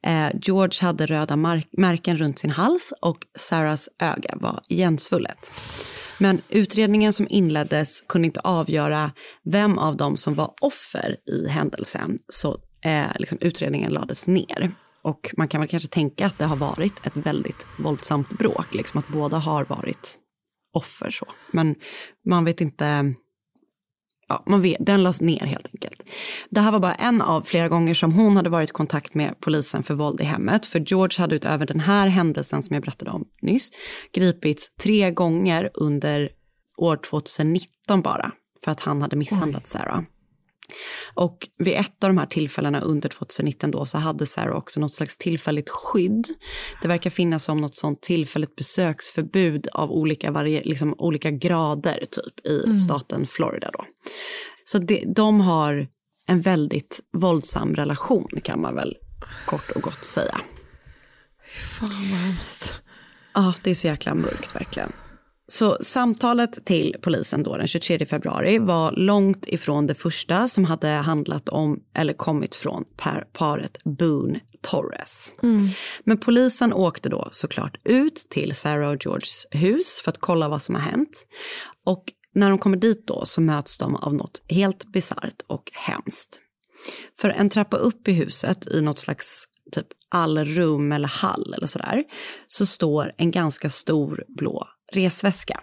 Eh, 0.07 0.29
George 0.43 0.87
hade 0.87 1.07
röda 1.07 1.37
märken 1.71 2.19
runt 2.19 2.39
sin 2.39 2.51
hals 2.51 2.93
och 3.01 3.19
Sarahs 3.39 3.89
öga 3.99 4.35
var 4.41 4.61
igensvullet. 4.69 5.53
Men 6.21 6.41
utredningen 6.49 7.13
som 7.13 7.27
inleddes 7.31 8.01
kunde 8.01 8.27
inte 8.27 8.41
avgöra 8.41 9.13
vem 9.45 9.79
av 9.79 9.97
dem 9.97 10.17
som 10.17 10.35
var 10.35 10.55
offer 10.61 11.17
i 11.27 11.49
händelsen, 11.49 12.19
så 12.29 12.59
eh, 12.85 13.07
liksom 13.19 13.39
utredningen 13.41 13.93
lades 13.93 14.29
ner. 14.29 14.75
Och 15.03 15.35
man 15.37 15.49
kan 15.49 15.61
väl 15.61 15.69
kanske 15.69 15.89
tänka 15.89 16.27
att 16.27 16.39
det 16.39 16.45
har 16.45 16.57
varit 16.57 17.07
ett 17.07 17.17
väldigt 17.17 17.67
våldsamt 17.79 18.39
bråk, 18.39 18.75
liksom 18.75 18.99
att 18.99 19.09
båda 19.09 19.37
har 19.37 19.65
varit 19.65 20.19
offer 20.75 21.11
så. 21.11 21.27
Men 21.53 21.75
man 22.27 22.45
vet 22.45 22.61
inte 22.61 23.15
ja, 24.29 24.43
man 24.47 24.63
vet, 24.63 24.77
den 24.81 25.03
lades 25.03 25.21
ner 25.21 25.47
helt 25.47 25.69
enkelt. 25.75 26.03
Det 26.51 26.61
här 26.61 26.73
var 26.73 26.81
bara 26.81 26.95
en 26.95 27.23
av 27.23 27.43
flera 27.43 27.69
gånger 27.69 27.95
som 27.95 28.13
hon 28.13 28.37
hade 28.37 28.51
varit 28.51 28.71
i 28.71 28.73
kontakt 28.73 29.15
med 29.15 29.41
polisen 29.41 29.83
för 29.83 29.95
våld 29.95 30.21
i 30.21 30.25
hemmet. 30.25 30.67
För 30.67 30.81
George 30.81 31.21
hade 31.21 31.35
utöver 31.35 31.67
den 31.67 31.81
här 31.81 32.09
händelsen 32.09 32.63
som 32.63 32.75
jag 32.75 32.83
berättade 32.83 33.11
om 33.11 33.25
nyss 33.43 33.71
gripits 34.13 34.77
tre 34.77 35.11
gånger 35.11 35.71
under 35.75 36.29
år 36.77 36.97
2019 36.97 38.03
bara 38.03 38.33
för 38.65 38.73
att 38.73 38.81
han 38.81 39.03
hade 39.03 39.17
misshandlat 39.17 39.63
Oj. 39.63 39.69
Sarah. 39.69 40.03
Och 41.15 41.49
vid 41.59 41.75
ett 41.75 42.05
av 42.05 42.11
de 42.11 42.19
här 42.19 42.27
tillfällena 42.27 42.81
under 42.81 43.09
2019 43.09 43.71
då 43.71 43.85
så 43.85 43.99
hade 43.99 44.27
Sarah 44.27 44.57
också 44.57 44.81
något 44.81 44.95
slags 44.95 45.19
tillfälligt 45.19 45.71
skydd. 45.71 46.27
Det 46.83 46.89
verkar 46.89 47.11
finnas 47.11 47.45
som 47.45 47.61
något 47.61 47.77
sånt 47.77 48.03
tillfälligt 48.03 48.57
besöksförbud 48.57 49.69
av 49.73 49.91
olika, 49.91 50.31
varie, 50.31 50.63
liksom 50.65 50.95
olika 50.99 51.31
grader 51.31 52.05
typ 52.11 52.47
i 52.47 52.65
mm. 52.65 52.79
staten 52.79 53.27
Florida 53.27 53.71
då. 53.73 53.85
Så 54.65 54.79
det, 54.79 55.05
de 55.07 55.41
har 55.41 55.89
en 56.27 56.41
väldigt 56.41 57.01
våldsam 57.13 57.75
relation 57.75 58.29
kan 58.45 58.61
man 58.61 58.75
väl 58.75 58.97
kort 59.47 59.71
och 59.71 59.83
gott 59.83 60.05
säga. 60.05 60.41
Fan 61.79 61.89
vad 61.89 62.21
hemskt. 62.21 62.83
Ja, 63.35 63.55
det 63.63 63.71
är 63.71 63.75
så 63.75 63.87
jäkla 63.87 64.15
mörkt 64.15 64.55
verkligen. 64.55 64.93
Så 65.53 65.79
samtalet 65.81 66.65
till 66.65 66.97
polisen 67.03 67.43
då 67.43 67.57
den 67.57 67.67
23 67.67 68.07
februari 68.07 68.59
var 68.59 68.93
långt 68.93 69.49
ifrån 69.49 69.87
det 69.87 69.95
första 69.95 70.49
som 70.49 70.65
hade 70.65 70.89
handlat 70.89 71.49
om 71.49 71.81
eller 71.95 72.13
kommit 72.13 72.55
från 72.55 72.85
paret 73.33 73.77
Boone 73.85 74.41
Torres. 74.63 75.33
Mm. 75.43 75.69
Men 76.05 76.19
polisen 76.19 76.73
åkte 76.73 77.09
då 77.09 77.29
såklart 77.31 77.77
ut 77.85 78.15
till 78.15 78.55
Sarah 78.55 78.91
och 78.91 79.05
Georges 79.05 79.47
hus 79.51 80.01
för 80.05 80.11
att 80.11 80.19
kolla 80.19 80.49
vad 80.49 80.63
som 80.63 80.75
har 80.75 80.83
hänt. 80.83 81.27
Och 81.87 82.05
när 82.35 82.49
de 82.51 82.59
kommer 82.59 82.77
dit 82.77 83.07
då 83.07 83.25
så 83.25 83.41
möts 83.41 83.79
de 83.79 83.97
av 83.97 84.15
något 84.15 84.43
helt 84.49 84.93
bisarrt 84.93 85.43
och 85.47 85.71
hemskt. 85.73 86.41
För 87.21 87.29
en 87.29 87.51
trappa 87.51 87.77
upp 87.77 88.09
i 88.09 88.13
huset 88.13 88.67
i 88.67 88.81
något 88.81 88.99
slags 88.99 89.45
typ 89.73 89.87
allrum 90.11 90.93
eller 90.93 91.09
hall 91.09 91.55
eller 91.57 91.67
sådär 91.67 92.05
så 92.49 92.67
står 92.67 93.13
en 93.19 93.31
ganska 93.31 93.71
stor 93.71 94.25
blå 94.29 94.69
resväska. 94.93 95.61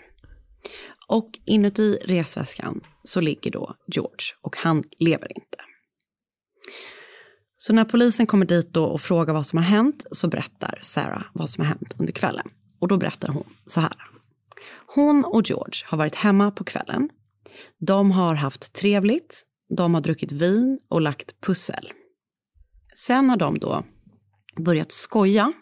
Och 1.08 1.30
inuti 1.46 1.98
resväskan 2.06 2.82
så 3.04 3.22
ligger 3.22 3.52
då 3.52 3.76
George 3.88 4.26
och 4.42 4.58
han 4.58 4.84
lever 5.00 5.38
inte. 5.38 5.58
Så 7.58 7.74
när 7.74 7.86
polisen 7.86 8.28
kommer 8.28 8.46
dit 8.46 8.74
då 8.74 8.86
och 8.86 9.02
frågar 9.02 9.34
vad 9.34 9.46
som 9.46 9.58
har 9.58 9.64
hänt 9.64 10.06
så 10.12 10.28
berättar 10.28 10.80
Sarah 10.82 11.24
vad 11.34 11.50
som 11.50 11.64
har 11.64 11.70
hänt 11.70 11.96
under 11.98 12.14
kvällen. 12.14 12.48
Och 12.80 12.88
då 12.88 12.98
berättar 12.98 13.28
hon 13.28 13.44
så 13.66 13.82
här. 13.82 13.94
Hon 14.96 15.26
och 15.26 15.42
George 15.46 15.86
har 15.86 15.98
varit 15.98 16.16
hemma 16.16 16.52
på 16.52 16.64
kvällen. 16.64 17.10
De 17.80 18.12
har 18.12 18.36
haft 18.36 18.74
trevligt, 18.74 19.44
de 19.78 19.94
har 19.94 20.02
druckit 20.02 20.32
vin 20.32 20.80
och 20.90 21.02
lagt 21.02 21.42
pussel. 21.42 21.92
Sen 22.96 23.30
har 23.30 23.38
de 23.38 23.60
då 23.60 23.84
börjat 24.60 24.92
skoja 24.92 25.54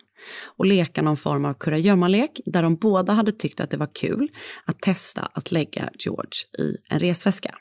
och 0.57 0.65
leka 0.65 1.01
någon 1.01 1.17
form 1.17 1.45
av 1.45 1.53
kurragömmalek 1.53 2.39
där 2.45 2.63
de 2.63 2.75
båda 2.75 3.13
hade 3.13 3.31
tyckt 3.31 3.59
att 3.59 3.69
det 3.69 3.77
var 3.77 3.89
kul 3.95 4.29
att 4.65 4.79
testa 4.79 5.29
att 5.33 5.51
lägga 5.51 5.89
George 5.99 6.59
i 6.59 6.77
en 6.89 6.99
resväska. 6.99 7.55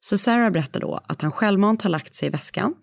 Så 0.00 0.18
Sarah 0.18 0.50
berättar 0.50 0.80
då 0.80 1.00
att 1.08 1.22
han 1.22 1.32
självmant 1.32 1.82
har 1.82 1.90
lagt 1.90 2.14
sig 2.14 2.28
i 2.28 2.30
väskan 2.30 2.74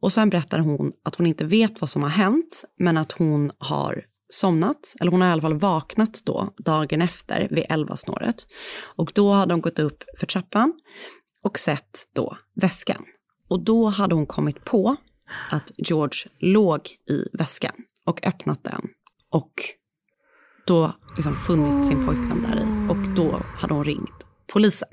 och 0.00 0.12
sen 0.12 0.30
berättar 0.30 0.58
hon 0.58 0.92
att 1.04 1.14
hon 1.14 1.26
inte 1.26 1.44
vet 1.44 1.80
vad 1.80 1.90
som 1.90 2.02
har 2.02 2.10
hänt 2.10 2.64
men 2.78 2.96
att 2.96 3.12
hon 3.12 3.52
har 3.58 4.04
somnat, 4.28 4.94
eller 5.00 5.10
hon 5.10 5.20
har 5.20 5.28
i 5.28 5.32
alla 5.32 5.42
fall 5.42 5.58
vaknat 5.58 6.22
då 6.24 6.54
dagen 6.58 7.02
efter 7.02 7.48
vid 7.50 7.64
elvasnåret. 7.68 8.46
Och 8.96 9.12
då 9.14 9.32
hade 9.32 9.54
hon 9.54 9.60
gått 9.60 9.78
upp 9.78 10.04
för 10.18 10.26
trappan 10.26 10.72
och 11.42 11.58
sett 11.58 11.98
då 12.14 12.36
väskan. 12.54 13.04
Och 13.48 13.64
då 13.64 13.86
hade 13.86 14.14
hon 14.14 14.26
kommit 14.26 14.64
på 14.64 14.96
att 15.50 15.70
George 15.76 16.30
låg 16.38 16.80
i 17.10 17.28
väskan 17.32 17.74
och 18.04 18.26
öppnat 18.26 18.64
den 18.64 18.82
och 19.30 19.52
då 20.66 20.92
liksom 21.16 21.36
funnit 21.36 21.86
sin 21.86 22.06
pojkvän 22.06 22.42
där 22.42 22.56
i 22.60 22.90
och 22.90 23.14
då 23.16 23.42
hade 23.58 23.74
hon 23.74 23.84
ringt 23.84 24.26
polisen. 24.52 24.88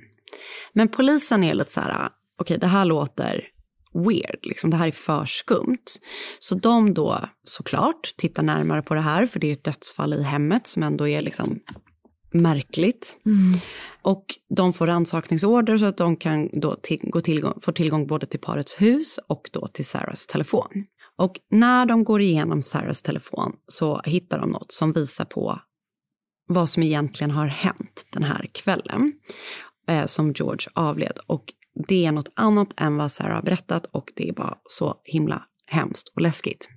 Men 0.74 0.88
polisen 0.88 1.44
är 1.44 1.54
lite 1.54 1.72
så 1.72 1.82
här, 1.82 1.90
okej 1.90 2.12
okay, 2.40 2.58
det 2.58 2.68
här 2.68 2.86
låter 2.86 3.50
weird, 3.94 4.40
liksom, 4.44 4.70
det 4.70 4.78
här 4.78 4.88
är 4.88 4.92
för 4.92 5.26
skumt. 5.26 5.86
Så 6.40 6.56
de 6.56 6.94
då 6.94 7.20
såklart 7.44 8.14
tittar 8.18 8.44
närmare 8.44 8.82
på 8.82 8.94
det 8.94 9.02
här, 9.02 9.26
för 9.26 9.40
det 9.40 9.48
är 9.48 9.54
ett 9.54 9.64
dödsfall 9.64 10.14
i 10.14 10.24
hemmet 10.24 10.68
som 10.68 10.84
ändå 10.84 11.08
är 11.08 11.22
liksom 11.22 11.60
märkligt. 12.34 13.18
Mm. 13.26 13.60
Och 14.02 14.26
de 14.56 14.74
får 14.74 14.88
rannsakningsorder 14.88 15.78
så 15.78 15.86
att 15.86 15.98
de 15.98 16.16
kan 16.16 16.50
då 16.54 16.76
till, 16.82 17.00
gå 17.04 17.22
tillgång, 17.22 17.60
få 17.62 17.72
tillgång 17.72 18.08
både 18.08 18.26
till 18.26 18.40
parets 18.40 18.82
hus 18.82 19.20
och 19.28 19.50
då 19.54 19.68
till 19.68 19.86
Sarahs 19.86 20.28
telefon. 20.28 20.86
Och 21.16 21.40
när 21.52 21.86
de 21.86 22.04
går 22.04 22.22
igenom 22.22 22.62
Sarahs 22.62 23.02
telefon 23.02 23.52
så 23.68 24.02
hittar 24.06 24.40
de 24.40 24.50
något 24.50 24.72
som 24.72 24.92
visar 24.92 25.26
på 25.26 25.60
vad 26.48 26.70
som 26.70 26.84
egentligen 26.84 27.32
har 27.32 27.48
hänt 27.48 28.08
den 28.10 28.24
här 28.24 28.50
kvällen 28.52 29.14
eh, 29.88 30.06
som 30.06 30.32
George 30.32 30.68
avled. 30.74 31.18
Och 31.28 31.54
det 31.88 32.06
är 32.06 32.12
något 32.12 32.32
annat 32.36 32.68
än 32.78 32.98
vad 32.98 33.12
Sarah 33.12 33.36
har 33.36 33.42
berättat 33.42 33.86
och 33.86 34.12
det 34.16 34.30
är 34.30 34.34
bara 34.34 34.58
så 34.66 34.96
himla 35.04 35.44
hemskt 35.66 36.08
och 36.16 36.22
läskigt. 36.22 36.70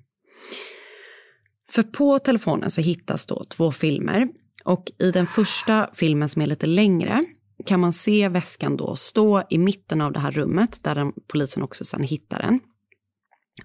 För 1.71 1.83
på 1.83 2.19
telefonen 2.19 2.71
så 2.71 2.81
hittas 2.81 3.27
då 3.27 3.45
två 3.45 3.73
filmer 3.73 4.29
och 4.67 4.93
i 4.99 5.11
den 5.11 5.27
första 5.27 5.91
filmen 5.95 6.29
som 6.29 6.43
är 6.43 6.47
lite 6.47 6.67
längre 6.67 7.25
kan 7.67 7.81
man 7.81 7.93
se 7.93 8.29
väskan 8.29 8.77
då 8.77 8.97
stå 8.97 9.43
i 9.51 9.59
mitten 9.59 10.01
av 10.01 10.13
det 10.13 10.21
här 10.21 10.31
rummet 10.31 10.83
där 10.83 10.95
den, 10.95 11.13
polisen 11.33 11.63
också 11.63 11.85
sen 11.85 12.03
hittar 12.03 12.39
den. 12.39 12.61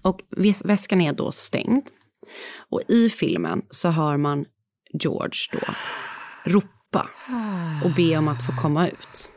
Och 0.02 0.20
väskan 0.64 1.00
är 1.00 1.12
då 1.12 1.32
stängd. 1.32 1.86
Och 2.70 2.80
i 2.88 3.10
filmen 3.10 3.62
så 3.70 3.88
hör 3.88 4.16
man 4.16 4.44
George 4.92 5.38
då 5.52 5.74
ropa 6.50 7.10
och 7.84 7.90
be 7.96 8.16
om 8.16 8.28
att 8.28 8.46
få 8.46 8.52
komma 8.52 8.88
ut. 8.88 9.30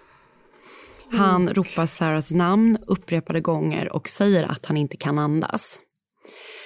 Han 1.12 1.50
ropar 1.50 1.86
Sarahs 1.86 2.32
namn 2.32 2.78
upprepade 2.88 3.42
gånger 3.42 3.92
och 3.94 4.10
säger 4.10 4.44
att 4.44 4.66
han 4.66 4.78
inte 4.78 4.98
kan 4.98 5.20
andas. 5.20 5.80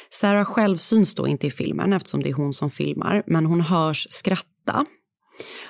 Sarah 0.10 0.46
själv 0.46 0.78
syns 0.78 1.16
då 1.16 1.28
inte 1.28 1.48
i 1.48 1.52
filmen 1.52 1.94
eftersom 1.94 2.24
det 2.24 2.30
är 2.30 2.34
hon 2.34 2.54
som 2.54 2.70
filmar, 2.70 3.24
men 3.28 3.46
hon 3.46 3.62
hörs 3.62 4.08
skratta. 4.10 4.86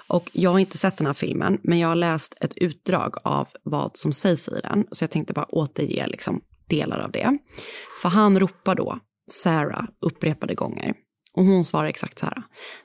Och 0.07 0.29
jag 0.33 0.51
har 0.51 0.59
inte 0.59 0.77
sett 0.77 0.97
den 0.97 1.07
här 1.07 1.13
filmen, 1.13 1.59
men 1.63 1.79
jag 1.79 1.87
har 1.87 1.95
läst 1.95 2.37
ett 2.41 2.57
utdrag 2.57 3.15
av 3.23 3.47
vad 3.63 3.97
som 3.97 4.13
sägs 4.13 4.49
i 4.49 4.59
den. 4.63 4.85
Så 4.91 5.03
jag 5.03 5.11
tänkte 5.11 5.33
bara 5.33 5.45
återge 5.45 6.07
liksom 6.07 6.41
delar 6.67 6.99
av 6.99 7.11
det. 7.11 7.37
För 8.01 8.09
han 8.09 8.39
ropar 8.39 8.75
då 8.75 8.99
Sarah 9.27 9.85
upprepade 10.01 10.55
gånger. 10.55 10.93
Och 11.33 11.45
hon 11.45 11.65
svarar 11.65 11.87
exakt 11.87 12.19
så 12.19 12.25
här. 12.25 12.43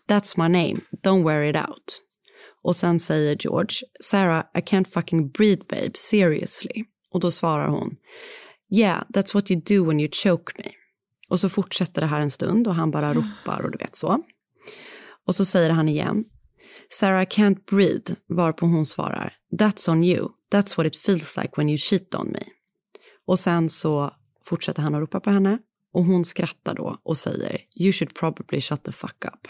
That's 0.08 0.38
my 0.38 0.48
name, 0.48 0.80
don't 1.04 1.24
wear 1.24 1.42
it 1.42 1.56
out. 1.56 2.00
Och 2.62 2.76
sen 2.76 3.00
säger 3.00 3.36
George, 3.40 3.76
Sarah, 4.00 4.44
I 4.54 4.60
can't 4.60 4.88
fucking 4.88 5.30
breathe 5.30 5.62
babe, 5.68 5.90
seriously. 5.94 6.84
Och 7.12 7.20
då 7.20 7.30
svarar 7.30 7.68
hon, 7.68 7.96
yeah, 8.76 9.02
that's 9.08 9.34
what 9.34 9.50
you 9.50 9.62
do 9.66 9.84
when 9.84 10.00
you 10.00 10.08
choke 10.12 10.52
me. 10.58 10.70
Och 11.34 11.40
så 11.40 11.48
fortsätter 11.48 12.00
det 12.00 12.06
här 12.06 12.20
en 12.20 12.30
stund 12.30 12.66
och 12.66 12.74
han 12.74 12.90
bara 12.90 13.14
ropar 13.14 13.60
och 13.60 13.70
du 13.70 13.78
vet 13.78 13.96
så. 13.96 14.18
Och 15.26 15.34
så 15.34 15.44
säger 15.44 15.70
han 15.70 15.88
igen, 15.88 16.24
Sarah 16.88 17.22
I 17.22 17.24
can't 17.24 17.64
breathe, 17.70 18.14
varpå 18.28 18.66
hon 18.66 18.86
svarar, 18.86 19.32
that's 19.52 19.90
on 19.90 20.04
you, 20.04 20.28
that's 20.52 20.76
what 20.76 20.86
it 20.86 20.96
feels 20.96 21.36
like 21.36 21.52
when 21.56 21.68
you 21.68 21.78
cheat 21.78 22.14
on 22.14 22.28
me. 22.32 22.42
Och 23.26 23.38
sen 23.38 23.68
så 23.68 24.10
fortsätter 24.44 24.82
han 24.82 24.94
att 24.94 25.00
ropa 25.00 25.20
på 25.20 25.30
henne 25.30 25.58
och 25.92 26.04
hon 26.04 26.24
skrattar 26.24 26.74
då 26.74 27.00
och 27.04 27.16
säger, 27.16 27.60
you 27.80 27.92
should 27.92 28.14
probably 28.14 28.60
shut 28.60 28.84
the 28.84 28.92
fuck 28.92 29.24
up. 29.24 29.48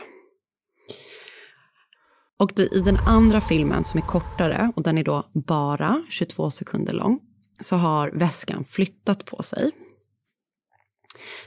Och 2.39 2.53
det, 2.57 2.75
i 2.75 2.81
den 2.81 2.97
andra 2.97 3.41
filmen 3.41 3.85
som 3.85 3.99
är 3.99 4.07
kortare 4.07 4.73
och 4.77 4.83
den 4.83 4.99
är 4.99 5.05
då 5.05 5.31
bara 5.33 6.03
22 6.11 6.51
sekunder 6.51 6.93
lång 6.93 7.21
så 7.61 7.77
har 7.77 8.11
väskan 8.11 8.65
flyttat 8.65 9.25
på 9.25 9.43
sig. 9.43 9.71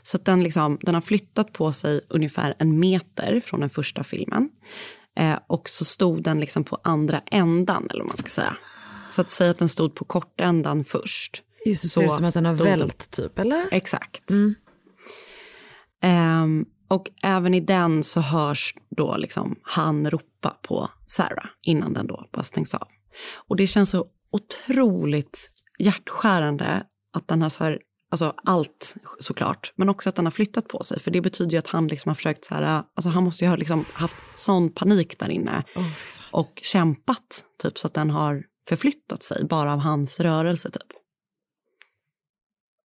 Så 0.01 0.17
den, 0.17 0.43
liksom, 0.43 0.77
den 0.81 0.93
har 0.93 1.01
flyttat 1.01 1.53
på 1.53 1.71
sig 1.71 2.01
ungefär 2.09 2.55
en 2.59 2.79
meter 2.79 3.41
från 3.45 3.59
den 3.59 3.69
första 3.69 4.03
filmen. 4.03 4.49
Eh, 5.19 5.39
och 5.47 5.69
så 5.69 5.85
stod 5.85 6.23
den 6.23 6.39
liksom 6.39 6.63
på 6.63 6.79
andra 6.83 7.21
ändan, 7.25 7.87
eller 7.89 7.99
vad 7.99 8.07
man 8.07 8.17
ska 8.17 8.29
säga. 8.29 8.57
Så 9.11 9.21
att 9.21 9.31
säga 9.31 9.51
att 9.51 9.57
den 9.57 9.69
stod 9.69 9.95
på 9.95 10.05
kortändan 10.05 10.85
först. 10.85 11.43
Just 11.65 11.81
det, 11.81 11.87
så 11.87 11.99
ser 11.99 12.07
ut 12.07 12.11
som 12.11 12.25
att 12.25 12.33
den 12.33 12.45
har 12.45 12.53
vält 12.53 13.11
typ, 13.11 13.39
eller? 13.39 13.67
Exakt. 13.71 14.29
Mm. 14.29 14.55
Ehm, 16.03 16.65
och 16.87 17.11
även 17.23 17.53
i 17.53 17.59
den 17.59 18.03
så 18.03 18.21
hörs 18.21 18.75
då 18.97 19.17
liksom 19.17 19.55
han 19.61 20.09
ropa 20.09 20.57
på 20.61 20.89
Sarah 21.07 21.49
innan 21.61 21.93
den 21.93 22.07
då 22.07 22.29
bara 22.31 22.43
stängs 22.43 22.73
av. 22.73 22.87
Och 23.47 23.55
det 23.55 23.67
känns 23.67 23.89
så 23.89 24.05
otroligt 24.31 25.49
hjärtskärande 25.79 26.83
att 27.13 27.27
den 27.27 27.41
har 27.41 27.49
så 27.49 27.63
här, 27.63 27.79
alltså 28.11 28.33
allt 28.43 28.95
såklart, 29.19 29.73
men 29.75 29.89
också 29.89 30.09
att 30.09 30.15
den 30.15 30.25
har 30.25 30.31
flyttat 30.31 30.67
på 30.67 30.83
sig. 30.83 30.99
För 30.99 31.11
det 31.11 31.21
betyder 31.21 31.51
ju 31.51 31.57
att 31.57 31.67
han 31.67 31.87
liksom 31.87 32.09
har 32.09 32.15
försökt 32.15 32.45
så 32.45 32.55
här, 32.55 32.83
alltså 32.95 33.09
han 33.09 33.23
måste 33.23 33.45
ju 33.45 33.49
ha 33.49 33.55
liksom 33.55 33.85
haft 33.93 34.17
sån 34.35 34.69
panik 34.69 35.19
där 35.19 35.29
inne 35.29 35.63
och 36.31 36.59
kämpat 36.63 37.45
typ 37.63 37.77
så 37.77 37.87
att 37.87 37.93
den 37.93 38.09
har 38.09 38.43
förflyttat 38.69 39.23
sig 39.23 39.45
bara 39.45 39.73
av 39.73 39.79
hans 39.79 40.19
rörelse 40.19 40.69
typ. 40.69 40.83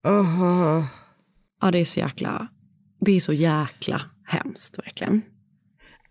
Oh. 0.09 0.85
Ja, 1.61 1.71
det 1.71 1.79
är 1.79 1.85
så 1.85 2.01
jäkla, 2.01 2.49
det 3.01 3.13
är 3.13 3.21
så 3.21 3.33
jäkla 3.33 4.01
hemskt 4.25 4.79
verkligen. 4.79 5.23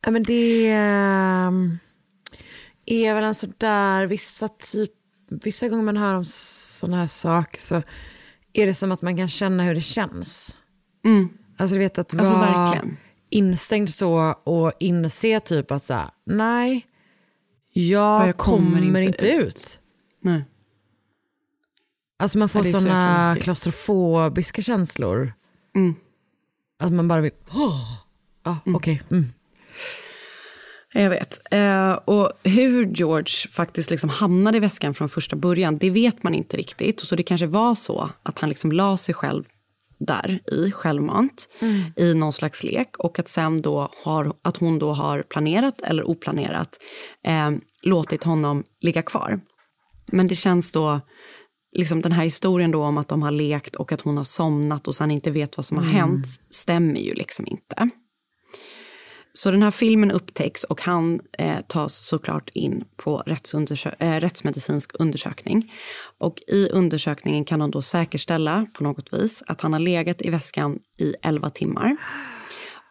Ja, 0.01 0.12
men 0.12 0.24
det 0.24 0.68
ehm, 0.68 1.78
är 2.86 3.14
väl 3.14 3.24
en 3.24 3.36
sådär, 3.36 4.05
vissa 4.05 4.47
typ, 4.47 4.91
vissa 5.30 5.68
gånger 5.68 5.84
man 5.84 5.97
hör 5.97 6.16
om 6.16 6.26
sådana 6.26 6.97
här 6.97 7.07
saker 7.07 7.59
så 7.59 7.84
är 8.53 8.65
det 8.65 8.73
som 8.73 8.91
att 8.91 9.01
man 9.01 9.17
kan 9.17 9.27
känna 9.27 9.63
hur 9.63 9.75
det 9.75 9.81
känns. 9.81 10.57
Mm. 11.05 11.29
Alltså 11.57 11.73
du 11.75 11.79
vet 11.79 11.97
att 11.97 12.19
Alltså, 12.19 12.33
vara 12.33 12.65
verkligen. 12.65 12.97
instängd 13.29 13.89
så 13.89 14.35
och 14.43 14.71
inse 14.79 15.39
typ 15.39 15.71
att 15.71 15.83
så 15.83 15.93
här, 15.93 16.09
nej, 16.25 16.87
jag, 17.73 18.27
jag 18.27 18.37
kommer, 18.37 18.77
kommer 18.79 19.01
inte, 19.01 19.27
inte 19.27 19.45
ut. 19.45 19.79
Nej. 20.21 20.43
Alltså 22.19 22.37
man 22.37 22.49
får 22.49 22.63
sådana 22.63 23.35
klaustrofobiska 23.41 24.61
känslor. 24.61 25.33
Mm. 25.75 25.95
Att 26.79 26.91
man 26.93 27.07
bara 27.07 27.21
vill, 27.21 27.31
åh, 27.53 27.97
ja 28.43 28.57
okej. 28.65 29.01
Mm. 29.11 29.25
Jag 30.93 31.09
vet. 31.09 31.39
Eh, 31.51 31.91
och 31.91 32.31
hur 32.43 32.85
George 32.85 33.49
faktiskt 33.49 33.89
liksom 33.89 34.09
hamnade 34.09 34.57
i 34.57 34.59
väskan 34.59 34.93
från 34.93 35.09
första 35.09 35.35
början, 35.35 35.77
det 35.77 35.89
vet 35.89 36.23
man 36.23 36.33
inte 36.33 36.57
riktigt. 36.57 36.99
Så 36.99 37.15
det 37.15 37.23
kanske 37.23 37.47
var 37.47 37.75
så 37.75 38.09
att 38.23 38.39
han 38.39 38.49
liksom 38.49 38.71
la 38.71 38.97
sig 38.97 39.15
själv 39.15 39.43
där 39.99 40.39
i, 40.51 40.71
självmant, 40.71 41.49
i 41.95 42.13
någon 42.13 42.33
slags 42.33 42.63
lek. 42.63 42.97
Och 42.97 43.19
att 43.19 43.27
sen 43.27 43.61
då 43.61 43.89
har, 44.03 44.33
att 44.41 44.57
hon 44.57 44.79
då 44.79 44.93
har 44.93 45.21
planerat 45.21 45.81
eller 45.81 46.09
oplanerat 46.09 46.77
eh, 47.27 47.51
låtit 47.83 48.23
honom 48.23 48.63
ligga 48.81 49.01
kvar. 49.01 49.39
Men 50.11 50.27
det 50.27 50.35
känns 50.35 50.71
då, 50.71 51.01
liksom 51.77 52.01
den 52.01 52.11
här 52.11 52.23
historien 52.23 52.71
då 52.71 52.83
om 52.83 52.97
att 52.97 53.07
de 53.07 53.21
har 53.21 53.31
lekt 53.31 53.75
och 53.75 53.91
att 53.91 54.01
hon 54.01 54.17
har 54.17 54.23
somnat 54.23 54.87
och 54.87 54.95
sen 54.95 55.11
inte 55.11 55.31
vet 55.31 55.57
vad 55.57 55.65
som 55.65 55.77
har 55.77 55.85
hänt, 55.85 56.27
stämmer 56.49 56.99
ju 56.99 57.13
liksom 57.13 57.47
inte. 57.47 57.89
Så 59.34 59.51
den 59.51 59.63
här 59.63 59.71
filmen 59.71 60.11
upptäcks 60.11 60.63
och 60.63 60.82
han 60.82 61.19
eh, 61.38 61.61
tas 61.67 61.95
såklart 61.95 62.49
in 62.53 62.84
på 62.95 63.23
rättsundersö- 63.25 63.95
eh, 63.99 64.19
rättsmedicinsk 64.19 64.91
undersökning. 64.99 65.73
Och 66.17 66.38
i 66.47 66.69
undersökningen 66.69 67.45
kan 67.45 67.59
de 67.59 67.71
då 67.71 67.82
säkerställa 67.82 68.65
på 68.73 68.84
något 68.84 69.13
vis 69.13 69.43
att 69.47 69.61
han 69.61 69.73
har 69.73 69.79
legat 69.79 70.21
i 70.21 70.29
väskan 70.29 70.79
i 70.97 71.15
11 71.21 71.49
timmar. 71.49 71.97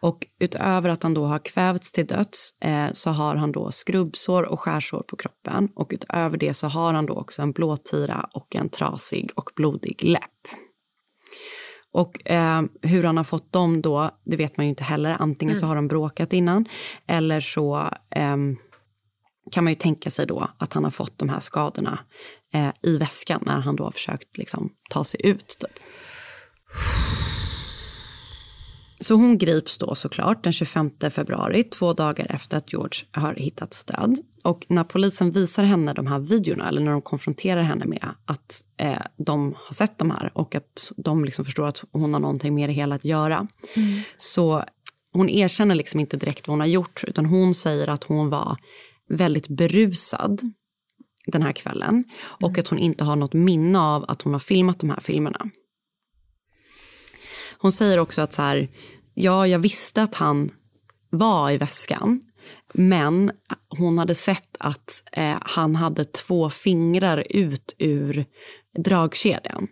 Och 0.01 0.27
utöver 0.39 0.89
att 0.89 1.03
han 1.03 1.13
då 1.13 1.25
har 1.25 1.39
kvävts 1.39 1.91
till 1.91 2.05
döds 2.05 2.61
eh, 2.61 2.87
så 2.93 3.09
har 3.09 3.35
han 3.35 3.51
då 3.51 3.71
skrubbsår 3.71 4.43
och 4.43 4.59
skärsår 4.59 5.03
på 5.07 5.15
kroppen. 5.15 5.69
Och 5.75 5.89
utöver 5.93 6.37
det 6.37 6.53
så 6.53 6.67
har 6.67 6.93
han 6.93 7.05
då 7.05 7.13
också 7.13 7.41
en 7.41 7.51
blåtira 7.51 8.29
och 8.33 8.55
en 8.55 8.69
trasig 8.69 9.31
och 9.35 9.49
blodig 9.55 10.03
läpp. 10.03 10.47
Och 11.91 12.29
eh, 12.29 12.61
hur 12.81 13.03
han 13.03 13.17
har 13.17 13.23
fått 13.23 13.53
dem 13.53 13.81
då, 13.81 14.09
det 14.23 14.37
vet 14.37 14.57
man 14.57 14.65
ju 14.65 14.69
inte 14.69 14.83
heller. 14.83 15.15
Antingen 15.19 15.55
så 15.55 15.65
har 15.65 15.75
de 15.75 15.87
bråkat 15.87 16.33
innan 16.33 16.65
eller 17.07 17.41
så 17.41 17.89
ehm, 18.09 18.57
kan 19.51 19.63
man 19.63 19.71
ju 19.71 19.75
tänka 19.75 20.11
sig 20.11 20.27
då 20.27 20.47
att 20.57 20.73
han 20.73 20.83
har 20.83 20.91
fått 20.91 21.17
de 21.17 21.29
här 21.29 21.39
skadorna 21.39 21.99
eh, 22.53 22.69
i 22.81 22.97
väskan 22.97 23.43
när 23.45 23.59
han 23.59 23.75
då 23.75 23.83
har 23.83 23.91
försökt 23.91 24.37
liksom, 24.37 24.69
ta 24.89 25.03
sig 25.03 25.25
ut. 25.25 25.47
Typ. 25.59 25.79
Så 28.99 29.15
hon 29.15 29.37
grips 29.37 29.77
då 29.77 29.95
såklart 29.95 30.43
den 30.43 30.53
25 30.53 30.91
februari, 31.11 31.63
två 31.63 31.93
dagar 31.93 32.27
efter 32.29 32.57
att 32.57 32.73
George 32.73 33.05
har 33.11 33.35
hittats 33.35 33.85
död. 33.85 34.17
Och 34.43 34.65
när 34.69 34.83
polisen 34.83 35.31
visar 35.31 35.63
henne 35.63 35.93
de 35.93 36.07
här 36.07 36.19
videorna, 36.19 36.67
eller 36.67 36.81
när 36.81 36.91
de 36.91 37.01
konfronterar 37.01 37.61
henne 37.61 37.85
med 37.85 38.09
att 38.25 38.63
eh, 38.77 39.01
de 39.17 39.55
har 39.57 39.73
sett 39.73 39.97
de 39.97 40.11
här 40.11 40.31
och 40.33 40.55
att 40.55 40.91
de 40.97 41.25
liksom 41.25 41.45
förstår 41.45 41.67
att 41.67 41.83
hon 41.91 42.13
har 42.13 42.21
någonting 42.21 42.55
med 42.55 42.69
det 42.69 42.73
hela 42.73 42.95
att 42.95 43.05
göra, 43.05 43.47
så 44.17 44.63
hon 45.13 45.29
erkänner 45.29 45.75
liksom 45.75 45.99
inte 45.99 46.17
direkt 46.17 46.47
vad 46.47 46.53
hon 46.53 46.59
har 46.59 46.67
gjort, 46.67 47.03
utan 47.07 47.25
hon 47.25 47.53
säger 47.55 47.87
att 47.87 48.03
hon 48.03 48.29
var 48.29 48.57
väldigt 49.09 49.47
berusad 49.47 50.41
den 51.25 51.43
här 51.43 51.51
kvällen 51.51 52.03
och 52.21 52.57
att 52.57 52.67
hon 52.67 52.79
inte 52.79 53.03
har 53.03 53.15
något 53.15 53.33
minne 53.33 53.79
av 53.79 54.05
att 54.07 54.21
hon 54.21 54.33
har 54.33 54.39
filmat 54.39 54.79
de 54.79 54.89
här 54.89 54.99
filmerna. 54.99 55.49
Hon 57.57 57.71
säger 57.71 57.99
också 57.99 58.21
att 58.21 58.33
så 58.33 58.41
här, 58.41 58.69
ja, 59.13 59.47
jag 59.47 59.59
visste 59.59 60.03
att 60.03 60.15
han 60.15 60.49
var 61.09 61.51
i 61.51 61.57
väskan, 61.57 62.21
men 62.73 63.31
hon 63.69 63.97
hade 63.97 64.15
sett 64.15 64.57
att 64.59 65.03
eh, 65.11 65.37
han 65.41 65.75
hade 65.75 66.05
två 66.05 66.49
fingrar 66.49 67.23
ut 67.29 67.75
ur 67.77 68.25
dragkedjan. 68.77 69.67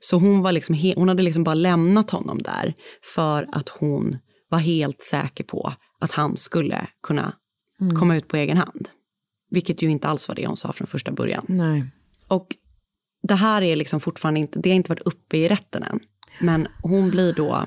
Så 0.00 0.16
hon, 0.16 0.42
var 0.42 0.52
liksom 0.52 0.92
hon 0.96 1.08
hade 1.08 1.22
liksom 1.22 1.44
bara 1.44 1.54
lämnat 1.54 2.10
honom 2.10 2.38
där 2.38 2.74
för 3.14 3.48
att 3.52 3.68
hon 3.68 4.18
var 4.48 4.58
helt 4.58 5.02
säker 5.02 5.44
på 5.44 5.72
att 6.00 6.12
han 6.12 6.36
skulle 6.36 6.86
kunna 7.02 7.32
komma 7.98 8.16
ut 8.16 8.28
på 8.28 8.36
egen 8.36 8.56
hand. 8.56 8.88
Vilket 9.50 9.82
ju 9.82 9.90
inte 9.90 10.08
alls 10.08 10.28
var 10.28 10.34
det 10.34 10.46
hon 10.46 10.56
sa 10.56 10.72
från 10.72 10.86
första 10.86 11.12
början. 11.12 11.44
Nej. 11.48 11.84
Och 12.28 12.46
det 13.22 13.34
här 13.34 13.62
är 13.62 13.76
liksom 13.76 14.00
fortfarande 14.00 14.40
inte, 14.40 14.58
det 14.58 14.70
har 14.70 14.76
inte 14.76 14.90
varit 14.90 15.06
uppe 15.06 15.36
i 15.36 15.48
rätten 15.48 15.82
än. 15.82 16.00
Men 16.40 16.68
hon 16.82 17.10
blir 17.10 17.32
då, 17.32 17.66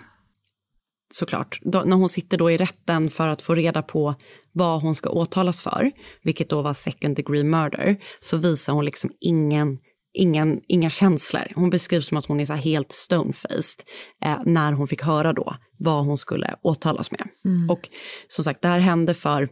såklart, 1.15 1.59
då, 1.61 1.83
när 1.85 1.95
hon 1.95 2.09
sitter 2.09 2.37
då 2.37 2.51
i 2.51 2.57
rätten 2.57 3.09
för 3.09 3.27
att 3.27 3.41
få 3.41 3.55
reda 3.55 3.81
på 3.81 4.15
vad 4.51 4.81
hon 4.81 4.95
ska 4.95 5.09
åtalas 5.09 5.61
för, 5.61 5.91
vilket 6.23 6.49
då 6.49 6.61
var 6.61 6.73
second 6.73 7.15
degree 7.15 7.43
murder, 7.43 7.97
så 8.19 8.37
visar 8.37 8.73
hon 8.73 8.85
liksom 8.85 9.11
ingen, 9.19 9.77
ingen, 10.13 10.61
inga 10.67 10.89
känslor. 10.89 11.51
Hon 11.55 11.69
beskrivs 11.69 12.07
som 12.07 12.17
att 12.17 12.25
hon 12.25 12.39
är 12.39 12.45
så 12.45 12.53
helt 12.53 12.91
stonefaced 12.91 13.83
eh, 14.25 14.37
när 14.45 14.73
hon 14.73 14.87
fick 14.87 15.01
höra 15.01 15.33
då 15.33 15.55
vad 15.77 16.05
hon 16.05 16.17
skulle 16.17 16.55
åtalas 16.61 17.11
med. 17.11 17.27
Och 17.69 17.89
som 18.27 18.43
sagt, 18.43 18.61
det 18.61 18.67
här 18.67 18.79
hände 18.79 19.13
för 19.13 19.49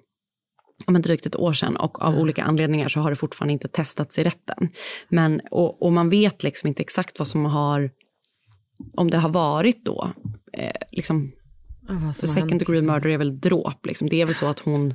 men 0.87 1.01
drygt 1.01 1.25
ett 1.25 1.35
år 1.35 1.53
sedan 1.53 1.75
och 1.75 2.01
av 2.01 2.17
olika 2.19 2.43
anledningar 2.43 2.87
så 2.87 2.99
har 2.99 3.09
det 3.09 3.15
fortfarande 3.15 3.53
inte 3.53 3.67
testats 3.67 4.19
i 4.19 4.23
rätten. 4.23 4.69
Men, 5.09 5.41
och, 5.51 5.81
och 5.81 5.91
man 5.93 6.09
vet 6.09 6.43
liksom 6.43 6.67
inte 6.67 6.81
exakt 6.81 7.19
vad 7.19 7.27
som 7.27 7.45
har, 7.45 7.91
om 8.97 9.09
det 9.09 9.17
har 9.17 9.29
varit 9.29 9.85
då, 9.85 10.11
eh, 10.57 10.71
liksom, 10.91 11.31
Har 11.87 12.13
second 12.13 12.59
degree 12.59 12.75
liksom. 12.75 12.93
murder 12.93 13.09
är 13.09 13.17
väl 13.17 13.39
dråp, 13.39 13.85
liksom. 13.85 14.09
det 14.09 14.21
är 14.21 14.25
väl 14.25 14.35
så 14.35 14.47
att 14.47 14.59
hon 14.59 14.93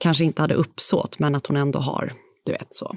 kanske 0.00 0.24
inte 0.24 0.42
hade 0.42 0.54
uppsåt 0.54 1.18
men 1.18 1.34
att 1.34 1.46
hon 1.46 1.56
ändå 1.56 1.78
har, 1.78 2.12
du 2.44 2.52
vet 2.52 2.74
så. 2.74 2.96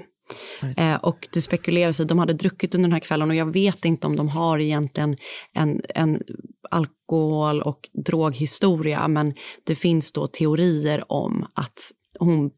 Eh, 0.76 0.94
och 0.94 1.28
det 1.32 1.40
spekuleras 1.40 2.00
i, 2.00 2.04
de 2.04 2.18
hade 2.18 2.32
druckit 2.32 2.74
under 2.74 2.88
den 2.88 2.92
här 2.92 3.00
kvällen 3.00 3.30
och 3.30 3.36
jag 3.36 3.52
vet 3.52 3.84
inte 3.84 4.06
om 4.06 4.16
de 4.16 4.28
har 4.28 4.58
egentligen 4.58 5.16
en, 5.54 5.82
en 5.88 6.22
alkohol 6.70 7.62
och 7.62 7.88
droghistoria 8.06 9.08
men 9.08 9.34
det 9.64 9.74
finns 9.74 10.12
då 10.12 10.26
teorier 10.26 11.12
om 11.12 11.46
att 11.54 11.80
hon 12.18 12.50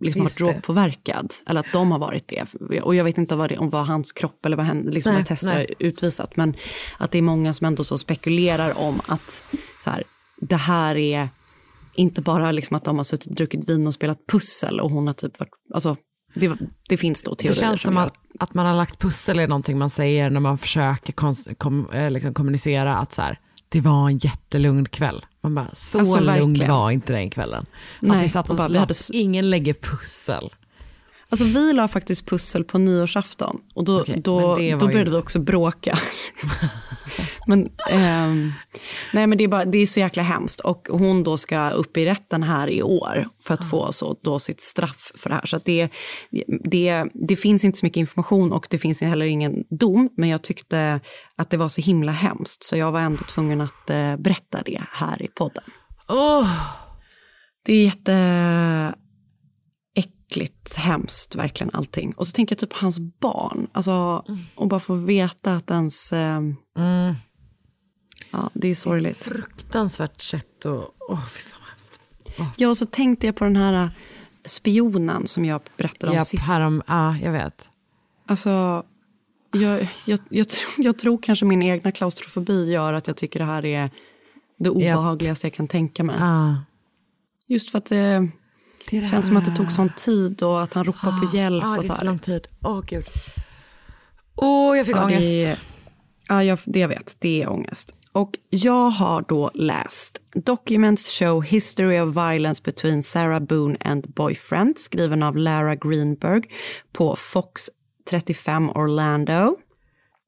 liksom 0.00 0.22
varit 0.22 0.36
drogpåverkad 0.36 1.34
eller 1.46 1.60
att 1.60 1.72
de 1.72 1.90
har 1.92 1.98
varit 1.98 2.28
det. 2.28 2.54
Och 2.82 2.94
jag 2.94 3.04
vet 3.04 3.18
inte 3.18 3.36
vad 3.36 3.48
det, 3.50 3.58
om 3.58 3.70
vad 3.70 3.86
hans 3.86 4.12
kropp 4.12 4.46
eller 4.46 4.56
vad 4.56 4.66
hen, 4.66 4.82
liksom 4.82 5.14
Nej, 5.14 5.24
tester 5.24 5.54
nej. 5.54 5.74
utvisat 5.78 6.36
men 6.36 6.54
att 6.98 7.10
det 7.10 7.18
är 7.18 7.22
många 7.22 7.54
som 7.54 7.66
ändå 7.66 7.84
så 7.84 7.98
spekulerar 7.98 8.78
om 8.78 9.00
att 9.06 9.44
så 9.84 9.90
här, 9.90 10.02
det 10.40 10.56
här 10.56 10.96
är 10.96 11.28
inte 11.94 12.22
bara 12.22 12.52
liksom 12.52 12.76
att 12.76 12.84
de 12.84 12.96
har 12.96 13.04
suttit 13.04 13.26
och 13.26 13.34
druckit 13.34 13.68
vin 13.68 13.86
och 13.86 13.94
spelat 13.94 14.18
pussel 14.32 14.80
och 14.80 14.90
hon 14.90 15.06
har 15.06 15.14
typ 15.14 15.40
varit, 15.40 15.50
alltså 15.74 15.96
det, 16.34 16.52
det 16.88 16.96
finns 16.96 17.22
då 17.22 17.34
teorier 17.34 17.54
Det 17.60 17.66
känns 17.66 17.82
som 17.82 17.94
gör- 17.94 18.06
att, 18.06 18.14
att 18.38 18.54
man 18.54 18.66
har 18.66 18.74
lagt 18.74 18.98
pussel 18.98 19.38
är 19.38 19.48
någonting 19.48 19.78
man 19.78 19.90
säger 19.90 20.30
när 20.30 20.40
man 20.40 20.58
försöker 20.58 21.12
kom, 21.54 21.90
eh, 21.92 22.10
liksom 22.10 22.34
kommunicera 22.34 22.96
att 22.96 23.14
så 23.14 23.22
här, 23.22 23.38
det 23.68 23.80
var 23.80 24.08
en 24.08 24.18
jättelugn 24.18 24.88
kväll. 24.88 25.24
Man 25.42 25.54
bara, 25.54 25.68
så 25.74 25.98
Alltså, 25.98 26.20
lugn 26.20 26.68
var 26.68 26.90
inte 26.90 27.12
den 27.12 27.30
kvällen. 27.30 27.66
att 27.96 28.02
Nej, 28.02 28.22
vi 28.22 28.28
satt 28.28 28.50
oss 28.50 28.58
bara, 28.58 28.68
vi 28.68 28.78
hade 28.78 28.94
Ingen 29.12 29.50
lägger 29.50 29.74
pussel. 29.74 30.50
Alltså 31.32 31.44
vi 31.44 31.72
la 31.72 31.88
faktiskt 31.88 32.26
pussel 32.26 32.64
på 32.64 32.78
nyårsafton 32.78 33.60
och 33.74 33.84
då, 33.84 34.00
Okej, 34.00 34.20
då, 34.24 34.54
då 34.54 34.60
ju- 34.60 34.76
började 34.76 35.10
vi 35.10 35.16
också 35.16 35.38
bråka. 35.38 35.98
men, 37.46 37.70
ehm, 37.90 38.52
nej 39.12 39.26
men 39.26 39.38
det 39.38 39.44
är, 39.44 39.48
bara, 39.48 39.64
det 39.64 39.78
är 39.78 39.86
så 39.86 40.00
jäkla 40.00 40.22
hemskt 40.22 40.60
och 40.60 40.88
hon 40.90 41.22
då 41.22 41.36
ska 41.36 41.70
upp 41.70 41.96
i 41.96 42.06
rätten 42.06 42.42
här 42.42 42.68
i 42.68 42.82
år 42.82 43.28
för 43.42 43.54
att 43.54 43.70
få 43.70 43.92
så, 43.92 44.16
då 44.22 44.38
sitt 44.38 44.60
straff 44.60 45.12
för 45.14 45.30
det 45.30 45.34
här. 45.34 45.46
Så 45.46 45.60
det, 45.64 45.88
det, 46.70 47.04
det 47.14 47.36
finns 47.36 47.64
inte 47.64 47.78
så 47.78 47.86
mycket 47.86 48.00
information 48.00 48.52
och 48.52 48.66
det 48.70 48.78
finns 48.78 49.00
heller 49.00 49.26
ingen 49.26 49.64
dom 49.70 50.08
men 50.16 50.28
jag 50.28 50.42
tyckte 50.42 51.00
att 51.36 51.50
det 51.50 51.56
var 51.56 51.68
så 51.68 51.80
himla 51.80 52.12
hemskt 52.12 52.64
så 52.64 52.76
jag 52.76 52.92
var 52.92 53.00
ändå 53.00 53.24
tvungen 53.24 53.60
att 53.60 53.90
eh, 53.90 54.16
berätta 54.16 54.62
det 54.64 54.82
här 54.90 55.22
i 55.22 55.28
podden. 55.28 55.64
Det 57.64 57.72
är 57.72 57.84
jätte 57.84 58.12
äckligt, 60.32 60.76
hemskt, 60.76 61.34
verkligen 61.34 61.70
allting. 61.74 62.12
Och 62.12 62.26
så 62.26 62.32
tänker 62.32 62.52
jag 62.54 62.58
typ 62.58 62.70
på 62.70 62.78
hans 62.80 62.98
barn. 62.98 63.66
Alltså, 63.72 64.24
och 64.54 64.68
bara 64.68 64.80
få 64.80 64.94
veta 64.94 65.54
att 65.54 65.70
ens... 65.70 66.12
Eh, 66.12 66.40
Ja, 68.30 68.50
det 68.54 68.68
är 68.68 68.74
sorgligt. 68.74 69.24
Fruktansvärt 69.24 70.20
sätt 70.22 70.64
och, 70.64 70.94
åh 71.08 71.26
fy 71.28 71.40
fan 71.42 71.60
vad 71.60 71.68
hemskt. 71.70 72.00
Ja, 72.56 72.68
och 72.68 72.76
så 72.76 72.86
tänkte 72.86 73.26
jag 73.26 73.36
på 73.36 73.44
den 73.44 73.56
här 73.56 73.84
eh, 73.84 73.90
spionen 74.44 75.26
som 75.26 75.44
jag 75.44 75.60
berättade 75.76 76.10
om 76.10 76.16
Japp, 76.16 76.26
sist. 76.26 76.48
härom, 76.48 76.82
ja 76.86 77.16
jag 77.18 77.32
vet. 77.32 77.68
Alltså, 78.26 78.82
jag, 79.52 79.88
jag, 80.04 80.18
jag, 80.28 80.48
tror- 80.48 80.84
jag 80.86 80.98
tror 80.98 81.18
kanske 81.22 81.44
min 81.44 81.62
egna 81.62 81.92
klaustrofobi 81.92 82.72
gör 82.72 82.92
att 82.92 83.06
jag 83.06 83.16
tycker 83.16 83.38
det 83.38 83.44
här 83.46 83.64
är 83.64 83.90
det 84.58 84.70
obehagligaste 84.70 85.46
jag 85.46 85.54
kan 85.54 85.68
tänka 85.68 86.04
mig. 86.04 86.16
Ah. 86.20 86.54
Just 87.46 87.70
för 87.70 87.78
att 87.78 87.86
det, 87.86 88.28
Det 88.92 89.00
det 89.00 89.06
känns 89.06 89.26
som 89.26 89.36
att 89.36 89.44
det 89.44 89.56
tog 89.56 89.72
sån 89.72 89.88
tid 89.96 90.42
och 90.42 90.62
att 90.62 90.74
han 90.74 90.84
ropar 90.84 91.20
på 91.20 91.36
hjälp. 91.36 91.64
Ja, 91.64 91.70
och 91.70 91.76
det 91.76 91.82
så 91.82 91.92
är 91.92 91.94
så 91.94 92.00
här. 92.00 92.06
lång 92.06 92.18
tid. 92.18 92.48
Åh 92.64 92.80
gud. 92.86 93.04
Åh, 94.36 94.76
jag 94.76 94.86
fick 94.86 94.96
Ja, 94.96 95.04
ångest. 95.04 95.20
det 95.22 95.58
Ja, 96.28 96.44
jag, 96.44 96.58
det 96.64 96.78
jag 96.78 96.88
vet. 96.88 97.16
Det 97.18 97.42
är 97.42 97.50
ångest. 97.50 97.94
Och 98.12 98.30
jag 98.50 98.90
har 98.90 99.24
då 99.28 99.50
läst 99.54 100.18
Documents 100.34 101.18
show 101.18 101.42
history 101.42 102.00
of 102.00 102.16
violence 102.16 102.62
between 102.64 103.02
Sarah 103.02 103.40
Boone 103.40 103.76
and 103.80 104.08
boyfriend 104.14 104.78
skriven 104.78 105.22
av 105.22 105.36
Lara 105.36 105.74
Greenberg 105.74 106.42
på 106.92 107.16
Fox 107.16 107.70
35 108.10 108.70
Orlando. 108.70 109.56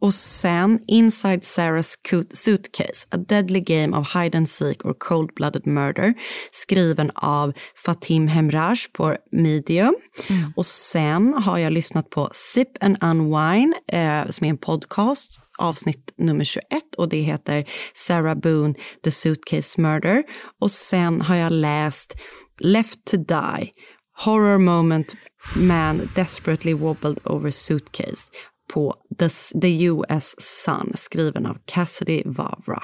Och 0.05 0.15
sen 0.15 0.81
Inside 0.89 1.41
Sarah's 1.41 1.97
Suitcase, 2.31 3.07
A 3.11 3.17
Deadly 3.17 3.61
Game 3.61 3.97
of 3.97 4.15
Hide 4.15 4.39
and 4.39 4.49
Seek 4.49 4.85
or 4.85 4.95
Cold-Blooded 4.95 5.67
Murder 5.67 6.15
skriven 6.51 7.11
av 7.15 7.53
Fatim 7.85 8.29
Hemraj 8.29 8.77
på 8.93 9.17
Medium. 9.33 9.95
Och 10.57 10.67
sen 10.67 11.35
har 11.35 11.59
jag 11.59 11.73
lyssnat 11.73 12.11
på 12.11 12.31
Sip 12.33 12.69
and 12.81 13.05
Unwine 13.05 13.75
eh, 13.93 14.31
som 14.31 14.47
är 14.47 14.51
en 14.51 14.59
podcast 14.59 15.41
avsnitt 15.59 16.15
nummer 16.19 16.45
21 16.45 16.65
och 16.97 17.09
det 17.09 17.21
heter 17.21 17.65
Sarah 17.95 18.35
Boone, 18.35 18.75
The 19.05 19.11
Suitcase 19.11 19.81
Murder. 19.81 20.23
Och 20.61 20.71
sen 20.71 21.21
har 21.21 21.37
jag 21.37 21.53
läst 21.53 22.15
Left 22.61 23.05
to 23.05 23.17
Die, 23.17 23.71
Horror 24.25 24.59
Moment 24.59 25.17
Man 25.57 26.09
Desperately 26.15 26.75
Wobbled 26.75 27.19
Over 27.25 27.51
Suitcase 27.51 28.31
på 28.73 28.95
The, 29.61 29.85
US 29.85 30.35
Sun 30.39 30.93
skriven 30.95 31.47
av 31.47 31.59
Cassidy 31.65 32.23
Vavra. 32.25 32.83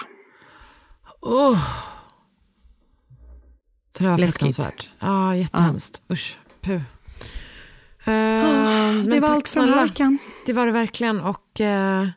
Det 3.98 4.04
där 4.04 4.10
var 4.10 4.18
fruktansvärt. 4.18 4.88
Ja, 4.98 5.36
jättehemskt. 5.36 6.02
Usch, 6.10 6.36
puh. 6.60 6.80
Uh, 8.08 9.04
det 9.04 9.20
var 9.20 9.28
allt 9.28 9.48
från 9.48 9.66
den 9.66 9.74
här 9.74 9.82
veckan. 9.86 10.18
Det 10.46 10.52
var 10.52 10.66
det 10.66 10.72
verkligen 10.72 11.20
och 11.20 11.60
eh, 11.60 12.08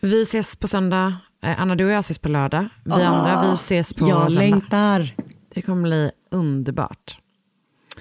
vi 0.00 0.22
ses 0.22 0.56
på 0.56 0.68
söndag. 0.68 1.16
Eh, 1.42 1.60
Anna, 1.62 1.74
du 1.74 1.84
och 1.84 1.90
jag 1.90 1.98
ses 1.98 2.18
på 2.18 2.28
lördag. 2.28 2.68
Vi 2.84 2.92
andra, 2.92 3.42
vi 3.42 3.54
ses 3.54 3.94
på 3.94 4.08
Jag 4.08 4.22
söndag. 4.22 4.40
längtar. 4.40 5.14
Det 5.54 5.62
kommer 5.62 5.82
bli 5.82 6.10
underbart. 6.30 7.18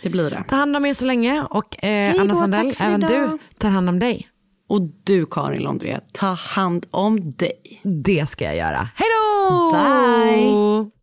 Det 0.01 0.09
blir 0.09 0.29
det. 0.29 0.43
Ta 0.47 0.55
hand 0.55 0.77
om 0.77 0.85
er 0.85 0.93
så 0.93 1.05
länge 1.05 1.43
och 1.49 1.83
Anna 2.19 2.35
Sandell, 2.35 2.73
även 2.79 2.99
du 3.01 3.37
tar 3.57 3.69
hand 3.69 3.89
om 3.89 3.99
dig. 3.99 4.29
Och 4.73 4.81
du 5.03 5.25
Karin 5.25 5.63
Londré, 5.63 5.99
ta 6.11 6.27
hand 6.27 6.85
om 6.91 7.31
dig. 7.31 7.81
Det 7.83 8.29
ska 8.29 8.45
jag 8.45 8.55
göra. 8.55 8.89
Hej 8.95 9.07
då! 9.09 9.71
Bye! 9.71 11.02